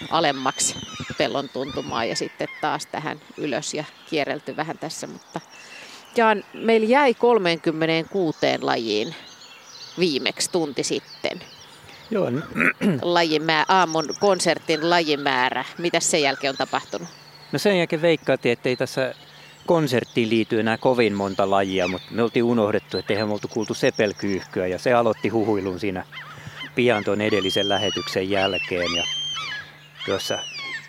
alemmaksi 0.09 0.75
pellon 1.17 1.49
tuntumaan 1.49 2.09
ja 2.09 2.15
sitten 2.15 2.47
taas 2.61 2.85
tähän 2.85 3.21
ylös 3.37 3.73
ja 3.73 3.83
kierrelty 4.09 4.55
vähän 4.55 4.77
tässä. 4.77 5.07
Mutta 5.07 5.39
Jaan, 6.17 6.43
meillä 6.53 6.87
jäi 6.87 7.13
36 7.13 8.37
lajiin 8.61 9.15
viimeksi 9.99 10.51
tunti 10.51 10.83
sitten. 10.83 11.39
Joo. 12.11 12.31
Lajimää, 13.01 13.65
aamun 13.67 14.05
konsertin 14.19 14.89
lajimäärä. 14.89 15.65
Mitä 15.77 15.99
sen 15.99 16.21
jälkeen 16.21 16.51
on 16.51 16.57
tapahtunut? 16.57 17.07
No 17.51 17.59
sen 17.59 17.77
jälkeen 17.77 18.01
veikkaatiin, 18.01 18.53
että 18.53 18.69
ei 18.69 18.75
tässä 18.75 19.15
konserttiin 19.65 20.29
liity 20.29 20.59
enää 20.59 20.77
kovin 20.77 21.13
monta 21.13 21.49
lajia, 21.49 21.87
mutta 21.87 22.07
me 22.11 22.23
oltiin 22.23 22.43
unohdettu, 22.43 22.97
että 22.97 23.13
eihän 23.13 23.27
me 23.27 23.33
oltu 23.33 23.47
kuultu 23.47 23.73
sepelkyyhkyä 23.73 24.67
ja 24.67 24.79
se 24.79 24.93
aloitti 24.93 25.29
huhuilun 25.29 25.79
siinä 25.79 26.05
pian 26.75 27.03
tuon 27.03 27.21
edellisen 27.21 27.69
lähetyksen 27.69 28.29
jälkeen. 28.29 28.95
Ja 28.95 29.03
tuossa 30.05 30.39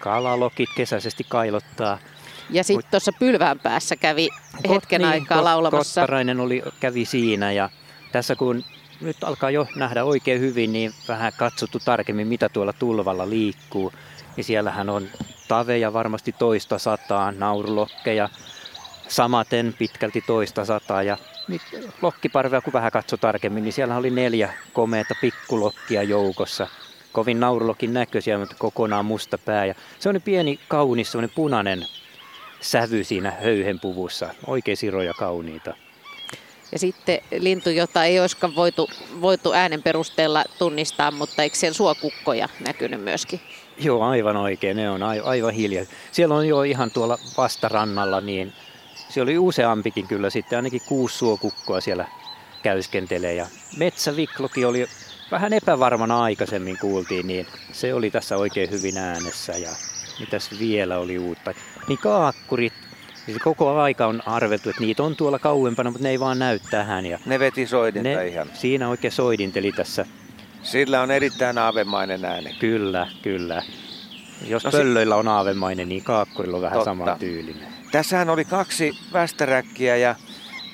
kalalokit 0.00 0.68
kesäisesti 0.76 1.24
kailottaa. 1.28 1.98
Ja 2.50 2.64
sitten 2.64 2.90
tuossa 2.90 3.12
pylvään 3.18 3.58
päässä 3.58 3.96
kävi 3.96 4.28
hetken 4.68 5.00
niin, 5.00 5.10
aikaa 5.10 5.44
laulamassa. 5.44 6.00
Kottarainen 6.00 6.40
oli, 6.40 6.62
kävi 6.80 7.04
siinä 7.04 7.52
ja 7.52 7.70
tässä 8.12 8.36
kun 8.36 8.64
nyt 9.00 9.24
alkaa 9.24 9.50
jo 9.50 9.66
nähdä 9.76 10.04
oikein 10.04 10.40
hyvin, 10.40 10.72
niin 10.72 10.92
vähän 11.08 11.32
katsottu 11.36 11.78
tarkemmin, 11.84 12.26
mitä 12.26 12.48
tuolla 12.48 12.72
tulvalla 12.72 13.30
liikkuu. 13.30 13.92
Ja 14.36 14.44
siellähän 14.44 14.90
on 14.90 15.08
taveja 15.48 15.92
varmasti 15.92 16.34
toista 16.38 16.78
sataa, 16.78 17.32
naurulokkeja, 17.32 18.28
samaten 19.08 19.74
pitkälti 19.78 20.24
toista 20.26 20.64
sataa. 20.64 21.02
Ja 21.02 21.18
nyt 21.48 21.62
lokkiparvea, 22.02 22.60
kun 22.60 22.72
vähän 22.72 22.92
katsoi 22.92 23.18
tarkemmin, 23.18 23.64
niin 23.64 23.72
siellä 23.72 23.96
oli 23.96 24.10
neljä 24.10 24.52
komeata 24.72 25.14
pikkulokkia 25.20 26.02
joukossa. 26.02 26.66
Kovin 27.12 27.40
naurulokin 27.40 27.94
näköisiä, 27.94 28.38
mutta 28.38 28.56
kokonaan 28.58 29.04
musta 29.04 29.38
pää. 29.38 29.66
Ja 29.66 29.74
se 29.98 30.08
on 30.08 30.22
pieni, 30.24 30.60
kaunis, 30.68 31.12
semmoinen 31.12 31.34
punainen 31.34 31.86
sävy 32.60 33.04
siinä 33.04 33.30
höyhenpuvussa. 33.42 34.28
Oikein 34.46 34.76
siroja 34.76 35.12
kauniita. 35.18 35.74
Ja 36.72 36.78
sitten 36.78 37.20
lintu, 37.38 37.70
jota 37.70 38.04
ei 38.04 38.20
olisikaan 38.20 38.56
voitu, 38.56 38.90
voitu 39.20 39.52
äänen 39.52 39.82
perusteella 39.82 40.44
tunnistaa, 40.58 41.10
mutta 41.10 41.42
eikö 41.42 41.56
siellä 41.56 41.74
suokukkoja 41.74 42.48
näkynyt 42.66 43.00
myöskin? 43.00 43.40
Joo, 43.78 44.02
aivan 44.02 44.36
oikein. 44.36 44.76
Ne 44.76 44.90
on 44.90 45.02
aivan 45.02 45.54
hiljaa. 45.54 45.84
Siellä 46.12 46.34
on 46.34 46.48
jo 46.48 46.62
ihan 46.62 46.90
tuolla 46.90 47.18
vastarannalla, 47.36 48.20
niin 48.20 48.52
siellä 49.14 49.30
oli 49.30 49.38
useampikin 49.38 50.06
kyllä 50.06 50.30
sitten, 50.30 50.56
ainakin 50.56 50.80
kuusi 50.86 51.18
suokukkoa 51.18 51.80
siellä 51.80 52.06
käyskentelee. 52.62 53.34
Ja 53.34 53.46
metsävikloki 53.76 54.64
oli 54.64 54.86
vähän 55.30 55.52
epävarmana 55.52 56.22
aikaisemmin 56.22 56.78
kuultiin, 56.80 57.26
niin 57.26 57.46
se 57.72 57.94
oli 57.94 58.10
tässä 58.10 58.36
oikein 58.36 58.70
hyvin 58.70 58.98
äänessä. 58.98 59.52
Ja 59.52 59.70
mitäs 60.20 60.50
vielä 60.58 60.98
oli 60.98 61.18
uutta? 61.18 61.54
Niin 61.88 61.98
kaakkurit, 61.98 62.72
niin 63.26 63.40
koko 63.44 63.80
aika 63.80 64.06
on 64.06 64.22
arveltu, 64.26 64.70
että 64.70 64.82
niitä 64.82 65.02
on 65.02 65.16
tuolla 65.16 65.38
kauempana, 65.38 65.90
mutta 65.90 66.02
ne 66.02 66.10
ei 66.10 66.20
vaan 66.20 66.38
näy 66.38 66.58
tähän. 66.70 67.06
Ja 67.06 67.18
ne 67.26 67.38
veti 67.38 67.66
soidinta 67.66 68.08
ne, 68.08 68.28
ihan. 68.28 68.50
Siinä 68.54 68.88
oikein 68.88 69.12
soidinteli 69.12 69.72
tässä. 69.72 70.06
Sillä 70.62 71.02
on 71.02 71.10
erittäin 71.10 71.58
aavemainen 71.58 72.24
ääni. 72.24 72.54
Kyllä, 72.58 73.08
kyllä. 73.22 73.62
Jos 74.46 74.64
no, 74.64 74.70
pöllöillä 74.70 75.16
on 75.16 75.28
aavemainen, 75.28 75.88
niin 75.88 76.04
kaakkurilla 76.04 76.56
on 76.56 76.62
vähän 76.62 76.78
totta. 76.78 76.90
sama 76.90 77.16
tyylinen. 77.18 77.73
Tässähän 77.94 78.30
oli 78.30 78.44
kaksi 78.44 78.98
västäräkkiä 79.12 79.96
ja 79.96 80.14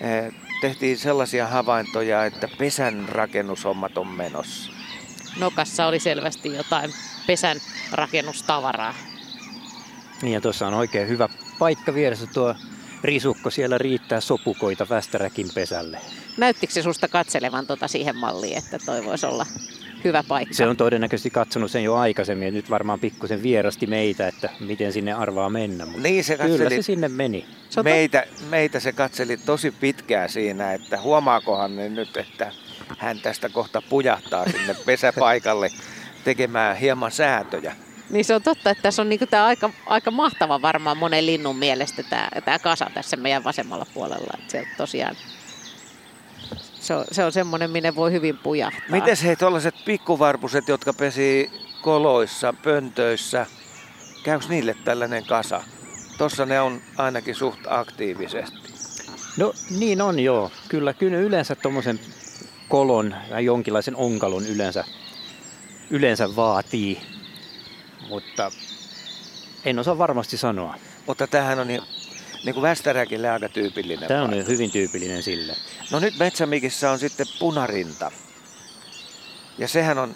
eh, 0.01 0.33
tehtiin 0.61 0.99
sellaisia 0.99 1.47
havaintoja, 1.47 2.25
että 2.25 2.49
pesän 2.59 3.09
rakennushommat 3.09 3.99
on 3.99 4.07
menossa. 4.07 4.73
Nokassa 5.39 5.87
oli 5.87 5.99
selvästi 5.99 6.55
jotain 6.55 6.91
pesän 7.27 7.57
rakennustavaraa. 7.93 8.95
Niin 10.23 10.33
ja 10.33 10.41
tuossa 10.41 10.67
on 10.67 10.75
oikein 10.75 11.09
hyvä 11.09 11.29
paikka 11.59 11.95
vieressä 11.95 12.27
tuo 12.27 12.55
risukko. 13.05 13.51
Siellä 13.51 13.79
riittää 13.79 14.21
sopukoita 14.21 14.87
västäräkin 14.91 15.49
pesälle. 15.55 15.99
Näyttikö 16.37 16.73
se 16.73 16.83
susta 16.83 17.09
katselevan 17.09 17.67
tuota 17.67 17.89
siihen 17.89 18.17
malliin, 18.17 18.59
että 18.59 18.79
toi 18.87 19.05
voisi 19.05 19.27
olla 19.27 19.47
hyvä 20.05 20.25
paikka? 20.29 20.55
Se 20.55 20.67
on 20.67 20.77
todennäköisesti 20.77 21.31
katsonut 21.31 21.71
sen 21.71 21.85
jo 21.85 21.95
aikaisemmin 21.95 22.47
ja 22.47 22.53
nyt 22.53 22.71
varmaan 22.71 23.01
pikkusen 23.01 23.43
vierasti 23.43 23.87
meitä, 23.87 24.29
että 24.29 24.51
miten 24.61 24.93
sinne 24.93 25.13
arvaa 25.13 25.51
mennä. 25.51 25.87
Mutta 25.87 26.03
niin 26.03 26.25
se 26.25 26.37
katseli, 26.37 26.59
kyllä 26.59 26.71
se 26.71 26.83
sinne 26.83 27.09
meni. 27.09 27.47
Meitä, 27.83 28.25
meitä 28.51 28.81
se 28.81 28.93
katseli 28.93 29.37
tosi 29.37 29.71
pitkään 29.71 30.29
siinä, 30.29 30.73
että 30.73 31.01
huomaakohan 31.01 31.77
ne 31.77 31.89
nyt, 31.89 32.17
että 32.17 32.53
hän 32.99 33.21
tästä 33.21 33.49
kohta 33.49 33.83
pujahtaa 33.83 34.45
sinne 34.51 34.77
pesäpaikalle 34.87 35.71
tekemään 36.25 36.77
hieman 36.77 37.13
säätöjä. 37.13 37.77
Niin 38.11 38.25
se 38.25 38.35
on 38.35 38.43
totta, 38.43 38.71
että 38.71 38.83
tässä 38.83 39.03
on 39.03 39.09
niinku 39.09 39.27
tää 39.27 39.47
aika, 39.47 39.71
aika 39.87 40.11
mahtava 40.11 40.63
varmaan 40.63 40.97
monen 40.97 41.27
linnun 41.27 41.57
mielestä 41.57 42.03
tämä 42.03 42.29
tää 42.45 42.59
kasa 42.59 42.91
tässä 42.95 43.17
meidän 43.17 43.45
vasemmalla 43.45 43.87
puolella. 43.95 44.35
Että 44.39 44.53
se 44.53 44.67
tosiaan 44.77 45.17
se 46.91 46.95
on, 46.95 47.05
se 47.13 47.25
on 47.25 47.33
semmoinen, 47.33 47.71
minne 47.71 47.95
voi 47.95 48.13
hyvin 48.13 48.39
pujahtaa. 48.39 48.83
Miten 48.91 49.17
he 49.25 49.37
tuollaiset 49.37 49.75
pikkuvarpuset, 49.85 50.69
jotka 50.69 50.93
pesi 50.93 51.51
koloissa, 51.83 52.55
pöntöissä, 52.65 53.47
käykö 54.25 54.47
niille 54.49 54.77
tällainen 54.85 55.25
kasa? 55.25 55.63
Tossa 56.19 56.47
ne 56.47 56.61
on 56.61 56.81
ainakin 56.97 57.35
suht 57.35 57.61
aktiivisesti. 57.69 58.59
No 59.37 59.53
niin 59.79 60.03
on 60.03 60.21
joo. 60.21 60.51
Kyllä, 60.69 60.95
kyllä 60.95 61.19
yleensä 61.19 61.55
tuommoisen 61.55 62.01
kolon 62.69 63.15
tai 63.31 63.45
jonkinlaisen 63.45 63.97
onkalon 63.97 64.47
yleensä, 64.47 64.85
yleensä 65.91 66.37
vaatii 66.37 67.01
mutta 68.11 68.51
en 69.65 69.79
osaa 69.79 69.99
varmasti 69.99 70.37
sanoa. 70.37 70.75
Mutta 71.07 71.27
tämähän 71.27 71.59
on 71.59 71.67
niin, 71.67 71.83
niin 72.45 72.55
kuin 72.55 72.63
Västäräkille 72.63 73.31
aika 73.31 73.49
tyypillinen. 73.49 74.09
Tämä 74.09 74.23
on 74.23 74.31
paikka. 74.31 74.53
hyvin 74.53 74.71
tyypillinen 74.71 75.23
sille. 75.23 75.57
No 75.91 76.01
nyt 76.01 76.19
Metsämikissä 76.19 76.91
on 76.91 76.99
sitten 76.99 77.27
punarinta. 77.39 78.13
Ja 79.59 79.69
sehän 79.69 79.99
on 79.99 80.15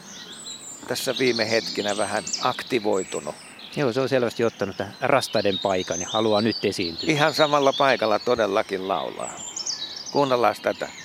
tässä 0.88 1.14
viime 1.18 1.50
hetkinä 1.50 1.96
vähän 1.96 2.24
aktivoitunut. 2.42 3.34
Joo, 3.76 3.92
se 3.92 4.00
on 4.00 4.08
selvästi 4.08 4.44
ottanut 4.44 4.76
tämän 4.76 4.94
rastaiden 5.00 5.58
paikan 5.58 6.00
ja 6.00 6.08
haluaa 6.08 6.40
nyt 6.40 6.64
esiintyä. 6.64 7.10
Ihan 7.10 7.34
samalla 7.34 7.72
paikalla 7.72 8.18
todellakin 8.18 8.88
laulaa. 8.88 9.32
Kuunnellaan 10.12 10.54
tätä. 10.62 11.03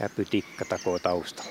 Käpytikka 0.00 0.64
takoo 0.64 0.98
taustalla. 0.98 1.50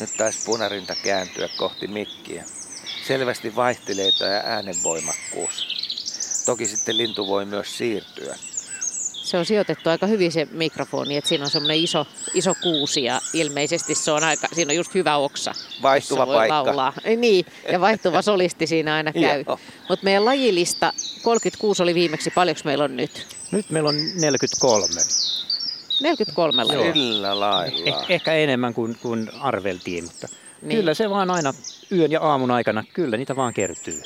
Nyt 0.00 0.10
taisi 0.16 0.38
punarinta 0.44 0.94
kääntyä 1.02 1.48
kohti 1.56 1.86
mikkiä. 1.86 2.44
Selvästi 3.06 3.56
vaihtelee 3.56 4.12
tämä 4.18 4.42
äänenvoimakkuus. 4.44 5.66
Toki 6.46 6.66
sitten 6.66 6.96
lintu 6.96 7.26
voi 7.26 7.44
myös 7.44 7.78
siirtyä 7.78 8.36
se 9.26 9.38
on 9.38 9.46
sijoitettu 9.46 9.90
aika 9.90 10.06
hyvin 10.06 10.32
se 10.32 10.48
mikrofoni, 10.50 11.16
että 11.16 11.28
siinä 11.28 11.44
on 11.44 11.50
semmoinen 11.50 11.76
iso, 11.76 12.06
iso 12.34 12.54
kuusi 12.62 13.04
ja 13.04 13.20
ilmeisesti 13.32 13.94
se 13.94 14.10
on 14.10 14.24
aika, 14.24 14.48
siinä 14.52 14.70
on 14.70 14.76
just 14.76 14.94
hyvä 14.94 15.16
oksa. 15.16 15.52
Vaihtuva 15.82 16.26
paikka. 16.26 16.54
Laulaa. 16.54 16.92
Niin, 17.16 17.46
ja 17.72 17.80
vaihtuva 17.80 18.22
solisti 18.22 18.66
siinä 18.66 18.94
aina 18.94 19.12
käy. 19.22 19.44
Mutta 19.88 20.04
meidän 20.04 20.24
lajilista 20.24 20.92
36 21.22 21.82
oli 21.82 21.94
viimeksi, 21.94 22.30
paljonko 22.30 22.60
meillä 22.64 22.84
on 22.84 22.96
nyt? 22.96 23.26
Nyt 23.50 23.70
meillä 23.70 23.88
on 23.88 23.94
43. 24.20 24.86
43 26.00 26.64
lajia. 26.64 26.92
Sillä 26.92 27.40
lailla. 27.40 27.82
Eh, 27.86 27.94
ehkä 28.08 28.32
enemmän 28.32 28.74
kuin, 28.74 28.98
kuin 29.02 29.30
arveltiin, 29.40 30.04
mutta 30.04 30.28
niin. 30.62 30.78
kyllä 30.78 30.94
se 30.94 31.10
vaan 31.10 31.30
aina 31.30 31.54
yön 31.92 32.12
ja 32.12 32.20
aamun 32.20 32.50
aikana, 32.50 32.84
kyllä 32.94 33.16
niitä 33.16 33.36
vaan 33.36 33.54
kertyy. 33.54 34.02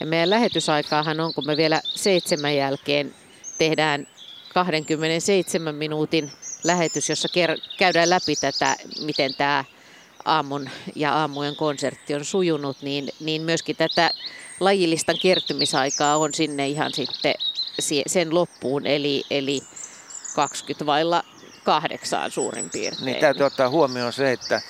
Ja 0.00 0.06
meidän 0.06 0.30
lähetysaikaahan 0.30 1.20
on, 1.20 1.34
kun 1.34 1.46
me 1.46 1.56
vielä 1.56 1.80
seitsemän 1.84 2.56
jälkeen 2.56 3.14
tehdään 3.58 4.06
27 4.54 5.74
minuutin 5.74 6.32
lähetys, 6.64 7.08
jossa 7.08 7.28
käydään 7.78 8.10
läpi 8.10 8.36
tätä, 8.36 8.76
miten 9.04 9.34
tämä 9.34 9.64
aamun 10.24 10.70
ja 10.96 11.14
aamujen 11.14 11.56
konsertti 11.56 12.14
on 12.14 12.24
sujunut, 12.24 12.76
niin, 12.82 13.08
niin 13.20 13.42
myöskin 13.42 13.76
tätä 13.76 14.10
lajilistan 14.60 15.16
kertymisaikaa 15.22 16.16
on 16.16 16.34
sinne 16.34 16.68
ihan 16.68 16.92
sitten 16.94 17.34
sen 18.06 18.34
loppuun, 18.34 18.86
eli, 18.86 19.24
eli 19.30 19.60
20 20.34 20.86
vailla 20.86 21.24
kahdeksaan 21.64 22.30
suurin 22.30 22.70
piirtein. 22.70 23.04
Niin 23.04 23.20
täytyy 23.20 23.46
ottaa 23.46 23.70
huomioon 23.70 24.12
se, 24.12 24.32
että 24.32 24.62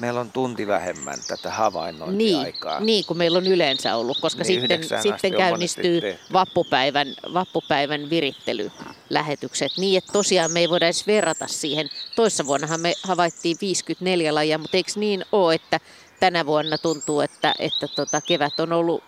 meillä 0.00 0.20
on 0.20 0.30
tunti 0.30 0.66
vähemmän 0.66 1.18
tätä 1.28 1.50
havainnointiaikaa. 1.50 2.78
Niin, 2.78 2.86
niin 2.86 3.04
kuin 3.04 3.18
meillä 3.18 3.38
on 3.38 3.46
yleensä 3.46 3.96
ollut, 3.96 4.20
koska 4.20 4.42
niin 4.44 4.60
sitten, 4.60 5.02
sitten 5.02 5.34
käynnistyy 5.34 6.02
vappupäivän, 6.32 7.14
vappupäivän 7.34 8.10
virittelylähetykset. 8.10 9.72
Niin, 9.76 9.98
että 9.98 10.12
tosiaan 10.12 10.52
me 10.52 10.60
ei 10.60 10.68
voida 10.68 10.86
edes 10.86 11.06
verrata 11.06 11.46
siihen. 11.46 11.88
Toissa 12.16 12.46
vuonnahan 12.46 12.80
me 12.80 12.94
havaittiin 13.02 13.56
54 13.60 14.34
lajia, 14.34 14.58
mutta 14.58 14.76
eikö 14.76 14.92
niin 14.96 15.24
ole, 15.32 15.54
että 15.54 15.80
tänä 16.20 16.46
vuonna 16.46 16.78
tuntuu, 16.78 17.20
että, 17.20 17.54
että 17.58 17.88
tota, 17.88 18.20
kevät 18.20 18.60
on 18.60 18.72
ollut 18.72 19.02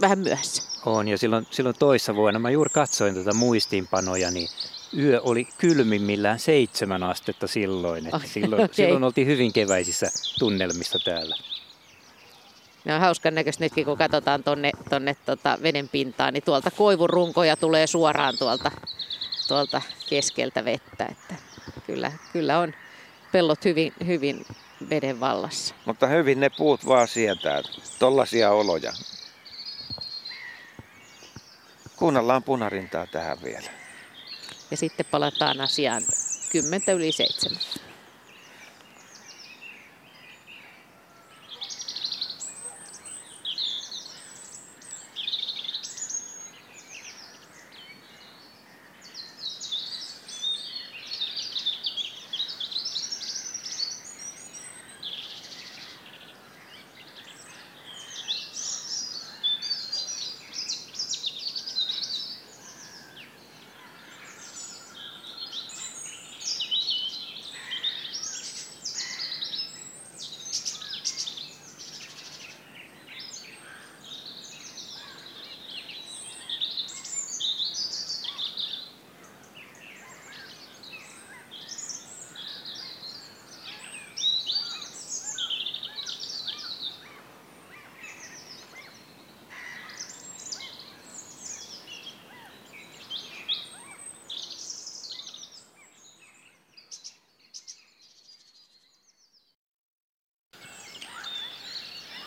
vähän 0.00 0.18
myöhässä? 0.18 0.62
On, 0.86 1.08
ja 1.08 1.18
silloin, 1.18 1.46
silloin 1.50 1.76
toissa 1.78 2.16
vuonna 2.16 2.38
mä 2.38 2.50
juuri 2.50 2.70
katsoin 2.70 3.14
tätä 3.14 3.34
muistiinpanoja, 3.34 4.30
niin 4.30 4.48
yö 4.98 5.20
oli 5.20 5.48
kylmimmillään 5.58 6.38
seitsemän 6.38 7.02
astetta 7.02 7.46
silloin. 7.46 8.06
Että 8.06 8.28
silloin, 8.28 8.64
okay. 8.64 8.74
silloin 8.74 9.04
oltiin 9.04 9.26
hyvin 9.26 9.52
keväisissä 9.52 10.06
tunnelmissa 10.38 10.98
täällä. 11.04 11.36
Ne 12.84 12.94
on 12.94 13.00
hauskan 13.00 13.34
näköistä 13.34 13.64
nytkin, 13.64 13.84
kun 13.84 13.98
katsotaan 13.98 14.44
tuonne 14.44 14.70
tonne 14.90 15.16
tota 15.26 15.58
veden 15.62 15.88
pintaan, 15.88 16.34
niin 16.34 16.44
tuolta 16.44 16.70
koivun 16.70 17.10
runkoja 17.10 17.56
tulee 17.56 17.86
suoraan 17.86 18.38
tuolta, 18.38 18.70
tuolta 19.48 19.82
keskeltä 20.08 20.64
vettä. 20.64 21.06
Että 21.10 21.34
kyllä, 21.86 22.12
kyllä 22.32 22.58
on 22.58 22.74
pellot 23.32 23.64
hyvin, 23.64 23.92
hyvin 24.06 24.46
veden 24.90 25.20
vallassa. 25.20 25.74
Mutta 25.84 26.06
hyvin 26.06 26.40
ne 26.40 26.50
puut 26.50 26.86
vaan 26.86 27.08
sietää, 27.08 27.62
tollasia 27.98 28.50
oloja. 28.50 28.92
Kuunnellaan 31.96 32.42
punarintaa 32.42 33.06
tähän 33.06 33.38
vielä 33.42 33.81
ja 34.72 34.76
sitten 34.76 35.06
palataan 35.10 35.60
asiaan 35.60 36.02
10 36.50 36.82
yli 36.96 37.12
7. 37.12 37.58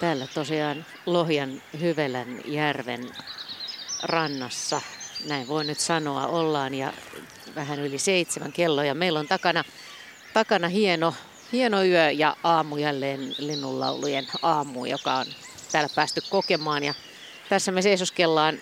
Täällä 0.06 0.28
tosiaan 0.34 0.86
Lohjan 1.06 1.62
Hyvelän 1.80 2.42
järven 2.46 3.10
rannassa, 4.04 4.82
näin 5.28 5.48
voi 5.48 5.66
nyt 5.66 5.80
sanoa, 5.80 6.28
ollaan 6.28 6.74
ja 6.74 6.94
vähän 7.56 7.80
yli 7.80 8.00
seitsemän 8.00 8.52
kelloa. 8.52 8.86
Ja 8.86 8.96
meillä 8.96 9.20
on 9.20 9.28
takana, 9.28 9.64
takana 10.34 10.68
hieno, 10.68 11.14
hieno 11.52 11.84
yö 11.84 12.12
ja 12.12 12.38
aamu 12.44 12.78
jälleen 12.78 13.36
linnunlaulujen 13.38 14.28
aamu, 14.42 14.86
joka 14.86 15.14
on 15.14 15.26
täällä 15.72 15.90
päästy 15.96 16.22
kokemaan. 16.30 16.84
Ja 16.84 16.94
tässä 17.50 17.72
me 17.72 17.82
seisoskellaan 17.82 18.60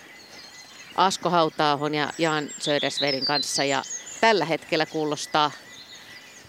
Asko 0.96 1.30
Hautaahon 1.30 1.94
ja 1.94 2.10
Jaan 2.18 2.48
Södersvedin 2.58 3.24
kanssa 3.24 3.64
ja 3.64 3.82
tällä 4.20 4.44
hetkellä 4.44 4.86
kuulostaa, 4.86 5.50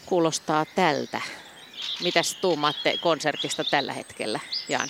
kuulostaa 0.06 0.66
tältä. 0.76 1.22
Mitäs 2.04 2.36
tuumaatte 2.36 2.98
konsertista 2.98 3.64
tällä 3.64 3.94
hetkellä, 3.94 4.40
Jaan? 4.70 4.90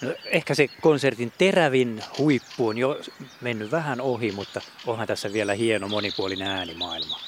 No, 0.00 0.14
ehkä 0.24 0.54
se 0.54 0.68
konsertin 0.68 1.32
terävin 1.38 2.04
huippu 2.18 2.68
on 2.68 2.78
jo 2.78 3.00
mennyt 3.40 3.70
vähän 3.70 4.00
ohi, 4.00 4.32
mutta 4.32 4.60
onhan 4.86 5.06
tässä 5.06 5.32
vielä 5.32 5.54
hieno 5.54 5.88
monipuolinen 5.88 6.48
äänimaailma. 6.48 7.20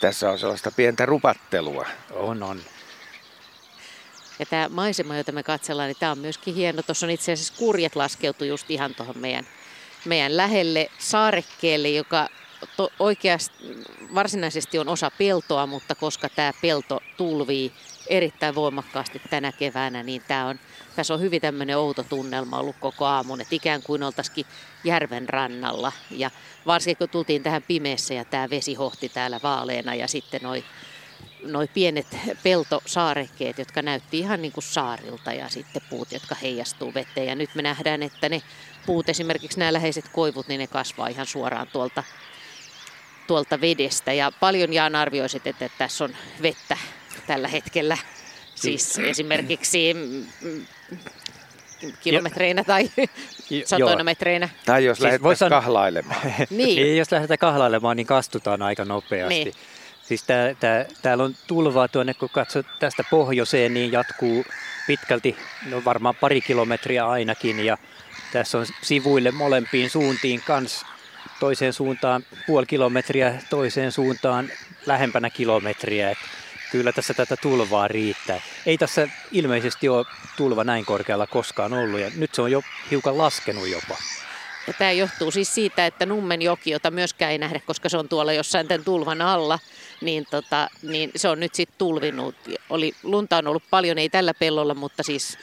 Tässä 0.00 0.30
on 0.30 0.38
sellaista 0.38 0.70
pientä 0.70 1.06
rupattelua. 1.06 1.86
On, 2.10 2.42
on. 2.42 2.60
Ja 4.38 4.46
tämä 4.46 4.68
maisema, 4.68 5.16
jota 5.16 5.32
me 5.32 5.42
katsellaan, 5.42 5.88
niin 5.88 5.96
tämä 6.00 6.12
on 6.12 6.18
myöskin 6.18 6.54
hieno. 6.54 6.82
Tuossa 6.82 7.06
on 7.06 7.10
itse 7.10 7.32
asiassa 7.32 7.54
kurjet 7.56 7.96
laskeutu 7.96 8.44
just 8.44 8.70
ihan 8.70 8.94
tuohon 8.94 9.18
meidän, 9.18 9.46
meidän 10.04 10.36
lähelle 10.36 10.90
saarekkeelle, 10.98 11.88
joka 11.88 12.28
to, 12.76 12.90
oikeasti 12.98 13.54
varsinaisesti 14.14 14.78
on 14.78 14.88
osa 14.88 15.10
peltoa, 15.18 15.66
mutta 15.66 15.94
koska 15.94 16.28
tämä 16.28 16.52
pelto 16.62 17.00
tulvii 17.16 17.72
erittäin 18.06 18.54
voimakkaasti 18.54 19.22
tänä 19.30 19.52
keväänä, 19.52 20.02
niin 20.02 20.22
tämä 20.28 20.46
on, 20.46 20.58
tässä 20.96 21.14
on 21.14 21.20
hyvin 21.20 21.40
tämmöinen 21.40 21.78
outo 21.78 22.02
tunnelma 22.02 22.58
ollut 22.58 22.76
koko 22.80 23.04
aamun, 23.04 23.40
että 23.40 23.54
ikään 23.54 23.82
kuin 23.82 24.02
oltaisikin 24.02 24.46
järven 24.84 25.28
rannalla. 25.28 25.92
Ja 26.10 26.30
varsinkin 26.66 26.98
kun 26.98 27.08
tultiin 27.08 27.42
tähän 27.42 27.62
pimeässä 27.62 28.14
ja 28.14 28.24
tämä 28.24 28.50
vesi 28.50 28.74
hohti 28.74 29.08
täällä 29.08 29.40
vaaleena 29.42 29.94
ja 29.94 30.08
sitten 30.08 30.40
noi, 30.42 30.64
noi 31.42 31.68
pienet 31.74 32.06
peltosaarekkeet, 32.42 33.58
jotka 33.58 33.82
näytti 33.82 34.18
ihan 34.18 34.42
niin 34.42 34.52
kuin 34.52 34.64
saarilta 34.64 35.32
ja 35.32 35.48
sitten 35.48 35.82
puut, 35.90 36.12
jotka 36.12 36.34
heijastuu 36.34 36.94
veteen. 36.94 37.26
Ja 37.26 37.34
nyt 37.34 37.54
me 37.54 37.62
nähdään, 37.62 38.02
että 38.02 38.28
ne 38.28 38.42
puut, 38.86 39.08
esimerkiksi 39.08 39.58
nämä 39.58 39.72
läheiset 39.72 40.08
koivut, 40.12 40.48
niin 40.48 40.58
ne 40.58 40.66
kasvaa 40.66 41.08
ihan 41.08 41.26
suoraan 41.26 41.68
tuolta 41.72 42.02
tuolta 43.26 43.60
vedestä. 43.60 44.12
Ja 44.12 44.32
paljon 44.40 44.72
Jaan 44.72 44.94
arvioisit, 44.94 45.46
että 45.46 45.70
tässä 45.78 46.04
on 46.04 46.16
vettä 46.42 46.76
tällä 47.26 47.48
hetkellä. 47.48 47.98
Siis 48.54 48.98
esimerkiksi 48.98 49.94
mm, 49.94 50.26
mm, 50.42 50.66
kilometreinä 52.00 52.64
tai 52.64 52.90
satoina 53.64 54.04
metreinä. 54.04 54.48
Tai 54.66 54.84
jos 54.84 54.98
siis 54.98 55.04
lähdetään 55.04 55.36
san... 55.36 55.50
kahlailemaan. 55.50 56.20
niin. 56.50 56.96
jos 56.96 57.12
lähdetään 57.12 57.38
kahlailemaan, 57.38 57.96
niin 57.96 58.06
kastutaan 58.06 58.62
aika 58.62 58.84
nopeasti. 58.84 59.44
Niin. 59.44 59.54
Siis 60.02 60.22
tää, 60.22 60.54
tää, 60.54 60.86
täällä 61.02 61.24
on 61.24 61.34
tulvaa 61.46 61.88
tuonne, 61.88 62.14
kun 62.14 62.28
katsot 62.32 62.66
tästä 62.80 63.04
pohjoiseen, 63.10 63.74
niin 63.74 63.92
jatkuu 63.92 64.44
pitkälti, 64.86 65.36
no 65.70 65.82
varmaan 65.84 66.14
pari 66.14 66.40
kilometriä 66.40 67.08
ainakin. 67.08 67.64
Ja 67.64 67.78
tässä 68.32 68.58
on 68.58 68.66
sivuille 68.82 69.30
molempiin 69.30 69.90
suuntiin 69.90 70.42
kanssa 70.46 70.86
toiseen 71.44 71.72
suuntaan 71.72 72.24
puoli 72.46 72.66
kilometriä, 72.66 73.34
toiseen 73.50 73.92
suuntaan 73.92 74.48
lähempänä 74.86 75.30
kilometriä. 75.30 76.10
Et 76.10 76.18
kyllä 76.72 76.92
tässä 76.92 77.14
tätä 77.14 77.36
tulvaa 77.36 77.88
riittää. 77.88 78.40
Ei 78.66 78.78
tässä 78.78 79.08
ilmeisesti 79.32 79.88
ole 79.88 80.06
tulva 80.36 80.64
näin 80.64 80.84
korkealla 80.84 81.26
koskaan 81.26 81.72
ollut 81.72 82.00
ja 82.00 82.10
nyt 82.16 82.34
se 82.34 82.42
on 82.42 82.52
jo 82.52 82.62
hiukan 82.90 83.18
laskenut 83.18 83.68
jopa. 83.68 83.96
Ja 84.66 84.72
tämä 84.72 84.92
johtuu 84.92 85.30
siis 85.30 85.54
siitä, 85.54 85.86
että 85.86 86.06
Nummenjoki, 86.06 86.70
jota 86.70 86.90
myöskään 86.90 87.32
ei 87.32 87.38
nähdä, 87.38 87.60
koska 87.66 87.88
se 87.88 87.96
on 87.96 88.08
tuolla 88.08 88.32
jossain 88.32 88.68
tämän 88.68 88.84
tulvan 88.84 89.22
alla, 89.22 89.58
niin, 90.00 90.26
tota, 90.30 90.68
niin 90.82 91.10
se 91.16 91.28
on 91.28 91.40
nyt 91.40 91.54
sitten 91.54 91.78
tulvinut. 91.78 92.34
Oli, 92.70 92.92
lunta 93.02 93.36
on 93.36 93.46
ollut 93.46 93.70
paljon, 93.70 93.98
ei 93.98 94.08
tällä 94.08 94.34
pellolla, 94.34 94.74
mutta 94.74 95.02
siis 95.02 95.38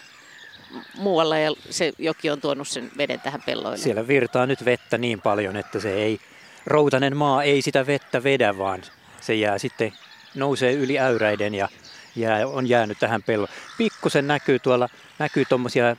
muualla 0.97 1.37
ja 1.37 1.51
se 1.69 1.91
joki 1.97 2.29
on 2.29 2.41
tuonut 2.41 2.67
sen 2.67 2.91
veden 2.97 3.19
tähän 3.19 3.41
pelloille. 3.45 3.77
Siellä 3.77 4.07
virtaa 4.07 4.45
nyt 4.45 4.65
vettä 4.65 4.97
niin 4.97 5.21
paljon, 5.21 5.57
että 5.57 5.79
se 5.79 5.93
ei, 5.93 6.19
routanen 6.65 7.17
maa 7.17 7.43
ei 7.43 7.61
sitä 7.61 7.87
vettä 7.87 8.23
vedä, 8.23 8.57
vaan 8.57 8.81
se 9.21 9.35
jää 9.35 9.57
sitten, 9.57 9.93
nousee 10.35 10.73
yli 10.73 10.99
äyräiden 10.99 11.55
ja 11.55 11.67
jää, 12.15 12.47
on 12.47 12.69
jäänyt 12.69 12.99
tähän 12.99 13.23
pelloon. 13.23 13.49
Pikkusen 13.77 14.27
näkyy 14.27 14.59
tuolla, 14.59 14.89
näkyy 15.19 15.45
tuommoisia 15.45 15.95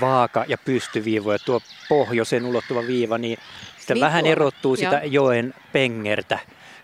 vaaka- 0.00 0.44
ja 0.48 0.58
pystyviivoja. 0.58 1.38
Tuo 1.38 1.60
pohjoisen 1.88 2.46
ulottuva 2.46 2.86
viiva, 2.86 3.18
niin 3.18 3.38
sitä 3.80 3.94
Niin 3.94 4.00
vähän 4.00 4.20
tuolla, 4.22 4.32
erottuu 4.32 4.76
sitä 4.76 5.00
joo. 5.04 5.24
joen 5.24 5.54
pengertä, 5.72 6.38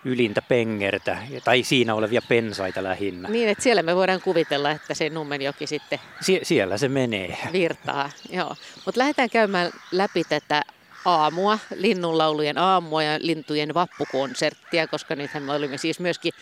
ylintä 0.08 0.42
pengertä, 0.42 1.18
tai 1.44 1.62
siinä 1.62 1.94
olevia 1.94 2.22
pensaita 2.28 2.82
lähinnä. 2.82 3.28
Niin, 3.28 3.48
että 3.48 3.64
siellä 3.64 3.82
me 3.82 3.96
voidaan 3.96 4.20
kuvitella, 4.20 4.70
että 4.70 4.94
se 4.94 5.10
Nummenjoki 5.10 5.66
sitten 5.66 5.98
Sie- 6.20 6.40
siellä 6.42 6.78
se 6.78 6.88
menee. 6.88 7.38
virtaa. 7.52 8.10
Joo. 8.30 8.56
Mutta 8.86 8.98
lähdetään 8.98 9.30
käymään 9.30 9.70
läpi 9.92 10.24
tätä 10.28 10.62
aamua, 11.04 11.58
linnunlaulujen 11.74 12.58
aamua 12.58 13.02
ja 13.02 13.18
lintujen 13.22 13.74
vappukonserttia, 13.74 14.86
koska 14.86 15.16
nythän 15.16 15.42
me 15.42 15.52
olimme 15.52 15.78
siis 15.78 16.00
myöskin, 16.00 16.32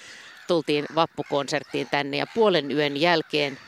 tultiin 0.49 0.85
vappukonserttiin 0.95 1.89
tänne 1.91 2.17
ja 2.17 2.27
puolen 2.35 2.71
yön 2.71 2.97
jälkeen 2.97 3.59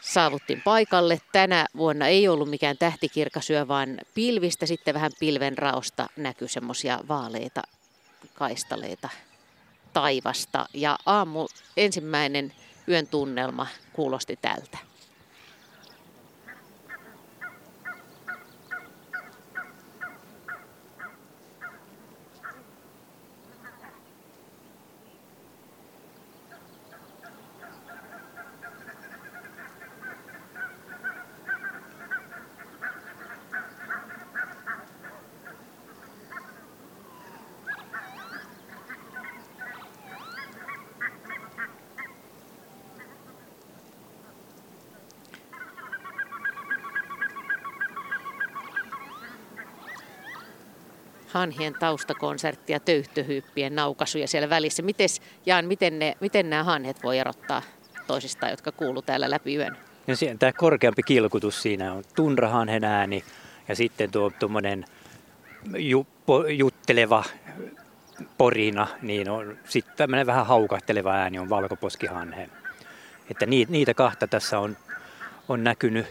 saavuttiin 0.00 0.62
paikalle. 0.62 1.20
Tänä 1.32 1.66
vuonna 1.76 2.06
ei 2.06 2.28
ollut 2.28 2.50
mikään 2.50 2.78
tähtikirkas 2.78 3.50
yö, 3.50 3.68
vaan 3.68 3.98
pilvistä, 4.14 4.66
sitten 4.66 4.94
vähän 4.94 5.10
pilven 5.20 5.58
raosta 5.58 6.06
näkyi 6.16 6.48
semmoisia 6.48 6.98
vaaleita 7.08 7.62
kaistaleita 8.34 9.08
taivasta. 9.92 10.66
Ja 10.74 10.98
aamu 11.06 11.46
ensimmäinen 11.76 12.52
yön 12.88 13.06
tunnelma 13.06 13.66
kuulosti 13.92 14.38
tältä. 14.42 14.78
Hanhien 51.36 51.74
taustakonsertti 51.74 52.72
ja 52.72 52.80
töyhtöhyyppien 52.80 53.74
naukasuja 53.74 54.28
siellä 54.28 54.50
välissä. 54.50 54.82
Mites, 54.82 55.22
Jaan, 55.46 55.66
miten, 55.66 55.98
ne, 55.98 56.16
miten 56.20 56.50
nämä 56.50 56.64
hanhet 56.64 57.02
voi 57.02 57.18
erottaa 57.18 57.62
toisistaan, 58.06 58.50
jotka 58.50 58.72
kuuluu 58.72 59.02
täällä 59.02 59.30
läpi 59.30 59.56
yön? 59.56 59.76
Siinä, 60.14 60.36
tämä 60.38 60.52
korkeampi 60.52 61.02
kilkutus 61.02 61.62
siinä 61.62 61.92
on 61.92 62.04
tunrahanhen 62.16 62.84
ääni 62.84 63.24
ja 63.68 63.76
sitten 63.76 64.10
tuo 64.10 64.30
tuommoinen 64.30 64.84
ju, 65.76 66.06
po, 66.26 66.46
jutteleva 66.46 67.24
porina, 68.38 68.86
niin 69.02 69.30
on 69.30 69.58
sitten 69.64 69.96
tämmöinen 69.96 70.26
vähän 70.26 70.46
haukahteleva 70.46 71.12
ääni 71.12 71.38
on 71.38 71.48
valkoposkihanhen. 71.48 72.50
Että 73.30 73.46
niitä, 73.46 73.72
niitä 73.72 73.94
kahta 73.94 74.26
tässä 74.26 74.58
on, 74.58 74.76
on 75.48 75.64
näkynyt 75.64 76.06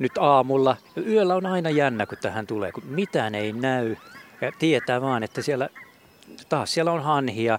nyt 0.00 0.12
aamulla. 0.18 0.76
Yöllä 1.06 1.34
on 1.34 1.46
aina 1.46 1.70
jännä, 1.70 2.06
kun 2.06 2.18
tähän 2.18 2.46
tulee, 2.46 2.72
kun 2.72 2.86
mitään 2.86 3.34
ei 3.34 3.52
näy. 3.52 3.96
Ja 4.40 4.52
tietää 4.58 5.00
vaan, 5.00 5.22
että 5.22 5.42
siellä 5.42 5.68
taas 6.48 6.74
siellä 6.74 6.92
on 6.92 7.02
hanhia. 7.02 7.58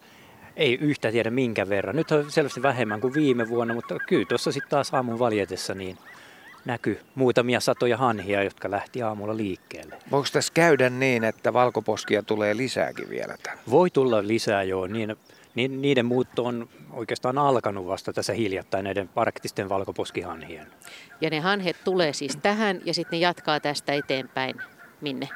Ei 0.55 0.75
yhtä 0.75 1.11
tiedä 1.11 1.29
minkä 1.29 1.69
verran. 1.69 1.95
Nyt 1.95 2.11
on 2.11 2.31
selvästi 2.31 2.61
vähemmän 2.61 3.01
kuin 3.01 3.13
viime 3.13 3.49
vuonna, 3.49 3.73
mutta 3.73 3.95
kyllä 4.07 4.25
tuossa 4.25 4.51
sitten 4.51 4.69
taas 4.69 4.93
aamun 4.93 5.19
valjetessa 5.19 5.73
niin 5.73 5.97
näkyy 6.65 6.99
muutamia 7.15 7.59
satoja 7.59 7.97
hanhia, 7.97 8.43
jotka 8.43 8.71
lähti 8.71 9.01
aamulla 9.01 9.37
liikkeelle. 9.37 9.95
Voiko 10.11 10.27
tässä 10.33 10.53
käydä 10.53 10.89
niin, 10.89 11.23
että 11.23 11.53
valkoposkia 11.53 12.23
tulee 12.23 12.57
lisääkin 12.57 13.09
vielä 13.09 13.35
tänne? 13.43 13.61
Voi 13.69 13.89
tulla 13.89 14.27
lisää 14.27 14.63
joo, 14.63 14.87
niin, 14.87 15.15
niin 15.55 15.81
niiden 15.81 16.05
muutto 16.05 16.45
on 16.45 16.69
oikeastaan 16.91 17.37
alkanut 17.37 17.87
vasta 17.87 18.13
tässä 18.13 18.33
hiljattain 18.33 18.83
näiden 18.83 19.09
arktisten 19.15 19.69
valkoposkihanhien. 19.69 20.67
Ja 21.21 21.29
ne 21.29 21.39
hanhet 21.39 21.77
tulee 21.83 22.13
siis 22.13 22.35
tähän 22.35 22.81
ja 22.85 22.93
sitten 22.93 23.17
ne 23.17 23.21
jatkaa 23.21 23.59
tästä 23.59 23.93
eteenpäin. 23.93 24.55
Minne? 25.01 25.29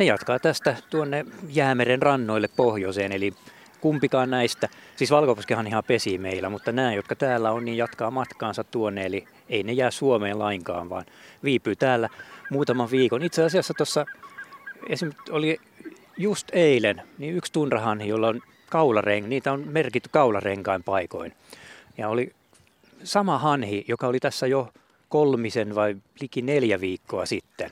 Ne 0.00 0.06
jatkaa 0.06 0.38
tästä 0.38 0.76
tuonne 0.90 1.26
Jäämeren 1.48 2.02
rannoille 2.02 2.48
pohjoiseen, 2.56 3.12
eli 3.12 3.32
kumpikaan 3.80 4.30
näistä, 4.30 4.68
siis 4.96 5.10
valkoposkehan 5.10 5.66
ihan 5.66 5.84
pesii 5.86 6.18
meillä, 6.18 6.50
mutta 6.50 6.72
nämä, 6.72 6.94
jotka 6.94 7.14
täällä 7.14 7.52
on, 7.52 7.64
niin 7.64 7.76
jatkaa 7.76 8.10
matkaansa 8.10 8.64
tuonne, 8.64 9.06
eli 9.06 9.24
ei 9.48 9.62
ne 9.62 9.72
jää 9.72 9.90
Suomeen 9.90 10.38
lainkaan, 10.38 10.90
vaan 10.90 11.04
viipyy 11.44 11.76
täällä 11.76 12.08
muutaman 12.50 12.90
viikon. 12.90 13.22
Itse 13.22 13.44
asiassa 13.44 13.74
tuossa 13.74 14.06
esimerkiksi 14.88 15.32
oli 15.32 15.60
just 16.16 16.48
eilen, 16.52 17.02
niin 17.18 17.34
yksi 17.34 17.52
tunrahanhi, 17.52 18.08
jolla 18.08 18.28
on 18.28 18.40
kaulareng, 18.70 19.26
niitä 19.26 19.52
on 19.52 19.68
merkitty 19.68 20.10
kaularenkain 20.12 20.82
paikoin. 20.82 21.32
Ja 21.98 22.08
oli 22.08 22.32
sama 23.04 23.38
hanhi, 23.38 23.84
joka 23.88 24.06
oli 24.06 24.20
tässä 24.20 24.46
jo 24.46 24.68
kolmisen 25.08 25.74
vai 25.74 25.96
liki 26.20 26.42
neljä 26.42 26.80
viikkoa 26.80 27.26
sitten. 27.26 27.70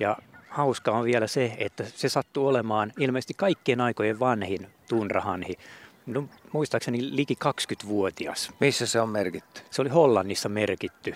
Ja 0.00 0.16
hauska 0.54 0.90
on 0.90 1.04
vielä 1.04 1.26
se, 1.26 1.56
että 1.58 1.84
se 1.84 2.08
sattuu 2.08 2.46
olemaan 2.46 2.92
ilmeisesti 2.98 3.34
kaikkien 3.34 3.80
aikojen 3.80 4.20
vanhin 4.20 4.66
tunrahanhi. 4.88 5.54
No, 6.06 6.24
muistaakseni 6.52 7.16
liki 7.16 7.36
20-vuotias. 7.44 8.50
Missä 8.60 8.86
se 8.86 9.00
on 9.00 9.08
merkitty? 9.08 9.60
Se 9.70 9.82
oli 9.82 9.88
Hollannissa 9.88 10.48
merkitty 10.48 11.14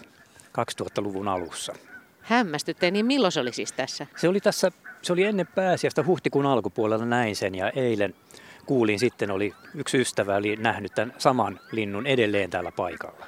2000-luvun 0.59 1.29
alussa. 1.29 1.75
Hämmästytte, 2.21 2.91
niin 2.91 3.07
milloin 3.07 3.33
se 3.33 3.41
oli 3.41 3.53
siis 3.53 3.73
tässä? 3.73 4.07
Se 4.17 4.29
oli 4.29 4.41
tässä, 4.41 4.73
se 5.03 5.13
oli 5.13 5.25
ennen 5.25 5.47
pääsiäistä 5.47 6.05
huhtikuun 6.05 6.47
alkupuolella 6.47 7.05
näin 7.05 7.37
sen 7.37 7.55
ja 7.55 7.71
eilen 7.71 8.15
kuulin 8.67 8.99
sitten 8.99 9.31
oli 9.31 9.55
yksi 9.75 9.99
ystävä 9.99 10.37
oli 10.37 10.57
nähnyt 10.57 10.95
tämän 10.95 11.15
saman 11.19 11.61
linnun 11.73 12.07
edelleen 12.07 12.51
täällä 12.51 12.73
paikalla. 12.73 13.27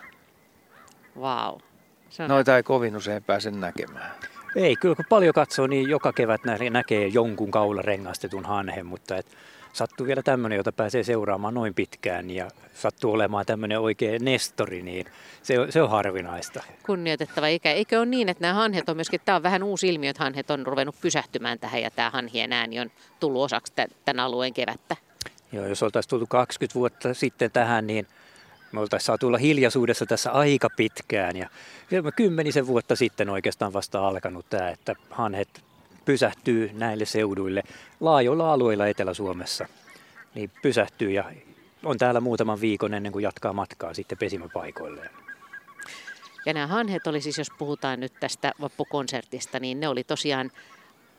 Vau. 1.21 1.53
Wow. 1.53 2.29
Noita 2.29 2.57
ei 2.57 2.63
kovin 2.63 2.97
usein 2.97 3.23
pääse 3.23 3.51
näkemään. 3.51 4.11
Ei, 4.57 4.77
kyllä 4.77 4.95
kun 4.95 5.05
paljon 5.09 5.35
katsoo, 5.35 5.67
niin 5.67 5.89
joka 5.89 6.13
kevät 6.13 6.45
nä- 6.45 6.71
näkee 6.71 7.07
jonkun 7.07 7.51
kaularengastetun 7.51 8.45
hanhen, 8.45 8.87
mutta 8.87 9.17
et 9.17 9.27
sattuu 9.73 10.07
vielä 10.07 10.23
tämmöinen, 10.23 10.57
jota 10.57 10.73
pääsee 10.73 11.03
seuraamaan 11.03 11.55
noin 11.55 11.75
pitkään 11.75 12.31
ja 12.31 12.51
sattuu 12.75 13.13
olemaan 13.13 13.47
tämmöinen 13.47 13.81
oikea 13.81 14.19
nestori, 14.21 14.83
niin 14.83 15.07
se 15.43 15.61
on, 15.61 15.73
se 15.73 15.83
on 15.83 15.91
harvinaista. 15.91 16.63
kunnioitettava 16.87 17.47
ikä. 17.47 17.73
Eikö 17.73 17.99
ole 17.99 18.07
niin, 18.07 18.29
että 18.29 18.43
nämä 18.43 18.55
hanhet 18.55 18.89
on 18.89 18.97
myöskin, 18.97 19.21
tämä 19.25 19.37
on 19.37 19.43
vähän 19.43 19.63
uusi 19.63 19.89
ilmiö, 19.89 20.11
että 20.11 20.25
hanhet 20.25 20.51
on 20.51 20.67
ruvennut 20.67 21.01
pysähtymään 21.01 21.59
tähän 21.59 21.83
ja 21.83 21.91
tämä 21.91 22.11
hanhien 22.11 22.53
ääni 22.53 22.81
on 22.81 22.91
tullut 23.21 23.43
osaksi 23.43 23.73
tä- 23.77 23.89
tämän 24.05 24.25
alueen 24.25 24.55
kevättä. 24.55 24.97
Joo, 25.53 25.67
jos 25.67 25.83
oltaisiin 25.83 26.11
tultu 26.11 26.27
20 26.27 26.75
vuotta 26.75 27.15
sitten 27.15 27.51
tähän, 27.51 27.87
niin 27.87 28.07
me 28.73 28.81
oltaisiin 28.81 29.07
saatu 29.07 29.27
olla 29.27 29.39
hiljaisuudessa 29.39 30.07
tässä 30.07 30.33
aika 30.33 30.69
pitkään. 30.77 31.37
Ja 31.37 31.49
kymmenisen 32.17 32.67
vuotta 32.67 32.97
sitten 32.97 33.31
oikeastaan 33.31 33.73
vasta 33.73 34.09
alkanut 34.09 34.47
tämä, 34.51 34.69
että 34.69 34.95
hanhet 35.11 35.65
pysähtyy 36.05 36.71
näille 36.75 37.05
seuduille 37.05 37.63
laajoilla 38.01 38.53
alueilla 38.53 38.87
Etelä-Suomessa. 38.87 39.67
Niin 40.35 40.51
pysähtyy 40.63 41.11
ja 41.11 41.25
on 41.85 41.99
täällä 41.99 42.21
muutaman 42.21 42.61
viikon 42.61 42.95
ennen 42.95 43.13
kuin 43.13 43.23
jatkaa 43.23 43.53
matkaa 43.53 43.95
sitten 43.95 44.19
pesimäpaikoilleen. 44.19 45.11
Ja 46.47 46.55
nämä 46.55 46.67
hanhet 46.67 47.07
oli 47.07 47.21
siis, 47.21 47.39
jos 47.39 47.51
puhutaan 47.59 48.01
nyt 48.01 48.13
tästä 48.21 48.53
vappukonsertista, 48.61 49.61
niin 49.61 49.81
ne 49.81 49.89
oli 49.89 50.05
tosiaan 50.05 50.51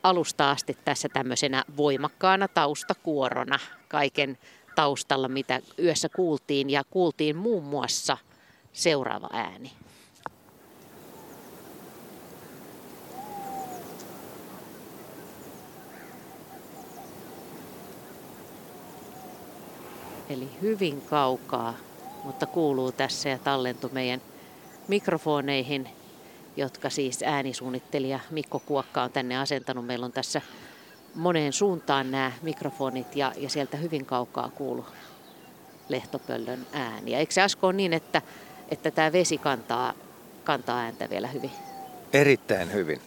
alusta 0.02 0.50
asti 0.50 0.76
tässä 0.84 1.08
tämmöisenä 1.08 1.64
voimakkaana 1.76 2.48
taustakuorona 2.48 3.58
kaiken 3.88 4.38
taustalla, 4.82 5.28
mitä 5.28 5.60
yössä 5.78 6.08
kuultiin. 6.08 6.70
Ja 6.70 6.82
kuultiin 6.90 7.36
muun 7.36 7.64
muassa 7.64 8.16
seuraava 8.72 9.28
ääni. 9.32 9.72
Eli 20.30 20.48
hyvin 20.62 21.00
kaukaa, 21.00 21.74
mutta 22.24 22.46
kuuluu 22.46 22.92
tässä 22.92 23.28
ja 23.28 23.38
tallentui 23.38 23.90
meidän 23.92 24.20
mikrofoneihin, 24.88 25.88
jotka 26.56 26.90
siis 26.90 27.22
äänisuunnittelija 27.22 28.20
Mikko 28.30 28.58
Kuokka 28.58 29.02
on 29.02 29.12
tänne 29.12 29.38
asentanut. 29.38 29.86
Meillä 29.86 30.06
on 30.06 30.12
tässä 30.12 30.42
moneen 31.14 31.52
suuntaan 31.52 32.10
nämä 32.10 32.32
mikrofonit 32.42 33.16
ja, 33.16 33.32
ja 33.36 33.48
sieltä 33.48 33.76
hyvin 33.76 34.06
kaukaa 34.06 34.50
kuuluu 34.54 34.86
lehtopöllön 35.88 36.66
ääni. 36.72 37.10
Ja 37.10 37.18
eikö 37.18 37.32
se 37.32 37.42
Asko 37.42 37.66
ole 37.66 37.72
niin, 37.72 37.92
että, 37.92 38.22
että 38.70 38.90
tämä 38.90 39.12
vesi 39.12 39.38
kantaa, 39.38 39.94
kantaa 40.44 40.78
ääntä 40.78 41.10
vielä 41.10 41.28
hyvin? 41.28 41.50
Erittäin 42.12 42.72
hyvin. 42.72 43.00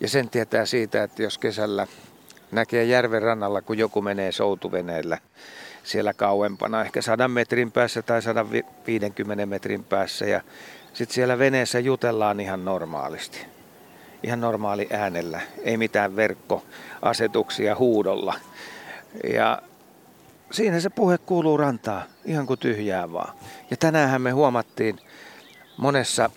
Ja 0.00 0.08
sen 0.08 0.30
tietää 0.30 0.66
siitä, 0.66 1.02
että 1.02 1.22
jos 1.22 1.38
kesällä 1.38 1.86
näkee 2.52 2.84
järven 2.84 3.22
rannalla, 3.22 3.62
kun 3.62 3.78
joku 3.78 4.02
menee 4.02 4.32
soutuveneellä 4.32 5.18
siellä 5.84 6.14
kauempana, 6.14 6.84
ehkä 6.84 7.02
100 7.02 7.28
metrin 7.28 7.72
päässä 7.72 8.02
tai 8.02 8.22
150 8.22 9.46
metrin 9.46 9.84
päässä, 9.84 10.24
ja 10.24 10.40
sitten 10.92 11.14
siellä 11.14 11.38
veneessä 11.38 11.78
jutellaan 11.78 12.40
ihan 12.40 12.64
normaalisti. 12.64 13.46
Ihan 14.22 14.40
normaali 14.40 14.88
äänellä, 14.90 15.40
ei 15.62 15.76
mitään 15.76 16.16
verkkoasetuksia 16.16 17.76
huudolla. 17.76 18.34
Ja 19.34 19.62
siinä 20.50 20.80
se 20.80 20.90
puhe 20.90 21.18
kuuluu 21.18 21.56
rantaa, 21.56 22.02
ihan 22.24 22.46
kuin 22.46 22.60
tyhjää 22.60 23.12
vaan. 23.12 23.34
Ja 23.70 23.76
tänään 23.76 24.22
me 24.22 24.30
huomattiin 24.30 24.98
monessa 25.76 26.30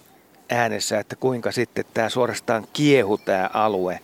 äänessä, 0.49 0.99
että 0.99 1.15
kuinka 1.15 1.51
sitten 1.51 1.86
tämä 1.93 2.09
suorastaan 2.09 2.67
kiehu 2.73 3.17
tämä 3.17 3.49
alue 3.53 3.99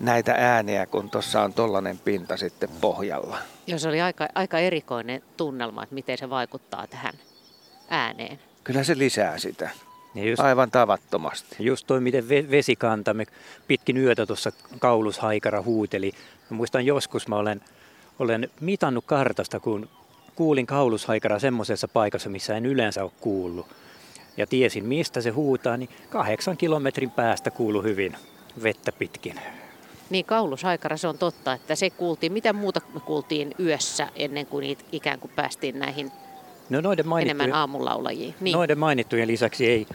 näitä 0.00 0.34
ääniä, 0.38 0.86
kun 0.86 1.10
tuossa 1.10 1.42
on 1.42 1.52
tollainen 1.52 1.98
pinta 1.98 2.36
sitten 2.36 2.68
pohjalla. 2.80 3.38
Joo, 3.66 3.78
se 3.78 3.88
oli 3.88 4.00
aika, 4.00 4.28
aika 4.34 4.58
erikoinen 4.58 5.22
tunnelma, 5.36 5.82
että 5.82 5.94
miten 5.94 6.18
se 6.18 6.30
vaikuttaa 6.30 6.86
tähän 6.86 7.14
ääneen. 7.88 8.38
Kyllä 8.64 8.84
se 8.84 8.98
lisää 8.98 9.38
sitä. 9.38 9.70
Ja 10.14 10.24
just, 10.30 10.42
Aivan 10.42 10.70
tavattomasti. 10.70 11.56
Just 11.58 11.86
toi, 11.86 12.00
miten 12.00 12.28
vesikantamme 12.28 13.26
pitkin 13.68 13.96
yötä 13.96 14.26
tuossa 14.26 14.52
kaulushaikara 14.78 15.62
huuteli. 15.62 16.12
Mä 16.50 16.56
muistan 16.56 16.86
joskus, 16.86 17.28
mä 17.28 17.36
olen, 17.36 17.60
olen 18.18 18.50
mitannut 18.60 19.04
kartasta, 19.06 19.60
kun 19.60 19.88
kuulin 20.34 20.66
kaulushaikara 20.66 21.38
semmoisessa 21.38 21.88
paikassa, 21.88 22.28
missä 22.28 22.56
en 22.56 22.66
yleensä 22.66 23.02
ole 23.02 23.12
kuullut. 23.20 23.66
Ja 24.36 24.46
tiesin, 24.46 24.84
mistä 24.84 25.20
se 25.20 25.30
huutaa, 25.30 25.76
niin 25.76 25.90
kahdeksan 26.10 26.56
kilometrin 26.56 27.10
päästä 27.10 27.50
kuulu 27.50 27.82
hyvin 27.82 28.16
vettä 28.62 28.92
pitkin. 28.92 29.40
Niin 30.10 30.24
kaulushaikara, 30.24 30.96
se 30.96 31.08
on 31.08 31.18
totta, 31.18 31.52
että 31.52 31.74
se 31.74 31.90
kuultiin. 31.90 32.32
Mitä 32.32 32.52
muuta 32.52 32.80
me 32.94 33.00
kuultiin 33.00 33.54
yössä 33.60 34.08
ennen 34.16 34.46
kuin 34.46 34.78
ikään 34.92 35.18
kuin 35.18 35.30
päästiin 35.36 35.78
näihin 35.78 36.12
No 36.70 36.80
noiden 36.80 37.06
enemmän 37.22 37.52
aamulaulajiin. 37.52 38.34
Niin. 38.40 38.54
Noiden 38.54 38.78
mainittujen 38.78 39.28
lisäksi 39.28 39.66
ei 39.66 39.86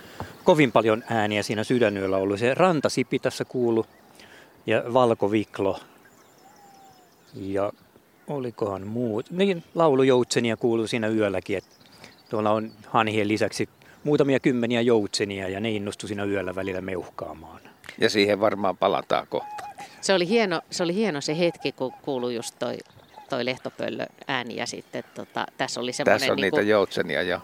kovin 0.44 0.72
paljon 0.72 1.04
ääniä 1.10 1.44
siinä 1.44 1.64
sydänyöllä 1.64 2.18
ollut. 2.18 2.40
Se 2.40 2.54
rantasipi 2.54 3.20
tässä 3.20 3.46
kuulu 3.46 3.86
ja 4.66 4.84
valkoviklo. 4.94 5.80
Ja 7.36 7.72
olikohan 8.28 8.88
muut. 8.88 9.32
Niin, 9.32 9.64
laulujoutsenia 9.76 10.58
kuuluu 10.58 10.88
siinä 10.88 11.08
yölläkin. 11.08 11.58
Että 11.58 11.76
tuolla 12.30 12.52
on 12.52 12.72
hanhien 12.88 13.28
lisäksi 13.28 13.70
muutamia 14.04 14.40
kymmeniä 14.40 14.82
joutsenia 14.82 15.50
ja 15.50 15.60
ne 15.60 15.72
innostu 15.72 16.08
siinä 16.08 16.24
yöllä 16.24 16.56
välillä 16.56 16.82
meuhkaamaan. 16.82 17.62
Ja 17.98 18.10
siihen 18.10 18.40
varmaan 18.40 18.78
palataan 18.78 19.28
kohta. 19.28 19.64
Se 20.02 20.14
oli 20.14 20.28
hieno 20.28 20.62
se, 20.72 20.84
oli 20.84 20.94
hieno 20.94 21.22
se 21.22 21.40
hetki, 21.40 21.72
kun 21.72 21.94
kuului 22.02 22.36
just 22.36 22.56
toi 22.60 22.78
toi 23.30 23.46
lehtopöllö 23.46 24.06
ääni 24.28 24.56
ja 24.56 24.66
sitten 24.66 25.04
tota, 25.16 25.46
tässä 25.58 25.80
oli 25.80 25.94
semmoinen... 25.94 26.20
Tässä 26.20 26.34
on 26.34 26.38
niin 26.38 26.52
kuin, 26.52 26.60
niitä 26.60 26.72
joutsenia 26.72 27.22
jo. 27.22 27.42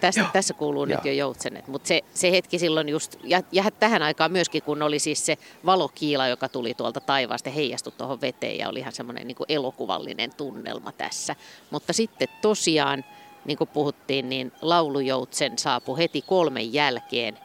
Tässä, 0.00 0.24
tässä 0.32 0.54
kuuluu 0.54 0.84
Joo. 0.84 0.96
nyt 0.96 1.04
jo 1.04 1.12
joutsenet, 1.12 1.68
mutta 1.68 1.88
se, 1.88 2.00
se 2.14 2.30
hetki 2.30 2.58
silloin 2.58 2.88
just, 2.88 3.16
ja, 3.24 3.42
ja 3.52 3.64
tähän 3.70 4.02
aikaan 4.02 4.32
myöskin, 4.32 4.62
kun 4.62 4.82
oli 4.82 4.98
siis 4.98 5.26
se 5.26 5.38
valokiila, 5.66 6.28
joka 6.28 6.48
tuli 6.48 6.74
tuolta 6.74 7.00
taivaasta, 7.00 7.50
heijastui 7.50 7.92
tuohon 7.98 8.20
veteen 8.20 8.58
ja 8.58 8.68
oli 8.68 8.78
ihan 8.78 8.92
semmoinen 8.92 9.26
niin 9.26 9.36
kuin 9.36 9.46
elokuvallinen 9.48 10.30
tunnelma 10.36 10.92
tässä. 10.92 11.36
Mutta 11.70 11.92
sitten 11.92 12.28
tosiaan, 12.42 13.04
niin 13.44 13.58
kuin 13.58 13.70
puhuttiin, 13.72 14.28
niin 14.28 14.52
laulujoutsen 14.62 15.58
saapui 15.58 15.98
heti 15.98 16.22
kolmen 16.22 16.72
jälkeen 16.72 17.38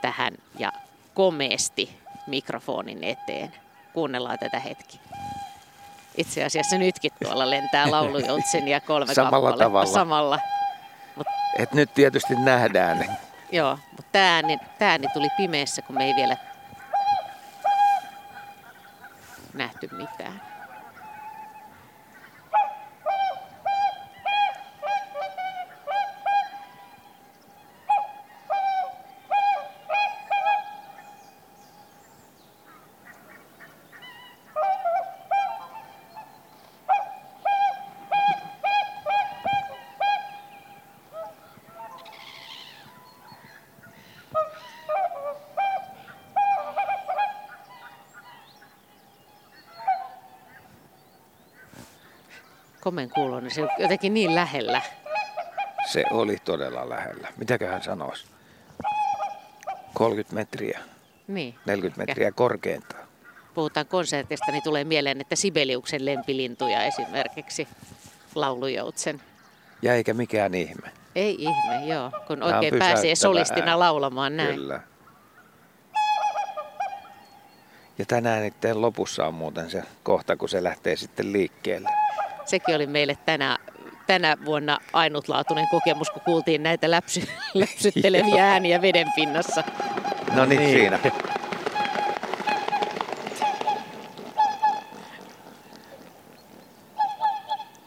tähän 0.00 0.34
ja 0.58 0.72
komeesti 1.14 1.90
mikrofonin 2.26 3.04
eteen. 3.04 3.54
Kuunnellaan 3.92 4.38
tätä 4.38 4.60
hetki. 4.60 5.00
Itse 6.18 6.44
asiassa 6.44 6.78
nytkin 6.78 7.12
tuolla 7.24 7.50
lentää 7.50 7.90
laulujoutsen 7.90 8.68
ja 8.68 8.80
kolme 8.80 9.14
Samalla 9.14 9.56
tavalla. 9.56 9.86
Samalla. 9.92 10.38
Mut, 11.16 11.26
Et 11.58 11.72
nyt 11.72 11.94
tietysti 11.94 12.34
nähdään. 12.34 13.16
Joo, 13.52 13.78
mutta 13.90 14.08
tämä 14.12 14.34
ääni, 14.34 14.58
tämä 14.78 14.90
ääni 14.90 15.06
tuli 15.12 15.28
pimeässä, 15.36 15.82
kun 15.82 15.96
me 15.96 16.04
ei 16.04 16.14
vielä 16.16 16.36
nähty 19.54 19.88
mitään. 19.92 20.42
Komen 52.88 53.10
kuulonen, 53.10 53.50
se 53.50 53.68
jotenkin 53.78 54.14
niin 54.14 54.34
lähellä. 54.34 54.82
Se 55.86 56.04
oli 56.10 56.36
todella 56.44 56.88
lähellä. 56.88 57.28
Mitäköhän 57.36 57.82
sanoisi? 57.82 58.26
30 59.94 60.34
metriä. 60.34 60.80
Niin. 61.26 61.54
40 61.66 62.00
metriä 62.00 62.32
korkeintaan. 62.32 63.08
Puhutaan 63.54 63.86
konsertista, 63.86 64.52
niin 64.52 64.62
tulee 64.62 64.84
mieleen, 64.84 65.20
että 65.20 65.36
Sibeliuksen 65.36 66.04
lempilintuja 66.04 66.82
esimerkiksi 66.82 67.68
laulujoutsen. 68.34 69.20
Ja 69.82 69.94
eikä 69.94 70.14
mikään 70.14 70.54
ihme. 70.54 70.90
Ei 71.14 71.36
ihme, 71.38 71.86
joo, 71.86 72.10
kun 72.26 72.42
oikein 72.42 72.78
pääsee 72.78 73.14
solistina 73.14 73.78
laulamaan 73.78 74.36
näin. 74.36 74.54
Kyllä. 74.54 74.80
Ja 77.98 78.04
tänään 78.06 78.42
niiden 78.42 78.80
lopussa 78.82 79.26
on 79.26 79.34
muuten 79.34 79.70
se 79.70 79.82
kohta, 80.02 80.36
kun 80.36 80.48
se 80.48 80.64
lähtee 80.64 80.96
sitten 80.96 81.32
liikkeelle 81.32 81.88
sekin 82.48 82.76
oli 82.76 82.86
meille 82.86 83.18
tänä, 83.26 83.58
tänä 84.06 84.36
vuonna 84.44 84.78
ainutlaatuinen 84.92 85.68
kokemus, 85.70 86.10
kun 86.10 86.22
kuultiin 86.24 86.62
näitä 86.62 86.90
läpsy, 86.90 87.28
läpsytteleviä 87.54 88.52
ääniä 88.52 88.82
veden 88.82 89.12
pinnassa. 89.14 89.64
No 90.34 90.44
niin, 90.44 90.60
niin. 90.60 90.70
siinä. 90.70 90.98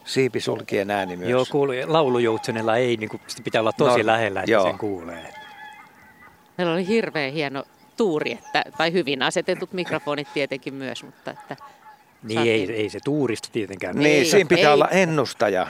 Siipisulkien 0.04 0.90
ääni 0.90 1.16
myös. 1.16 1.30
Joo, 1.30 1.44
kuuluu. 1.50 1.74
Laulujoutsenella 1.86 2.76
ei, 2.76 2.96
niin 2.96 3.08
kuin, 3.08 3.20
pitää 3.44 3.60
olla 3.60 3.72
tosi 3.72 4.00
no, 4.00 4.06
lähellä, 4.06 4.40
että 4.40 4.50
joo. 4.50 4.62
sen 4.62 4.78
kuulee. 4.78 5.34
Meillä 6.58 6.72
oli 6.72 6.86
hirveän 6.86 7.32
hieno 7.32 7.64
tuuri, 7.96 8.32
että, 8.32 8.64
tai 8.78 8.92
hyvin 8.92 9.22
asetetut 9.22 9.72
mikrofonit 9.72 10.28
tietenkin 10.34 10.74
myös, 10.74 11.04
mutta 11.04 11.30
että 11.30 11.56
niin 12.22 12.40
ei, 12.40 12.72
ei 12.72 12.88
se 12.88 12.98
tuurista 13.04 13.48
tietenkään. 13.52 13.96
Niin, 13.96 14.04
niin 14.04 14.26
siinä 14.26 14.48
pitää 14.48 14.68
ei. 14.68 14.74
olla 14.74 14.88
ennustaja. 14.88 15.66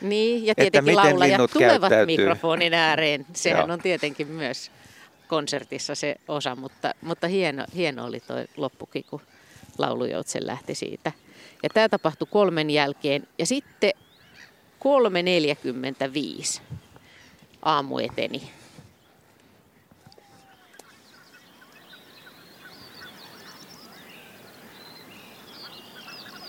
Niin, 0.00 0.46
ja 0.46 0.54
tietenkin 0.54 0.96
laulajat 0.96 1.50
tulevat 1.50 1.80
käyttäytyy. 1.80 2.16
mikrofonin 2.16 2.74
ääreen. 2.74 3.26
Sehän 3.34 3.70
on 3.70 3.78
tietenkin 3.78 4.26
myös 4.26 4.70
konsertissa 5.28 5.94
se 5.94 6.16
osa, 6.28 6.56
mutta, 6.56 6.94
mutta 7.02 7.28
hieno, 7.28 7.64
hieno 7.76 8.04
oli 8.04 8.20
tuo 8.20 8.36
loppukin, 8.56 9.04
kun 9.10 9.20
laulujoutsen 9.78 10.46
lähti 10.46 10.74
siitä. 10.74 11.12
Ja 11.62 11.68
tämä 11.74 11.88
tapahtui 11.88 12.28
kolmen 12.30 12.70
jälkeen. 12.70 13.28
Ja 13.38 13.46
sitten 13.46 13.92
3.45 16.56 16.60
aamu 17.62 17.98
eteni. 17.98 18.42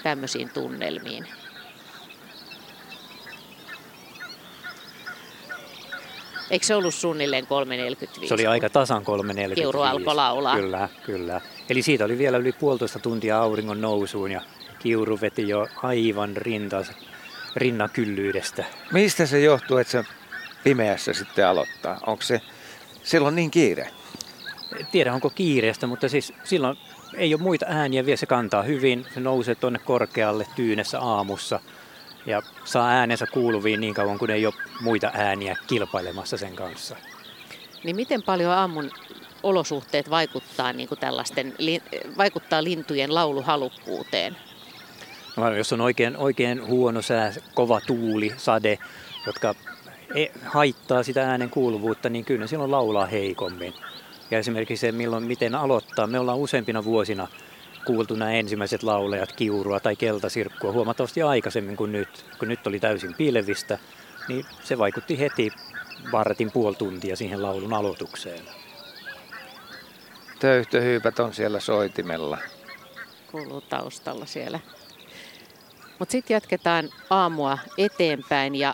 Tämmöisiin 0.04 0.50
tunnelmiin. 0.50 1.28
Eikö 6.50 6.66
se 6.66 6.76
ollut 6.76 6.94
suunnilleen 6.94 7.44
3.45? 8.22 8.28
Se 8.28 8.34
oli 8.34 8.48
aika 8.48 8.70
tasan 8.70 9.04
3.45. 9.50 9.56
Kiuru 9.56 9.82
alkoi 9.82 10.16
laulaa. 10.16 10.56
Kyllä, 10.56 10.90
kyllä. 11.06 11.42
Eli 11.70 11.82
siitä 11.82 12.06
oli 12.06 12.18
vielä 12.18 12.38
yli 12.38 12.52
puolitoista 12.52 13.00
tuntia 13.00 13.40
auringon 13.40 13.82
nousuun 13.82 14.32
ja 14.32 14.42
Kiuru 14.80 15.22
veti 15.22 15.50
jo 15.50 15.68
aivan 15.84 16.38
rintas, 16.38 16.92
rinnakyllyydestä. 17.56 18.66
Mistä 18.92 19.26
se 19.26 19.40
johtuu, 19.40 19.78
että 19.78 19.92
se 19.92 20.04
pimeässä 20.64 21.14
sitten 21.14 21.48
aloittaa? 21.48 22.00
Onko 22.08 22.22
se 22.22 22.42
silloin 23.04 23.36
niin 23.36 23.52
kiire? 23.52 23.90
Tiedä, 24.92 25.14
onko 25.14 25.30
kiireestä, 25.30 25.88
mutta 25.88 26.10
siis 26.10 26.34
silloin 26.44 26.78
ei 27.18 27.34
ole 27.34 27.42
muita 27.42 27.66
ääniä 27.70 28.06
vielä, 28.06 28.18
se 28.18 28.26
kantaa 28.26 28.64
hyvin, 28.64 29.06
se 29.14 29.20
nousee 29.20 29.56
tuonne 29.56 29.80
korkealle 29.80 30.48
tyynessä 30.56 31.00
aamussa 31.00 31.60
ja 32.26 32.42
saa 32.66 32.90
äänensä 32.90 33.26
kuuluviin 33.26 33.82
niin 33.82 33.94
kauan, 33.94 34.20
kun 34.20 34.30
ei 34.30 34.46
ole 34.46 34.54
muita 34.82 35.12
ääniä 35.14 35.56
kilpailemassa 35.68 36.38
sen 36.38 36.56
kanssa. 36.56 36.96
Niin 37.84 37.96
miten 37.96 38.24
paljon 38.24 38.52
aamun 38.52 38.92
olosuhteet 39.44 40.10
vaikuttaa, 40.10 40.74
niin 40.74 40.90
kuin 40.90 41.00
tällaisten, 41.00 41.54
vaikuttaa 42.18 42.64
lintujen 42.64 43.16
lauluhalukkuuteen? 43.16 44.38
No, 45.38 45.56
jos 45.56 45.74
on 45.74 45.82
oikein, 45.82 46.18
oikein 46.18 46.68
huono 46.68 47.02
sää, 47.02 47.34
kova 47.54 47.82
tuuli, 47.82 48.32
sade, 48.38 48.78
jotka 49.26 49.56
e, 50.16 50.26
haittaa 50.46 51.04
sitä 51.04 51.30
äänen 51.30 51.50
kuuluvuutta, 51.50 52.10
niin 52.10 52.26
kyllä 52.26 52.48
silloin 52.48 52.72
laulaa 52.72 53.06
heikommin. 53.06 53.74
Ja 54.34 54.40
esimerkiksi 54.40 54.82
se, 54.82 54.92
milloin, 54.92 55.24
miten 55.24 55.56
aloittaa. 55.56 56.08
Me 56.08 56.20
ollaan 56.20 56.38
useampina 56.38 56.84
vuosina 56.84 57.28
kuultu 57.86 58.16
nämä 58.16 58.32
ensimmäiset 58.32 58.84
laulajat 58.84 59.34
kiurua 59.34 59.80
tai 59.80 59.96
keltasirkkua 59.96 60.72
huomattavasti 60.72 61.22
aikaisemmin 61.22 61.78
kuin 61.78 61.92
nyt. 61.92 62.26
Kun 62.40 62.48
nyt 62.48 62.68
oli 62.68 62.80
täysin 62.80 63.14
pilvistä, 63.14 63.80
niin 64.28 64.46
se 64.64 64.78
vaikutti 64.78 65.20
heti 65.20 65.52
vartin 66.12 66.52
puoli 66.52 66.76
tuntia 66.76 67.16
siihen 67.16 67.42
laulun 67.42 67.74
aloitukseen. 67.74 68.46
Töyhtöhyypät 70.40 71.20
on 71.20 71.34
siellä 71.34 71.60
soitimella. 71.60 72.38
Kuuluu 73.32 73.62
taustalla 73.62 74.26
siellä. 74.26 74.60
Mutta 76.00 76.12
sitten 76.12 76.36
jatketaan 76.36 76.90
aamua 77.10 77.58
eteenpäin 77.78 78.56
ja 78.56 78.74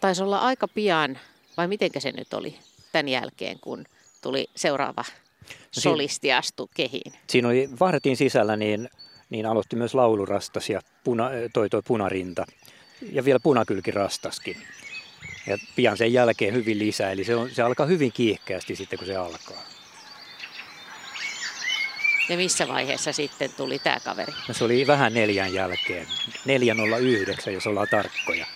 taisi 0.00 0.22
olla 0.22 0.38
aika 0.38 0.68
pian, 0.68 1.18
vai 1.56 1.68
mitenkä 1.68 2.00
se 2.00 2.12
nyt 2.12 2.34
oli, 2.34 2.58
tämän 2.92 3.08
jälkeen, 3.08 3.60
kun 3.60 3.84
tuli 4.26 4.46
seuraava 4.56 5.04
no 5.48 5.54
solisti 5.70 6.32
astu 6.32 6.70
kehiin. 6.74 7.12
Siinä 7.26 7.48
oli 7.48 7.68
vartin 7.80 8.16
sisällä, 8.16 8.56
niin, 8.56 8.88
niin 9.30 9.46
aloitti 9.46 9.76
myös 9.76 9.94
laulurastas 9.94 10.70
ja 10.70 10.80
puna, 11.04 11.30
toi, 11.52 11.68
toi 11.70 11.82
punarinta 11.86 12.46
ja 13.12 13.24
vielä 13.24 13.40
punakylkirastaskin. 13.40 14.56
Ja 15.46 15.58
pian 15.76 15.96
sen 15.96 16.12
jälkeen 16.12 16.54
hyvin 16.54 16.78
lisää, 16.78 17.10
eli 17.10 17.24
se, 17.24 17.36
on, 17.36 17.50
se 17.50 17.62
alkaa 17.62 17.86
hyvin 17.86 18.12
kiihkeästi 18.12 18.76
sitten, 18.76 18.98
kun 18.98 19.06
se 19.06 19.16
alkaa. 19.16 19.62
Ja 22.28 22.36
missä 22.36 22.68
vaiheessa 22.68 23.12
sitten 23.12 23.52
tuli 23.56 23.78
tämä 23.78 24.00
kaveri? 24.04 24.32
No 24.48 24.54
se 24.54 24.64
oli 24.64 24.86
vähän 24.86 25.14
neljän 25.14 25.54
jälkeen. 25.54 26.06
409, 26.44 27.54
jos 27.54 27.66
ollaan 27.66 27.88
tarkkoja. 27.90 28.46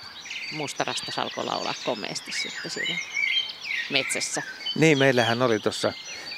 Mustarasta 0.52 1.22
alkoi 1.22 1.44
laulaa 1.44 1.74
komeasti 1.84 2.32
sitten 2.32 2.70
siinä 2.70 2.98
metsässä. 3.90 4.42
Niin, 4.74 4.98
meillähän 4.98 5.42
oli 5.42 5.60
tuossa 5.60 5.92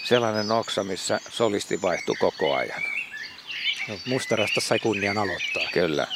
sellainen 0.04 0.52
oksa, 0.52 0.84
missä 0.84 1.20
solisti 1.30 1.82
vaihtui 1.82 2.16
koko 2.18 2.54
ajan. 2.54 2.82
No, 3.88 3.98
mustarasta 4.06 4.60
sai 4.60 4.78
kunnian 4.78 5.18
aloittaa. 5.18 5.62
Kyllä. 5.72 6.06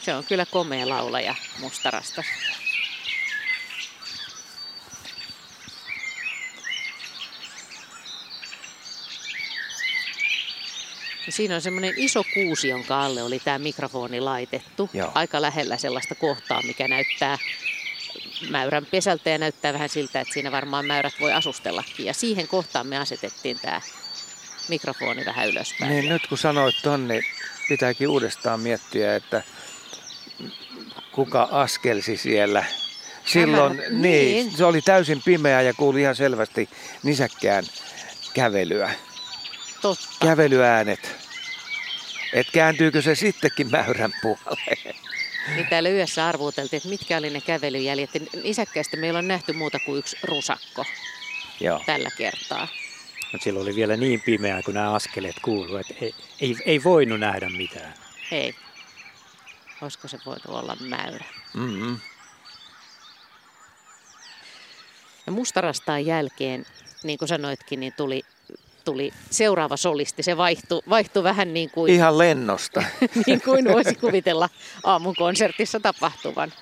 Se 0.00 0.14
on 0.14 0.24
kyllä 0.24 0.46
komea 0.46 0.88
laulaja 0.88 1.34
mustarasta. 1.60 2.24
Ja 11.26 11.32
siinä 11.32 11.54
on 11.54 11.60
semmoinen 11.60 11.94
iso 11.96 12.24
kuusi, 12.34 12.68
jonka 12.68 13.04
alle 13.04 13.22
oli 13.22 13.38
tämä 13.38 13.58
mikrofoni 13.58 14.20
laitettu. 14.20 14.90
Joo. 14.92 15.12
Aika 15.14 15.42
lähellä 15.42 15.76
sellaista 15.76 16.14
kohtaa, 16.14 16.62
mikä 16.62 16.88
näyttää 16.88 17.38
mäyrän 18.50 18.86
pesältä 18.86 19.30
ja 19.30 19.38
näyttää 19.38 19.72
vähän 19.72 19.88
siltä, 19.88 20.20
että 20.20 20.34
siinä 20.34 20.52
varmaan 20.52 20.86
mäyrät 20.86 21.14
voi 21.20 21.32
asustellakin. 21.32 22.06
Ja 22.06 22.14
siihen 22.14 22.48
kohtaan 22.48 22.86
me 22.86 22.98
asetettiin 22.98 23.58
tämä 23.62 23.80
mikrofoni 24.68 25.24
vähän 25.24 25.48
ylöspäin. 25.48 25.90
Niin 25.90 26.08
nyt 26.08 26.26
kun 26.26 26.38
sanoit 26.38 26.74
ton, 26.82 27.08
niin 27.08 27.22
pitääkin 27.68 28.08
uudestaan 28.08 28.60
miettiä, 28.60 29.16
että 29.16 29.42
kuka 31.12 31.48
askelsi 31.50 32.16
siellä. 32.16 32.64
Silloin, 33.24 33.76
Tämä, 33.76 33.88
niin. 33.88 34.02
niin, 34.02 34.56
se 34.56 34.64
oli 34.64 34.80
täysin 34.82 35.22
pimeä 35.24 35.62
ja 35.62 35.74
kuuli 35.74 36.00
ihan 36.00 36.16
selvästi 36.16 36.68
nisäkkään 37.02 37.64
kävelyä. 38.34 38.90
Totta. 39.82 40.26
Kävelyäänet. 40.26 41.16
Et 42.32 42.46
kääntyykö 42.52 43.02
se 43.02 43.14
sittenkin 43.14 43.70
mäyrän 43.70 44.12
puoleen? 44.22 44.96
Niin 45.54 45.66
täällä 45.66 45.88
yössä 45.88 46.28
arvuuteltiin, 46.28 46.76
että 46.76 46.88
mitkä 46.88 47.16
oli 47.16 47.30
ne 47.30 47.40
kävelyjäljet. 47.40 48.10
Isäkkäistä 48.42 48.96
meillä 48.96 49.18
on 49.18 49.28
nähty 49.28 49.52
muuta 49.52 49.78
kuin 49.86 49.98
yksi 49.98 50.16
rusakko 50.22 50.84
Joo. 51.60 51.82
tällä 51.86 52.10
kertaa. 52.18 52.68
Mutta 53.32 53.44
silloin 53.44 53.62
oli 53.62 53.74
vielä 53.74 53.96
niin 53.96 54.20
pimeää, 54.20 54.62
kun 54.62 54.74
nämä 54.74 54.92
askeleet 54.92 55.36
kuuluu, 55.42 55.76
että 55.76 55.94
ei, 56.00 56.14
ei, 56.40 56.56
ei 56.64 56.84
voinut 56.84 57.20
nähdä 57.20 57.48
mitään. 57.48 57.94
Ei. 58.32 58.54
Olisiko 59.82 60.08
se 60.08 60.18
voinut 60.26 60.46
olla 60.46 60.76
mäyrä? 60.80 61.24
Mm-hmm. 61.54 62.00
Ja 65.26 65.32
mustarastaan 65.32 66.06
jälkeen, 66.06 66.66
niin 67.02 67.18
kuin 67.18 67.28
sanoitkin, 67.28 67.80
niin 67.80 67.92
tuli, 67.96 68.22
tuli 68.84 69.12
seuraava 69.30 69.76
solisti. 69.76 70.22
Se 70.22 70.36
vaihtui, 70.36 70.82
vaihtui 70.88 71.22
vähän 71.22 71.54
niin 71.54 71.70
kuin... 71.70 71.92
Ihan 71.92 72.18
lennosta. 72.18 72.82
niin 73.26 73.42
kuin 73.42 73.64
voisi 73.64 73.94
kuvitella 73.94 74.48
aamun 74.84 75.14
konsertissa 75.16 75.80
tapahtuvan. 75.80 76.52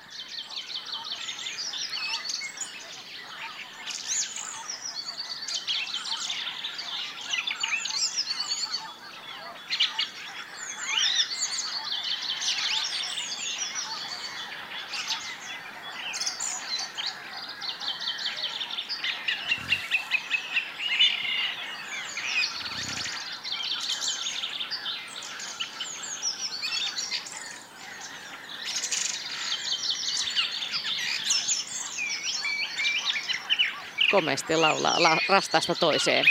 Komeasti 34.19 34.55
laulaa 34.55 35.03
la, 35.03 35.17
rastaasta 35.29 35.75
toiseen. 35.75 36.25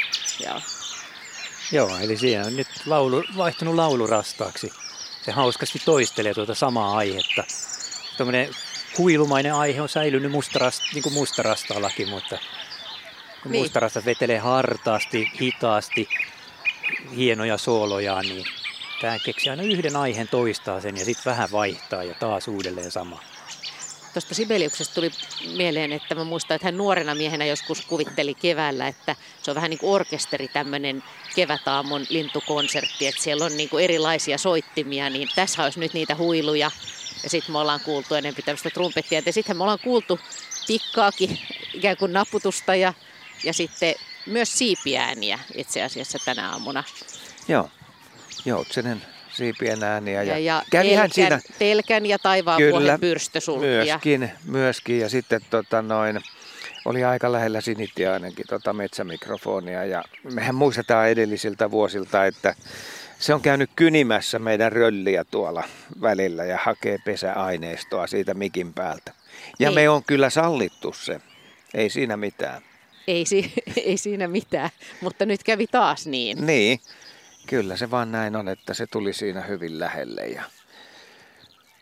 Joo. 0.45 0.61
Joo, 1.73 1.99
eli 1.99 2.17
siinä 2.17 2.47
on 2.47 2.57
nyt 2.57 2.69
laulu, 2.87 3.25
vaihtunut 3.37 3.75
laulurastaaksi. 3.75 4.73
Se 5.25 5.33
hauskasti 5.33 5.79
toistelee 5.85 6.35
tuota 6.35 6.55
samaa 6.55 6.97
aihetta. 6.97 7.45
Tuommoinen 8.17 8.49
huilumainen 8.99 9.55
aihe 9.55 9.83
on 9.83 9.89
säilynyt 9.89 10.31
mustarast, 10.33 10.83
niin 10.95 11.03
kuin 11.03 11.13
mustarastallakin, 11.13 12.09
mutta 12.09 12.39
kun 13.43 13.53
niin. 13.53 13.65
mustarasta 13.65 14.05
vetelee 14.05 14.39
hartaasti, 14.39 15.33
hitaasti, 15.41 16.09
hienoja 17.17 17.59
soolojaan, 17.59 18.25
niin 18.25 18.45
tämä 19.01 19.19
keksi 19.25 19.51
aina 19.51 19.63
yhden 19.63 19.97
aiheen 19.97 20.29
toistaa 20.29 20.81
sen 20.81 20.97
ja 20.97 21.05
sitten 21.05 21.31
vähän 21.31 21.53
vaihtaa 21.53 22.05
ja 22.05 22.15
taas 22.15 22.49
uudelleen 22.49 22.91
sama 22.91 23.21
tuosta 24.13 24.35
Sibeliuksesta 24.35 24.95
tuli 24.95 25.11
mieleen, 25.57 25.93
että 25.93 26.15
mä 26.15 26.25
muistan, 26.25 26.55
että 26.55 26.67
hän 26.67 26.77
nuorena 26.77 27.15
miehenä 27.15 27.45
joskus 27.45 27.81
kuvitteli 27.81 28.35
keväällä, 28.35 28.89
että 28.89 29.17
se 29.43 29.51
on 29.51 29.55
vähän 29.55 29.71
niin 29.71 29.79
kuin 29.79 29.91
orkesteri 29.91 30.49
tämmöinen 30.49 31.05
kevätaamun 31.35 32.07
lintukonsertti, 32.09 33.07
että 33.07 33.23
siellä 33.23 33.45
on 33.45 33.57
niin 33.57 33.69
kuin 33.69 33.85
erilaisia 33.85 34.39
soittimia, 34.39 35.11
niin 35.11 35.29
tässä 35.35 35.65
olisi 35.65 35.81
nyt 35.81 35.95
niitä 35.95 36.15
huiluja. 36.15 36.71
Ja 37.23 37.31
sitten 37.31 37.53
me 37.53 37.59
ollaan 37.59 37.81
kuultu 37.81 38.15
enemmän 38.15 38.43
tämmöistä 38.45 38.71
trumpettia. 38.71 39.23
Ja 39.27 39.33
sitten 39.33 39.57
me 39.57 39.63
ollaan 39.63 39.79
kuultu 39.85 40.21
tikkaakin, 40.67 41.39
ikään 41.75 41.97
kuin 41.97 42.13
naputusta 42.13 42.75
ja, 42.75 42.95
ja 43.45 43.53
sitten 43.53 43.95
myös 44.27 44.59
siipiääniä 44.59 45.39
itse 45.55 45.83
asiassa 45.83 46.19
tänä 46.25 46.51
aamuna. 46.51 46.85
Joo, 47.49 47.71
Joutsenen 48.45 49.18
siipien 49.39 49.83
ääniä. 49.83 50.23
Ja, 50.23 50.39
ja, 50.39 50.39
ja 50.39 50.63
telkän, 50.71 51.11
siinä... 51.11 51.41
telkän 51.59 52.07
ja 52.07 52.19
taivaan 52.19 52.59
Kyllä, 52.59 52.99
myöskin, 53.61 54.31
myöskin. 54.45 55.01
Ja 55.01 55.09
sitten 55.09 55.41
tota 55.51 55.83
noin, 55.83 56.21
oli 56.85 57.05
aika 57.05 57.33
lähellä 57.33 57.61
sinittiainenkin 57.61 58.45
tota 58.49 58.73
metsämikrofonia. 58.73 59.85
Ja 59.85 60.05
mehän 60.23 60.55
muistetaan 60.55 61.09
edellisiltä 61.09 61.71
vuosilta, 61.71 62.27
että 62.27 62.55
se 63.19 63.35
on 63.35 63.41
käynyt 63.41 63.71
kynimässä 63.77 64.39
meidän 64.39 64.73
rölliä 64.73 65.25
tuolla 65.25 65.65
välillä 66.01 66.45
ja 66.45 66.59
hakee 66.63 66.99
pesäaineistoa 67.05 68.07
siitä 68.07 68.35
mikin 68.35 68.73
päältä. 68.75 69.13
Ja 69.59 69.69
niin. 69.69 69.75
me 69.75 69.89
on 69.89 70.05
kyllä 70.05 70.31
sallittu 70.31 70.93
se. 70.93 71.21
Ei 71.75 71.91
siinä 71.91 72.17
mitään. 72.17 72.63
Ei, 73.09 73.27
si- 73.27 73.53
ei 73.85 73.97
siinä 73.97 74.29
mitään, 74.29 74.71
mutta 75.01 75.27
nyt 75.27 75.43
kävi 75.45 75.67
taas 75.67 76.07
niin. 76.07 76.47
Niin, 76.47 76.81
Kyllä 77.49 77.77
se 77.77 77.91
vaan 77.91 78.13
näin 78.13 78.37
on, 78.37 78.49
että 78.49 78.75
se 78.75 78.87
tuli 78.87 79.13
siinä 79.13 79.41
hyvin 79.41 79.79
lähelle. 79.79 80.27
Ja 80.27 80.43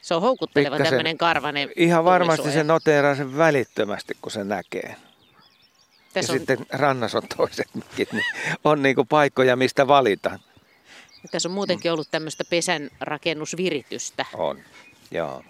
se 0.03 0.15
on 0.15 0.23
houkutteleva 0.23 0.79
tämmöinen 0.79 1.19
karvanen 1.19 1.69
Ihan 1.77 2.05
varmasti 2.05 2.53
se 2.53 2.65
noteeraa 2.65 3.15
sen 3.15 3.37
välittömästi, 3.37 4.17
kun 4.23 4.33
se 4.33 4.45
näkee. 4.45 4.97
Tässä 6.13 6.33
ja 6.33 6.35
on... 6.35 6.39
sitten 6.39 6.67
rannassa 6.71 7.19
on 7.19 7.29
toiset 7.37 7.69
mikit, 7.75 8.13
niin 8.13 8.25
on 8.65 8.83
niinku 8.83 9.05
paikkoja, 9.05 9.57
mistä 9.57 9.89
valita. 9.89 10.39
Tässä 11.31 11.49
on 11.49 11.55
muutenkin 11.55 11.93
ollut 11.93 12.09
tämmöistä 12.11 12.45
pesän 12.51 12.91
rakennusviritystä. 13.01 14.25
On, 14.35 14.59
joo. 15.11 15.45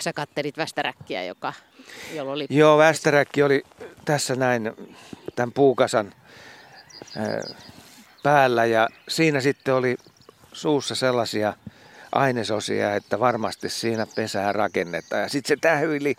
Sä 0.00 0.12
kattelit 0.12 0.56
västäräkkiä, 0.56 1.24
joka, 1.24 1.52
jolla 2.14 2.32
oli... 2.32 2.46
Joo, 2.50 2.78
västäräkki 2.78 3.42
oli 3.42 3.62
tässä 4.04 4.36
näin 4.36 4.72
tämän 5.36 5.52
puukasan 5.52 6.14
päällä 8.26 8.64
ja 8.64 8.88
siinä 9.08 9.40
sitten 9.40 9.74
oli 9.74 9.96
suussa 10.52 10.94
sellaisia 10.94 11.52
ainesosia, 12.12 12.94
että 12.94 13.20
varmasti 13.20 13.68
siinä 13.68 14.06
pesää 14.16 14.52
rakennetaan. 14.52 15.22
Ja 15.22 15.28
sitten 15.28 15.56
se 15.56 15.60
tähyili 15.60 16.14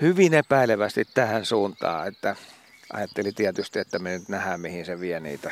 hyvin 0.00 0.34
epäilevästi 0.34 1.04
tähän 1.14 1.44
suuntaan, 1.44 2.08
että 2.08 2.36
ajatteli 2.92 3.32
tietysti, 3.32 3.78
että 3.78 3.98
me 3.98 4.10
nyt 4.10 4.28
nähdään, 4.28 4.60
mihin 4.60 4.86
se 4.86 5.00
vie 5.00 5.20
niitä 5.20 5.50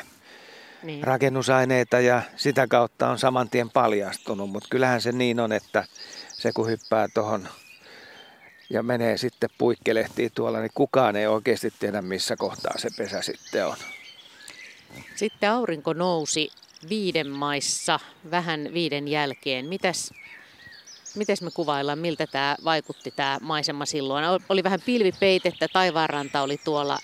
niin. 0.83 1.03
rakennusaineita 1.03 1.99
ja 1.99 2.21
sitä 2.35 2.67
kautta 2.67 3.09
on 3.09 3.19
saman 3.19 3.49
tien 3.49 3.69
paljastunut. 3.69 4.49
Mutta 4.49 4.69
kyllähän 4.71 5.01
se 5.01 5.11
niin 5.11 5.39
on, 5.39 5.51
että 5.51 5.83
se 6.33 6.51
kun 6.51 6.67
hyppää 6.67 7.07
tuohon 7.13 7.47
ja 8.69 8.83
menee 8.83 9.17
sitten 9.17 9.49
puikkelehtiin 9.57 10.31
tuolla, 10.35 10.59
niin 10.59 10.71
kukaan 10.73 11.15
ei 11.15 11.27
oikeasti 11.27 11.73
tiedä, 11.79 12.01
missä 12.01 12.35
kohtaa 12.35 12.73
se 12.77 12.89
pesä 12.97 13.21
sitten 13.21 13.67
on. 13.67 13.77
Sitten 15.15 15.51
aurinko 15.51 15.93
nousi 15.93 16.49
viiden 16.89 17.29
maissa 17.29 17.99
vähän 18.31 18.69
viiden 18.73 19.07
jälkeen. 19.07 19.65
Mitäs, 19.65 20.13
mites 21.15 21.41
me 21.41 21.51
kuvaillaan, 21.51 21.99
miltä 21.99 22.27
tämä 22.27 22.55
vaikutti 22.63 23.11
tämä 23.11 23.37
maisema 23.41 23.85
silloin? 23.85 24.25
Oli 24.49 24.63
vähän 24.63 24.79
pilvipeitettä, 24.85 25.67
taivaanranta 25.73 26.41
oli 26.41 26.57
tuolla 26.63 26.99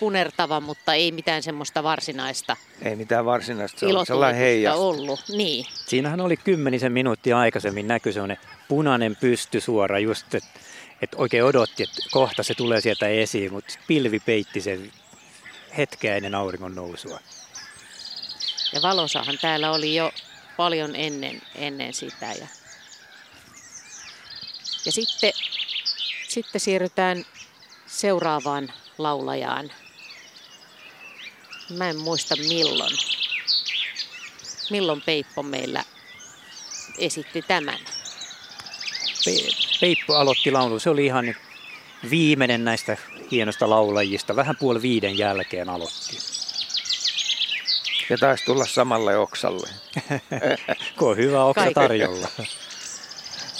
punertava, 0.00 0.60
mutta 0.60 0.94
ei 0.94 1.12
mitään 1.12 1.42
semmoista 1.42 1.82
varsinaista 1.82 2.56
Ei 2.82 2.96
mitään 2.96 3.24
varsinaista, 3.24 3.80
se 3.80 3.86
on 3.86 4.06
sellainen 4.06 4.40
heijasta. 4.40 4.80
ollut. 4.80 5.20
Niin. 5.28 5.66
Siinähän 5.86 6.20
oli 6.20 6.36
kymmenisen 6.36 6.92
minuuttia 6.92 7.38
aikaisemmin 7.38 7.88
näkyi 7.88 8.12
semmoinen 8.12 8.38
punainen 8.68 9.16
pystysuora 9.16 9.98
just, 9.98 10.34
että 10.34 10.48
et 11.02 11.14
oikein 11.14 11.44
odotti, 11.44 11.82
että 11.82 11.96
kohta 12.10 12.42
se 12.42 12.54
tulee 12.54 12.80
sieltä 12.80 13.08
esiin, 13.08 13.52
mutta 13.52 13.74
pilvi 13.86 14.20
peitti 14.20 14.60
sen 14.60 14.92
hetkeä 15.76 16.16
ennen 16.16 16.34
auringon 16.34 16.74
nousua. 16.74 17.20
Ja 18.72 18.82
valosahan 18.82 19.38
täällä 19.40 19.70
oli 19.72 19.94
jo 19.94 20.12
paljon 20.56 20.96
ennen, 20.96 21.42
ennen 21.54 21.94
sitä. 21.94 22.26
Ja, 22.26 22.46
ja 24.86 24.92
sitten, 24.92 25.32
sitten 26.28 26.60
siirrytään 26.60 27.24
seuraavaan 27.86 28.72
laulajaan. 28.98 29.72
Mä 31.70 31.88
en 31.88 31.96
muista 31.96 32.36
milloin. 32.36 32.96
Milloin 34.70 35.02
Peippo 35.02 35.42
meillä 35.42 35.84
esitti 36.98 37.42
tämän. 37.42 37.78
Pe- 39.24 39.56
Peippo 39.80 40.14
aloitti 40.14 40.50
laulun. 40.50 40.80
Se 40.80 40.90
oli 40.90 41.06
ihan 41.06 41.34
viimeinen 42.10 42.64
näistä 42.64 42.96
hienosta 43.30 43.70
laulajista. 43.70 44.36
Vähän 44.36 44.56
puoli 44.56 44.82
viiden 44.82 45.18
jälkeen 45.18 45.68
aloitti. 45.68 46.35
Ja 48.10 48.18
taisi 48.18 48.44
tulla 48.44 48.66
samalle 48.66 49.18
oksalle. 49.18 49.68
kun 50.98 51.10
on 51.10 51.16
hyvä 51.16 51.44
oksa 51.44 51.70
tarjolla. 51.74 52.28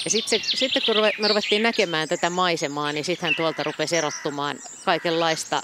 Ja 0.04 0.10
sitten, 0.10 0.40
sitten 0.44 0.82
kun 0.86 0.96
me 1.18 1.28
ruvettiin 1.28 1.62
näkemään 1.62 2.08
tätä 2.08 2.30
maisemaa, 2.30 2.92
niin 2.92 3.04
sitten 3.04 3.26
hän 3.26 3.34
tuolta 3.36 3.62
rupesi 3.62 3.96
erottumaan 3.96 4.56
kaikenlaista 4.84 5.62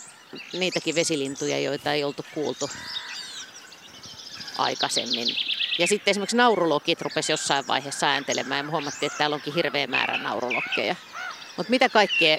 niitäkin 0.53 0.95
vesilintuja, 0.95 1.59
joita 1.59 1.93
ei 1.93 2.05
oltu 2.05 2.25
kuultu 2.35 2.71
aikaisemmin. 4.59 5.29
Ja 5.79 5.87
sitten 5.87 6.11
esimerkiksi 6.11 6.37
naurulokit 6.37 7.03
rupesi 7.03 7.33
jossain 7.33 7.67
vaiheessa 7.67 8.07
ääntelemään 8.07 8.59
ja 8.59 8.63
me 8.63 8.71
huomattiin, 8.71 9.07
että 9.07 9.19
täällä 9.19 9.35
onkin 9.35 9.55
hirveä 9.55 9.87
määrä 9.87 10.19
naurulokkeja. 10.19 10.97
Mutta 11.57 11.71
mitä 11.71 11.89
kaikkea 11.89 12.37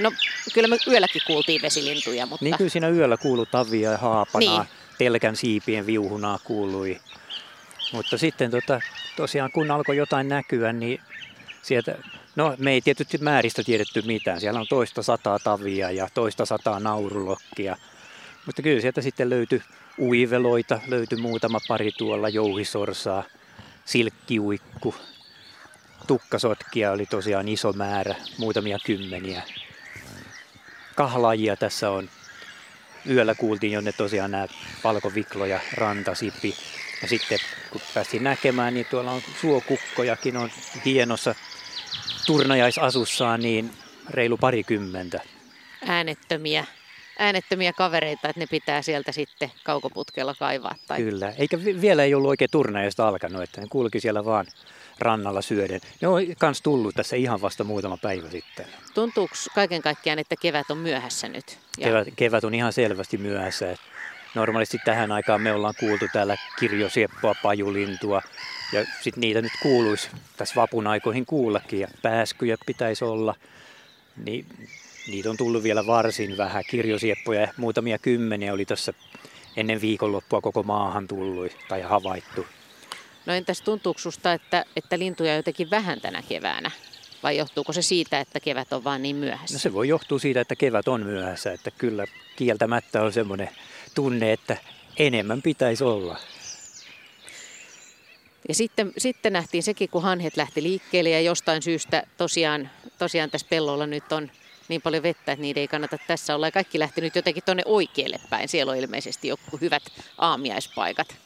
No 0.00 0.12
kyllä 0.54 0.68
me 0.68 0.76
yölläkin 0.86 1.22
kuultiin 1.26 1.62
vesilintuja, 1.62 2.26
mutta... 2.26 2.44
Niin 2.44 2.56
kyllä 2.58 2.70
siinä 2.70 2.88
yöllä 2.88 3.16
kuului 3.16 3.46
tavia 3.46 3.90
ja 3.90 3.98
haapanaa. 3.98 4.58
Niin 4.58 4.83
telkän 4.98 5.36
siipien 5.36 5.86
viuhunaa 5.86 6.38
kuului. 6.44 7.00
Mutta 7.92 8.18
sitten 8.18 8.50
tota, 8.50 8.80
tosiaan 9.16 9.52
kun 9.52 9.70
alkoi 9.70 9.96
jotain 9.96 10.28
näkyä, 10.28 10.72
niin 10.72 11.00
sieltä, 11.62 11.98
no 12.36 12.54
me 12.58 12.72
ei 12.72 12.80
tietysti 12.80 13.18
määristä 13.18 13.62
tiedetty 13.62 14.02
mitään. 14.02 14.40
Siellä 14.40 14.60
on 14.60 14.66
toista 14.68 15.02
sataa 15.02 15.38
tavia 15.38 15.90
ja 15.90 16.08
toista 16.14 16.46
sataa 16.46 16.80
naurulokkia. 16.80 17.76
Mutta 18.46 18.62
kyllä 18.62 18.80
sieltä 18.80 19.00
sitten 19.00 19.30
löytyi 19.30 19.62
uiveloita, 19.98 20.80
löytyi 20.88 21.18
muutama 21.18 21.58
pari 21.68 21.92
tuolla 21.92 22.28
jouhisorsaa, 22.28 23.22
silkkiuikku, 23.84 24.94
tukkasotkia 26.06 26.92
oli 26.92 27.06
tosiaan 27.06 27.48
iso 27.48 27.72
määrä, 27.72 28.14
muutamia 28.38 28.78
kymmeniä. 28.86 29.42
Kahlaajia 30.94 31.56
tässä 31.56 31.90
on 31.90 32.08
yöllä 33.10 33.34
kuultiin 33.34 33.72
jo 33.72 33.80
ne 33.80 33.92
tosiaan 33.92 34.30
nämä 34.30 34.46
valkoviklo 34.84 35.46
ja 35.46 35.60
rantasipi. 35.74 36.54
Ja 37.02 37.08
sitten 37.08 37.38
kun 37.70 37.80
päästiin 37.94 38.24
näkemään, 38.24 38.74
niin 38.74 38.86
tuolla 38.90 39.10
on 39.10 39.22
suokukkojakin 39.40 40.36
on 40.36 40.50
hienossa 40.84 41.34
turnajaisasussaan 42.26 43.40
niin 43.40 43.70
reilu 44.10 44.36
parikymmentä. 44.36 45.20
Äänettömiä 45.86 46.64
äänettömiä 47.18 47.72
kavereita, 47.72 48.28
että 48.28 48.40
ne 48.40 48.46
pitää 48.46 48.82
sieltä 48.82 49.12
sitten 49.12 49.52
kaukoputkella 49.64 50.34
kaivaa. 50.38 50.74
Tai... 50.86 50.98
Kyllä, 50.98 51.32
eikä 51.38 51.58
vielä 51.80 52.04
ei 52.04 52.14
ollut 52.14 52.28
oikein 52.28 52.50
turnajaista 52.50 53.08
alkanut, 53.08 53.42
että 53.42 53.60
ne 53.60 53.66
kulki 53.70 54.00
siellä 54.00 54.24
vaan 54.24 54.46
rannalla 54.98 55.42
syöden. 55.42 55.80
Ne 56.00 56.08
on 56.08 56.22
myös 56.42 56.62
tullut 56.62 56.94
tässä 56.94 57.16
ihan 57.16 57.40
vasta 57.40 57.64
muutama 57.64 57.96
päivä 57.96 58.30
sitten. 58.30 58.66
Tuntuuko 58.94 59.34
kaiken 59.54 59.82
kaikkiaan, 59.82 60.18
että 60.18 60.34
kevät 60.40 60.70
on 60.70 60.78
myöhässä 60.78 61.28
nyt? 61.28 61.58
Ja... 61.78 61.86
Kevät, 61.86 62.08
kevät 62.16 62.44
on 62.44 62.54
ihan 62.54 62.72
selvästi 62.72 63.18
myöhässä. 63.18 63.76
Normaalisti 64.34 64.78
tähän 64.84 65.12
aikaan 65.12 65.40
me 65.40 65.52
ollaan 65.52 65.74
kuultu 65.80 66.04
täällä 66.12 66.36
kirjosieppoa, 66.58 67.34
pajulintua 67.42 68.22
ja 68.72 68.84
sitten 69.00 69.20
niitä 69.20 69.42
nyt 69.42 69.52
kuuluisi 69.62 70.10
tässä 70.36 70.54
vapun 70.54 70.86
aikoihin 70.86 71.26
kuullakin 71.26 71.80
ja 71.80 71.88
pääskyjä 72.02 72.56
pitäisi 72.66 73.04
olla. 73.04 73.34
Niin 74.24 74.46
niitä 75.06 75.30
on 75.30 75.36
tullut 75.36 75.62
vielä 75.62 75.86
varsin 75.86 76.36
vähän. 76.36 76.64
Kirjosieppoja 76.70 77.48
muutamia 77.56 77.98
kymmeniä 77.98 78.52
oli 78.52 78.64
tässä 78.64 78.92
ennen 79.56 79.80
viikonloppua 79.80 80.40
koko 80.40 80.62
maahan 80.62 81.08
tullut 81.08 81.52
tai 81.68 81.82
havaittu. 81.82 82.46
No 83.26 83.32
entäs 83.32 83.60
tuntuuko 83.60 84.00
susta, 84.00 84.32
että, 84.32 84.64
että 84.76 84.98
lintuja 84.98 85.32
on 85.32 85.36
jotenkin 85.36 85.70
vähän 85.70 86.00
tänä 86.00 86.22
keväänä? 86.28 86.70
Vai 87.22 87.36
johtuuko 87.36 87.72
se 87.72 87.82
siitä, 87.82 88.20
että 88.20 88.40
kevät 88.40 88.72
on 88.72 88.84
vaan 88.84 89.02
niin 89.02 89.16
myöhässä? 89.16 89.54
No 89.54 89.58
se 89.58 89.72
voi 89.72 89.88
johtua 89.88 90.18
siitä, 90.18 90.40
että 90.40 90.56
kevät 90.56 90.88
on 90.88 91.02
myöhässä. 91.02 91.52
Että 91.52 91.70
kyllä 91.70 92.04
kieltämättä 92.36 93.02
on 93.02 93.12
semmoinen 93.12 93.48
tunne, 93.94 94.32
että 94.32 94.56
enemmän 94.98 95.42
pitäisi 95.42 95.84
olla. 95.84 96.18
Ja 98.48 98.54
sitten, 98.54 98.92
sitten 98.98 99.32
nähtiin 99.32 99.62
sekin, 99.62 99.88
kun 99.88 100.02
hanhet 100.02 100.36
lähti 100.36 100.62
liikkeelle 100.62 101.10
ja 101.10 101.20
jostain 101.20 101.62
syystä 101.62 102.02
tosiaan, 102.16 102.70
tosiaan 102.98 103.30
tässä 103.30 103.46
pellolla 103.50 103.86
nyt 103.86 104.12
on 104.12 104.30
niin 104.68 104.82
paljon 104.82 105.02
vettä, 105.02 105.32
että 105.32 105.42
niiden 105.42 105.60
ei 105.60 105.68
kannata 105.68 105.98
tässä 106.06 106.34
olla. 106.34 106.46
Ja 106.46 106.52
kaikki 106.52 106.78
lähti 106.78 107.00
nyt 107.00 107.16
jotenkin 107.16 107.42
tuonne 107.44 107.62
oikealle 107.66 108.20
päin. 108.30 108.48
Siellä 108.48 108.72
on 108.72 108.78
ilmeisesti 108.78 109.28
joku 109.28 109.58
hyvät 109.60 109.82
aamiaispaikat. 110.18 111.16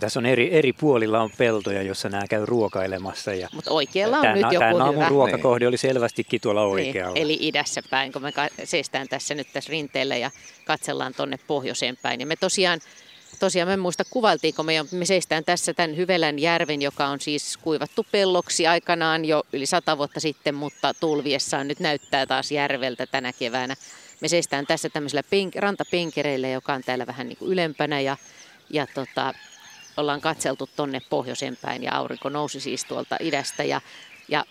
Tässä 0.00 0.20
on 0.20 0.26
eri, 0.26 0.54
eri 0.54 0.72
puolilla 0.72 1.20
on 1.20 1.30
peltoja, 1.38 1.82
jossa 1.82 2.08
nämä 2.08 2.26
käy 2.28 2.46
ruokailemassa. 2.46 3.34
Ja 3.34 3.48
Mutta 3.52 3.70
oikealla 3.70 4.16
on 4.16 4.22
tämän, 4.22 4.34
nyt 4.38 4.52
joku 4.52 4.58
tämän 4.58 4.80
aamun 4.80 4.94
hyvä. 4.94 5.08
ruokakohde 5.08 5.66
oli 5.66 5.76
selvästikin 5.76 6.40
tuolla 6.40 6.60
niin, 6.60 6.72
oikealla. 6.72 7.14
Niin, 7.14 7.22
eli 7.22 7.38
idässä 7.40 7.82
päin, 7.90 8.12
kun 8.12 8.22
me 8.22 8.32
seistään 8.64 9.08
tässä 9.08 9.34
nyt 9.34 9.48
tässä 9.52 9.70
rinteellä 9.70 10.16
ja 10.16 10.30
katsellaan 10.64 11.14
tuonne 11.14 11.38
pohjoiseen 11.46 11.96
päin. 12.02 12.20
Ja 12.20 12.26
me 12.26 12.36
tosiaan, 12.36 12.80
tosiaan 13.42 13.68
mä 13.68 13.72
en 13.72 13.80
muista 13.80 14.04
kuvailtiinko 14.10 14.62
me, 14.62 14.72
me 14.92 15.04
seistään 15.04 15.44
tässä 15.44 15.74
tämän 15.74 15.96
Hyvelän 15.96 16.38
järven, 16.38 16.82
joka 16.82 17.06
on 17.06 17.20
siis 17.20 17.56
kuivattu 17.56 18.06
pelloksi 18.12 18.66
aikanaan 18.66 19.24
jo 19.24 19.42
yli 19.52 19.66
sata 19.66 19.98
vuotta 19.98 20.20
sitten, 20.20 20.54
mutta 20.54 20.94
tulviessaan 20.94 21.68
nyt 21.68 21.80
näyttää 21.80 22.26
taas 22.26 22.52
järveltä 22.52 23.06
tänä 23.06 23.32
keväänä. 23.32 23.76
Me 24.20 24.28
seistään 24.28 24.66
tässä 24.66 24.88
tämmöisellä 24.88 25.22
pink, 25.30 25.56
rantapenkereillä, 25.56 26.48
joka 26.48 26.74
on 26.74 26.82
täällä 26.82 27.06
vähän 27.06 27.28
niin 27.28 27.36
kuin 27.36 27.52
ylempänä 27.52 28.00
ja, 28.00 28.16
ja 28.70 28.86
tota, 28.86 29.34
ollaan 29.96 30.20
katseltu 30.20 30.68
tonne 30.76 31.00
pohjoiseen 31.10 31.58
päin 31.62 31.82
ja 31.82 31.94
aurinko 31.94 32.28
nousi 32.28 32.60
siis 32.60 32.84
tuolta 32.84 33.16
idästä 33.20 33.64
ja, 33.64 33.80
ja 34.28 34.44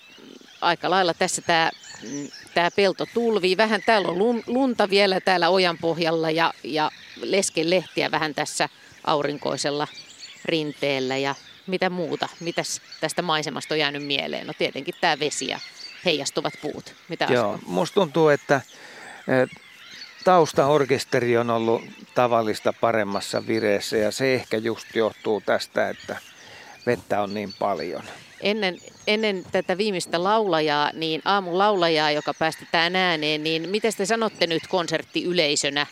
aika 0.62 0.90
lailla 0.90 1.14
tässä 1.14 1.42
tämä 1.42 1.70
tää 2.54 2.72
pelto 2.72 3.06
tulvii. 3.14 3.58
Vähän 3.58 3.82
täällä 3.86 4.08
on 4.08 4.44
lunta 4.48 4.90
vielä 4.90 5.20
täällä 5.20 5.50
ojan 5.50 5.78
pohjalla 5.78 6.32
ja, 6.32 6.54
ja 6.64 6.92
leskelehtiä 7.22 8.12
vähän 8.12 8.34
tässä 8.34 8.70
aurinkoisella 9.04 9.88
rinteellä 10.46 11.18
ja 11.18 11.36
mitä 11.68 11.90
muuta. 11.90 12.30
Mitäs 12.40 12.82
tästä 13.02 13.22
maisemasta 13.22 13.74
on 13.74 13.80
jäänyt 13.80 14.06
mieleen? 14.06 14.48
No 14.48 14.54
tietenkin 14.58 14.96
tämä 15.02 15.20
vesi 15.20 15.48
ja 15.48 15.60
heijastuvat 16.06 16.54
puut. 16.62 16.96
Mitä 17.10 17.28
Joo, 17.30 17.60
musta 17.66 17.94
tuntuu, 17.94 18.30
että 18.30 18.62
taustaorkesteri 20.24 21.38
on 21.38 21.50
ollut 21.50 21.82
tavallista 22.16 22.74
paremmassa 22.74 23.48
vireessä 23.48 23.98
ja 23.98 24.12
se 24.12 24.34
ehkä 24.34 24.58
just 24.58 24.96
johtuu 24.96 25.42
tästä, 25.46 25.90
että 25.90 26.18
vettä 26.86 27.22
on 27.22 27.34
niin 27.34 27.54
paljon. 27.60 28.04
Ennen, 28.42 28.78
ennen 29.08 29.44
tätä 29.52 29.78
viimeistä 29.78 30.24
laulajaa, 30.24 30.92
niin 30.94 31.22
aamun 31.26 31.58
laulajaa, 31.58 32.12
joka 32.12 32.34
päästetään 32.34 32.96
ääneen, 32.96 33.44
niin 33.44 33.70
miten 33.70 33.94
te 33.98 34.06
sanotte 34.06 34.48
nyt 34.48 34.68
konserttiyleisönä? 34.68 35.88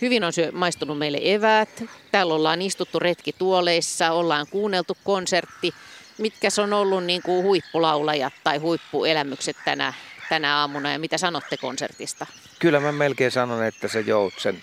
Hyvin 0.00 0.24
on 0.24 0.32
syö, 0.32 0.52
maistunut 0.52 0.98
meille 0.98 1.18
eväät. 1.22 1.82
Täällä 2.12 2.34
ollaan 2.34 2.62
istuttu 2.62 2.98
retki 2.98 3.32
tuoleissa, 3.32 4.12
ollaan 4.12 4.46
kuunneltu 4.50 4.96
konsertti. 5.04 5.74
mitkä 6.18 6.48
on 6.62 6.72
ollut 6.72 7.04
niin 7.04 7.22
kuin 7.22 7.44
huippulaulajat 7.44 8.32
tai 8.44 8.58
huippuelämykset 8.58 9.56
tänä, 9.64 9.92
tänä 10.28 10.58
aamuna 10.58 10.92
ja 10.92 10.98
mitä 10.98 11.18
sanotte 11.18 11.56
konsertista? 11.56 12.26
Kyllä 12.58 12.80
mä 12.80 12.92
melkein 12.92 13.30
sanon, 13.30 13.64
että 13.64 13.88
se 13.88 14.00
Joutsen, 14.00 14.62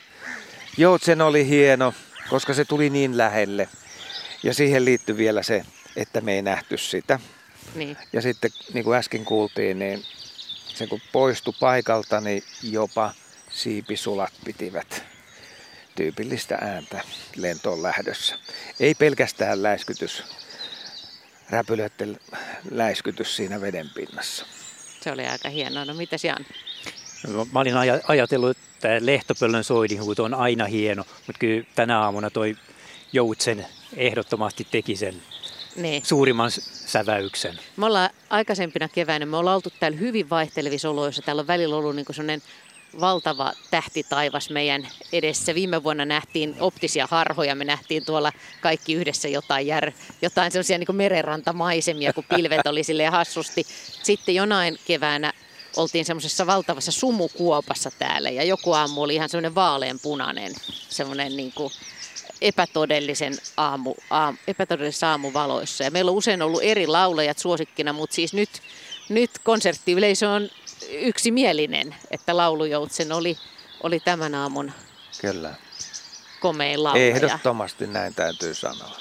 Joutsen 0.78 1.22
oli 1.22 1.48
hieno, 1.48 1.94
koska 2.30 2.54
se 2.54 2.66
tuli 2.66 2.90
niin 2.90 3.18
lähelle. 3.18 3.70
Ja 4.44 4.54
siihen 4.54 4.86
liittyy 4.86 5.18
vielä 5.18 5.44
se, 5.44 5.66
että 5.96 6.22
me 6.22 6.34
ei 6.34 6.42
nähty 6.42 6.78
sitä. 6.78 7.20
Niin. 7.76 7.98
Ja 8.14 8.22
sitten 8.22 8.52
niin 8.74 8.84
kuin 8.84 8.98
äsken 8.98 9.26
kuultiin, 9.26 9.80
niin 9.80 10.04
se 10.68 10.88
kun 10.88 11.02
poistui 11.12 11.54
paikalta, 11.60 12.22
niin 12.22 12.44
jopa 12.64 13.14
siipisulat 13.50 14.34
pitivät 14.46 15.04
tyypillistä 15.96 16.56
ääntä 16.56 17.02
lentoon 17.36 17.84
lähdössä. 17.84 18.36
Ei 18.80 18.96
pelkästään 18.96 19.64
läiskytys, 19.64 20.24
räpylöiden 21.50 22.20
läiskytys 22.72 23.36
siinä 23.36 23.62
veden 23.62 23.90
pinnassa. 23.96 24.46
Se 25.02 25.12
oli 25.12 25.28
aika 25.28 25.50
hienoa. 25.50 25.86
No 25.86 25.94
mitä 25.94 26.16
Jan? 26.24 26.46
No, 27.28 27.48
mä 27.52 27.60
olin 27.60 27.74
ajatellut, 28.08 28.58
että 28.58 28.90
lehtopöllön 29.00 29.64
soidinhuuto 29.64 30.24
on 30.24 30.34
aina 30.34 30.66
hieno, 30.66 31.04
mutta 31.28 31.40
kyllä 31.40 31.66
tänä 31.76 32.00
aamuna 32.00 32.30
toi 32.30 32.56
Joutsen 33.14 33.66
ehdottomasti 33.96 34.68
teki 34.72 34.96
sen 34.96 35.22
niin. 35.76 36.06
suurimman 36.06 36.52
säväyksen. 36.86 37.60
Me 37.78 37.86
ollaan 37.86 38.10
aikaisempina 38.30 38.90
keväänä, 38.90 39.26
me 39.26 39.38
ollaan 39.38 39.56
oltu 39.56 39.70
täällä 39.80 39.98
hyvin 39.98 40.30
vaihtelevissa 40.30 40.90
oloissa. 40.90 41.22
Täällä 41.22 41.40
on 41.40 41.48
välillä 41.48 41.76
ollut 41.76 41.96
niin 41.96 42.06
sellainen 42.12 42.42
valtava 43.00 43.54
tähtitaivas 43.72 44.50
meidän 44.50 44.88
edessä. 45.14 45.56
Viime 45.56 45.84
vuonna 45.84 46.06
nähtiin 46.06 46.56
optisia 46.60 47.08
harhoja, 47.12 47.56
me 47.56 47.66
nähtiin 47.66 48.06
tuolla 48.06 48.32
kaikki 48.62 48.94
yhdessä 48.94 49.28
jotain, 49.28 49.68
jär, 49.68 49.92
jotain 50.22 50.52
sellaisia 50.52 50.78
niin 50.78 50.96
merenrantamaisemia, 50.96 52.14
kun 52.14 52.26
pilvet 52.36 52.68
oli 52.68 52.84
sille 52.84 53.06
hassusti. 53.06 53.66
Sitten 54.04 54.36
jonain 54.36 54.80
keväänä 54.86 55.34
oltiin 55.78 56.06
semmoisessa 56.06 56.48
valtavassa 56.48 56.92
sumukuopassa 56.92 57.92
täällä 58.00 58.30
ja 58.30 58.44
joku 58.44 58.74
aamu 58.74 59.04
oli 59.04 59.16
ihan 59.16 59.30
semmoinen 59.30 59.56
vaaleanpunainen, 59.56 60.54
semmoinen 60.90 61.38
niin 61.38 61.52
kuin 61.52 61.74
epätodellisen 62.42 63.38
aamu, 63.58 63.96
aamu, 64.10 64.38
epätodellisissa 64.48 65.10
aamuvaloissa. 65.10 65.84
Ja 65.84 65.92
meillä 65.92 66.12
on 66.12 66.18
usein 66.18 66.42
ollut 66.42 66.64
eri 66.64 66.88
laulajat 66.88 67.38
suosikkina, 67.38 67.94
mutta 67.94 68.16
siis 68.16 68.34
nyt, 68.34 68.50
nyt 69.10 69.32
konserttiyleisö 69.44 70.30
on 70.30 70.50
yksimielinen, 70.92 71.96
että 72.12 72.38
laulujoutsen 72.38 73.12
oli, 73.12 73.38
oli 73.84 74.00
tämän 74.00 74.36
aamun 74.36 74.72
Kyllä. 75.22 75.56
komein 76.40 76.84
laulaja. 76.84 77.06
Ehdottomasti 77.06 77.88
näin 77.88 78.16
täytyy 78.16 78.54
sanoa. 78.54 78.98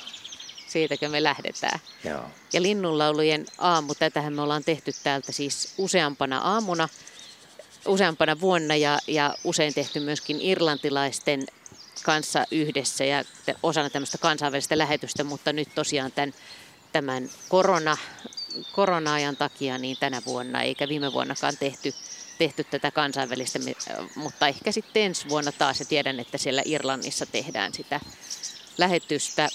Siitäkö 0.68 1.08
me 1.08 1.22
lähdetään. 1.22 1.80
Joo. 2.04 2.24
Ja 2.52 2.62
linnunlaulujen 2.62 3.46
aamu, 3.58 3.94
tätähän 3.94 4.32
me 4.32 4.42
ollaan 4.42 4.64
tehty 4.64 4.92
täältä 5.02 5.32
siis 5.32 5.74
useampana 5.78 6.38
aamuna, 6.38 6.88
useampana 7.86 8.40
vuonna 8.40 8.76
ja, 8.76 8.98
ja 9.06 9.34
usein 9.44 9.74
tehty 9.74 10.00
myöskin 10.00 10.38
irlantilaisten 10.40 11.46
kanssa 12.02 12.44
yhdessä 12.50 13.04
ja 13.04 13.24
osana 13.62 13.90
tämmöistä 13.90 14.18
kansainvälistä 14.18 14.78
lähetystä, 14.78 15.24
mutta 15.24 15.52
nyt 15.52 15.68
tosiaan 15.74 16.12
tämän, 16.12 16.34
tämän 16.92 17.30
korona, 17.48 17.96
korona-ajan 18.72 19.36
takia 19.36 19.78
niin 19.78 19.96
tänä 20.00 20.22
vuonna 20.26 20.62
eikä 20.62 20.88
viime 20.88 21.12
vuonnakaan 21.12 21.56
tehty, 21.60 21.94
tehty 22.38 22.64
tätä 22.64 22.90
kansainvälistä, 22.90 23.58
mutta 24.14 24.48
ehkä 24.48 24.72
sitten 24.72 25.02
ensi 25.02 25.28
vuonna 25.28 25.52
taas 25.52 25.80
ja 25.80 25.86
tiedän, 25.86 26.20
että 26.20 26.38
siellä 26.38 26.62
Irlannissa 26.64 27.26
tehdään 27.26 27.74
sitä 27.74 28.00
lähetystä 28.78 29.48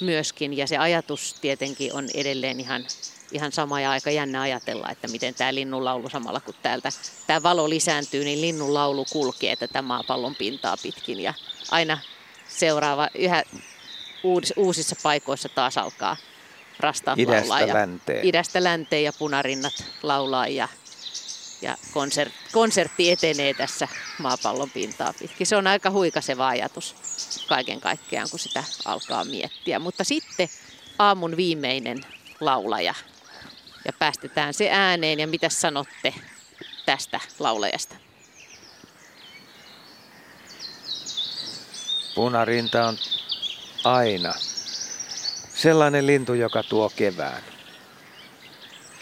myöskin 0.00 0.56
ja 0.56 0.66
se 0.66 0.76
ajatus 0.76 1.34
tietenkin 1.40 1.94
on 1.94 2.08
edelleen 2.14 2.60
ihan, 2.60 2.86
ihan 3.32 3.52
sama 3.52 3.80
ja 3.80 3.90
aika 3.90 4.10
jännä 4.10 4.40
ajatella, 4.40 4.90
että 4.90 5.08
miten 5.08 5.34
tämä 5.34 5.54
linnunlaulu 5.54 6.10
samalla 6.10 6.40
kun 6.40 6.54
täältä 6.62 6.88
tämä 7.26 7.42
valo 7.42 7.68
lisääntyy, 7.70 8.24
niin 8.24 8.40
linnunlaulu 8.40 9.04
kulkee 9.12 9.56
tätä 9.56 9.82
maapallon 9.82 10.34
pintaa 10.34 10.76
pitkin 10.82 11.20
ja 11.20 11.34
aina 11.70 11.98
seuraava 12.48 13.08
yhä 13.14 13.42
uusissa 14.56 14.96
paikoissa 15.02 15.48
taas 15.48 15.78
alkaa 15.78 16.16
rastaat 16.80 17.18
idästä 17.18 17.48
laulaa. 17.48 17.74
Länteen. 17.74 18.24
idästä 18.26 18.64
länteen 18.64 19.04
ja 19.04 19.12
punarinnat 19.18 19.84
laulaa 20.02 20.48
ja, 20.48 20.68
ja 21.62 21.76
konsert, 21.92 22.32
konsertti 22.52 23.10
etenee 23.10 23.54
tässä 23.54 23.88
maapallon 24.18 24.70
pintaa 24.70 25.12
pitkin. 25.18 25.46
Se 25.46 25.56
on 25.56 25.66
aika 25.66 25.90
huikaseva 25.90 26.48
ajatus 26.48 26.94
kaiken 27.48 27.80
kaikkiaan, 27.80 28.30
kun 28.30 28.38
sitä 28.38 28.64
alkaa 28.84 29.24
miettiä. 29.24 29.78
Mutta 29.78 30.04
sitten 30.04 30.48
aamun 30.98 31.36
viimeinen 31.36 32.00
laulaja 32.40 32.94
ja 33.84 33.92
päästetään 33.98 34.54
se 34.54 34.70
ääneen 34.70 35.20
ja 35.20 35.26
mitä 35.26 35.48
sanotte 35.48 36.14
tästä 36.86 37.20
laulajasta? 37.38 37.96
Punarinta 42.14 42.88
on 42.88 42.96
aina 43.84 44.34
sellainen 45.58 46.06
lintu, 46.06 46.34
joka 46.34 46.62
tuo 46.62 46.90
kevään. 46.96 47.42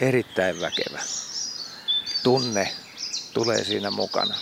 Erittäin 0.01 0.61
väkevä. 0.61 0.99
Tunne 2.23 2.71
tulee 3.33 3.63
siinä 3.63 3.91
mukana. 3.91 4.35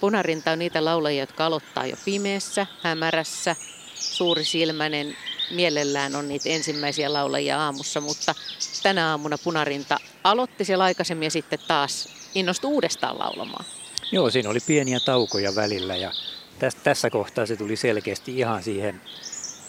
Punarinta 0.00 0.50
on 0.50 0.58
niitä 0.58 0.84
laulajia, 0.84 1.22
jotka 1.22 1.46
aloittaa 1.46 1.86
jo 1.86 1.96
pimeässä, 2.04 2.66
hämärässä, 2.82 3.56
suurisilmäinen. 3.94 5.16
Mielellään 5.50 6.16
on 6.16 6.28
niitä 6.28 6.48
ensimmäisiä 6.48 7.12
laulajia 7.12 7.60
aamussa, 7.60 8.00
mutta 8.00 8.34
tänä 8.82 9.10
aamuna 9.10 9.38
Punarinta 9.38 9.98
aloitti 10.24 10.64
siellä 10.64 10.84
aikaisemmin 10.84 11.26
ja 11.26 11.30
sitten 11.30 11.58
taas 11.68 12.08
innostui 12.34 12.70
uudestaan 12.70 13.18
laulamaan. 13.18 13.64
Joo, 14.12 14.30
siinä 14.30 14.50
oli 14.50 14.60
pieniä 14.66 15.00
taukoja 15.00 15.54
välillä 15.54 15.96
ja 15.96 16.12
tässä, 16.58 16.78
tässä 16.84 17.10
kohtaa 17.10 17.46
se 17.46 17.56
tuli 17.56 17.76
selkeästi 17.76 18.38
ihan 18.38 18.62
siihen 18.62 19.00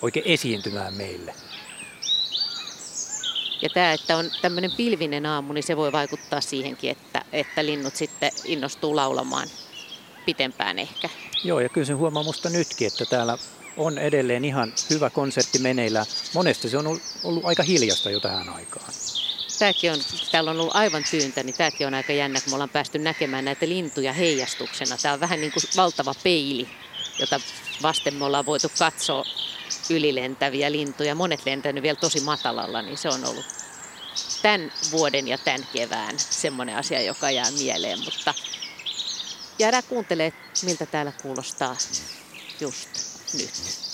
oikein 0.02 0.26
esiintymään 0.26 0.94
meille. 0.94 1.34
Ja 3.62 3.70
tämä, 3.70 3.94
että 3.94 4.18
on 4.18 4.32
tämmöinen 4.42 4.72
pilvinen 4.72 5.26
aamu, 5.26 5.54
niin 5.54 5.64
se 5.64 5.78
voi 5.78 5.92
vaikuttaa 5.92 6.42
siihenkin, 6.42 6.92
että, 6.92 7.26
että 7.32 7.66
linnut 7.66 7.96
sitten 7.96 8.32
innostuu 8.46 8.96
laulamaan 8.96 9.48
pitempään 10.26 10.80
ehkä. 10.80 11.10
Joo, 11.44 11.60
ja 11.60 11.70
kyllä 11.70 11.88
se 11.88 11.94
huomaa 11.94 12.24
musta 12.24 12.50
nytkin, 12.50 12.88
että 12.88 13.06
täällä 13.06 13.38
on 13.78 13.98
edelleen 13.98 14.46
ihan 14.46 14.74
hyvä 14.90 15.10
konsertti 15.10 15.60
meneillään. 15.60 16.06
Monesti 16.34 16.70
se 16.70 16.78
on 16.78 16.88
ollut, 16.88 17.02
ollut 17.24 17.46
aika 17.46 17.64
hiljasta 17.64 18.10
jo 18.10 18.20
tähän 18.20 18.50
aikaan. 18.50 18.94
Tämäkin 19.60 19.92
on, 19.92 20.00
täällä 20.32 20.52
on 20.52 20.60
ollut 20.60 20.76
aivan 20.76 21.04
tyyntä, 21.12 21.44
niin 21.44 21.56
tämäkin 21.56 21.88
on 21.88 21.94
aika 21.94 22.14
jännä, 22.14 22.42
kun 22.42 22.52
me 22.52 22.56
ollaan 22.56 22.70
päästy 22.70 23.00
näkemään 23.00 23.46
näitä 23.46 23.70
lintuja 23.70 24.14
heijastuksena. 24.14 24.98
Tämä 25.02 25.14
on 25.14 25.20
vähän 25.20 25.42
niin 25.42 25.52
kuin 25.52 25.64
valtava 25.78 26.14
peili, 26.24 26.70
jota 27.20 27.40
vasten 27.82 28.14
me 28.14 28.26
ollaan 28.26 28.46
voitu 28.46 28.72
katsoa 28.80 29.24
ylilentäviä 29.90 30.72
lintuja. 30.72 31.16
Monet 31.16 31.46
lentänyt 31.46 31.84
vielä 31.84 31.96
tosi 31.96 32.20
matalalla, 32.20 32.82
niin 32.82 32.98
se 32.98 33.10
on 33.10 33.26
ollut 33.26 33.46
tämän 34.42 34.72
vuoden 34.92 35.28
ja 35.28 35.38
tämän 35.38 35.68
kevään 35.74 36.20
semmoinen 36.20 36.76
asia, 36.76 37.02
joka 37.02 37.32
jää 37.32 37.52
mieleen. 37.52 38.00
Mutta 38.06 38.34
jäädään 39.60 39.84
kuuntelemaan, 39.90 40.42
miltä 40.64 40.86
täällä 40.86 41.12
kuulostaa 41.22 41.76
just 42.60 42.90
nyt. 43.34 43.89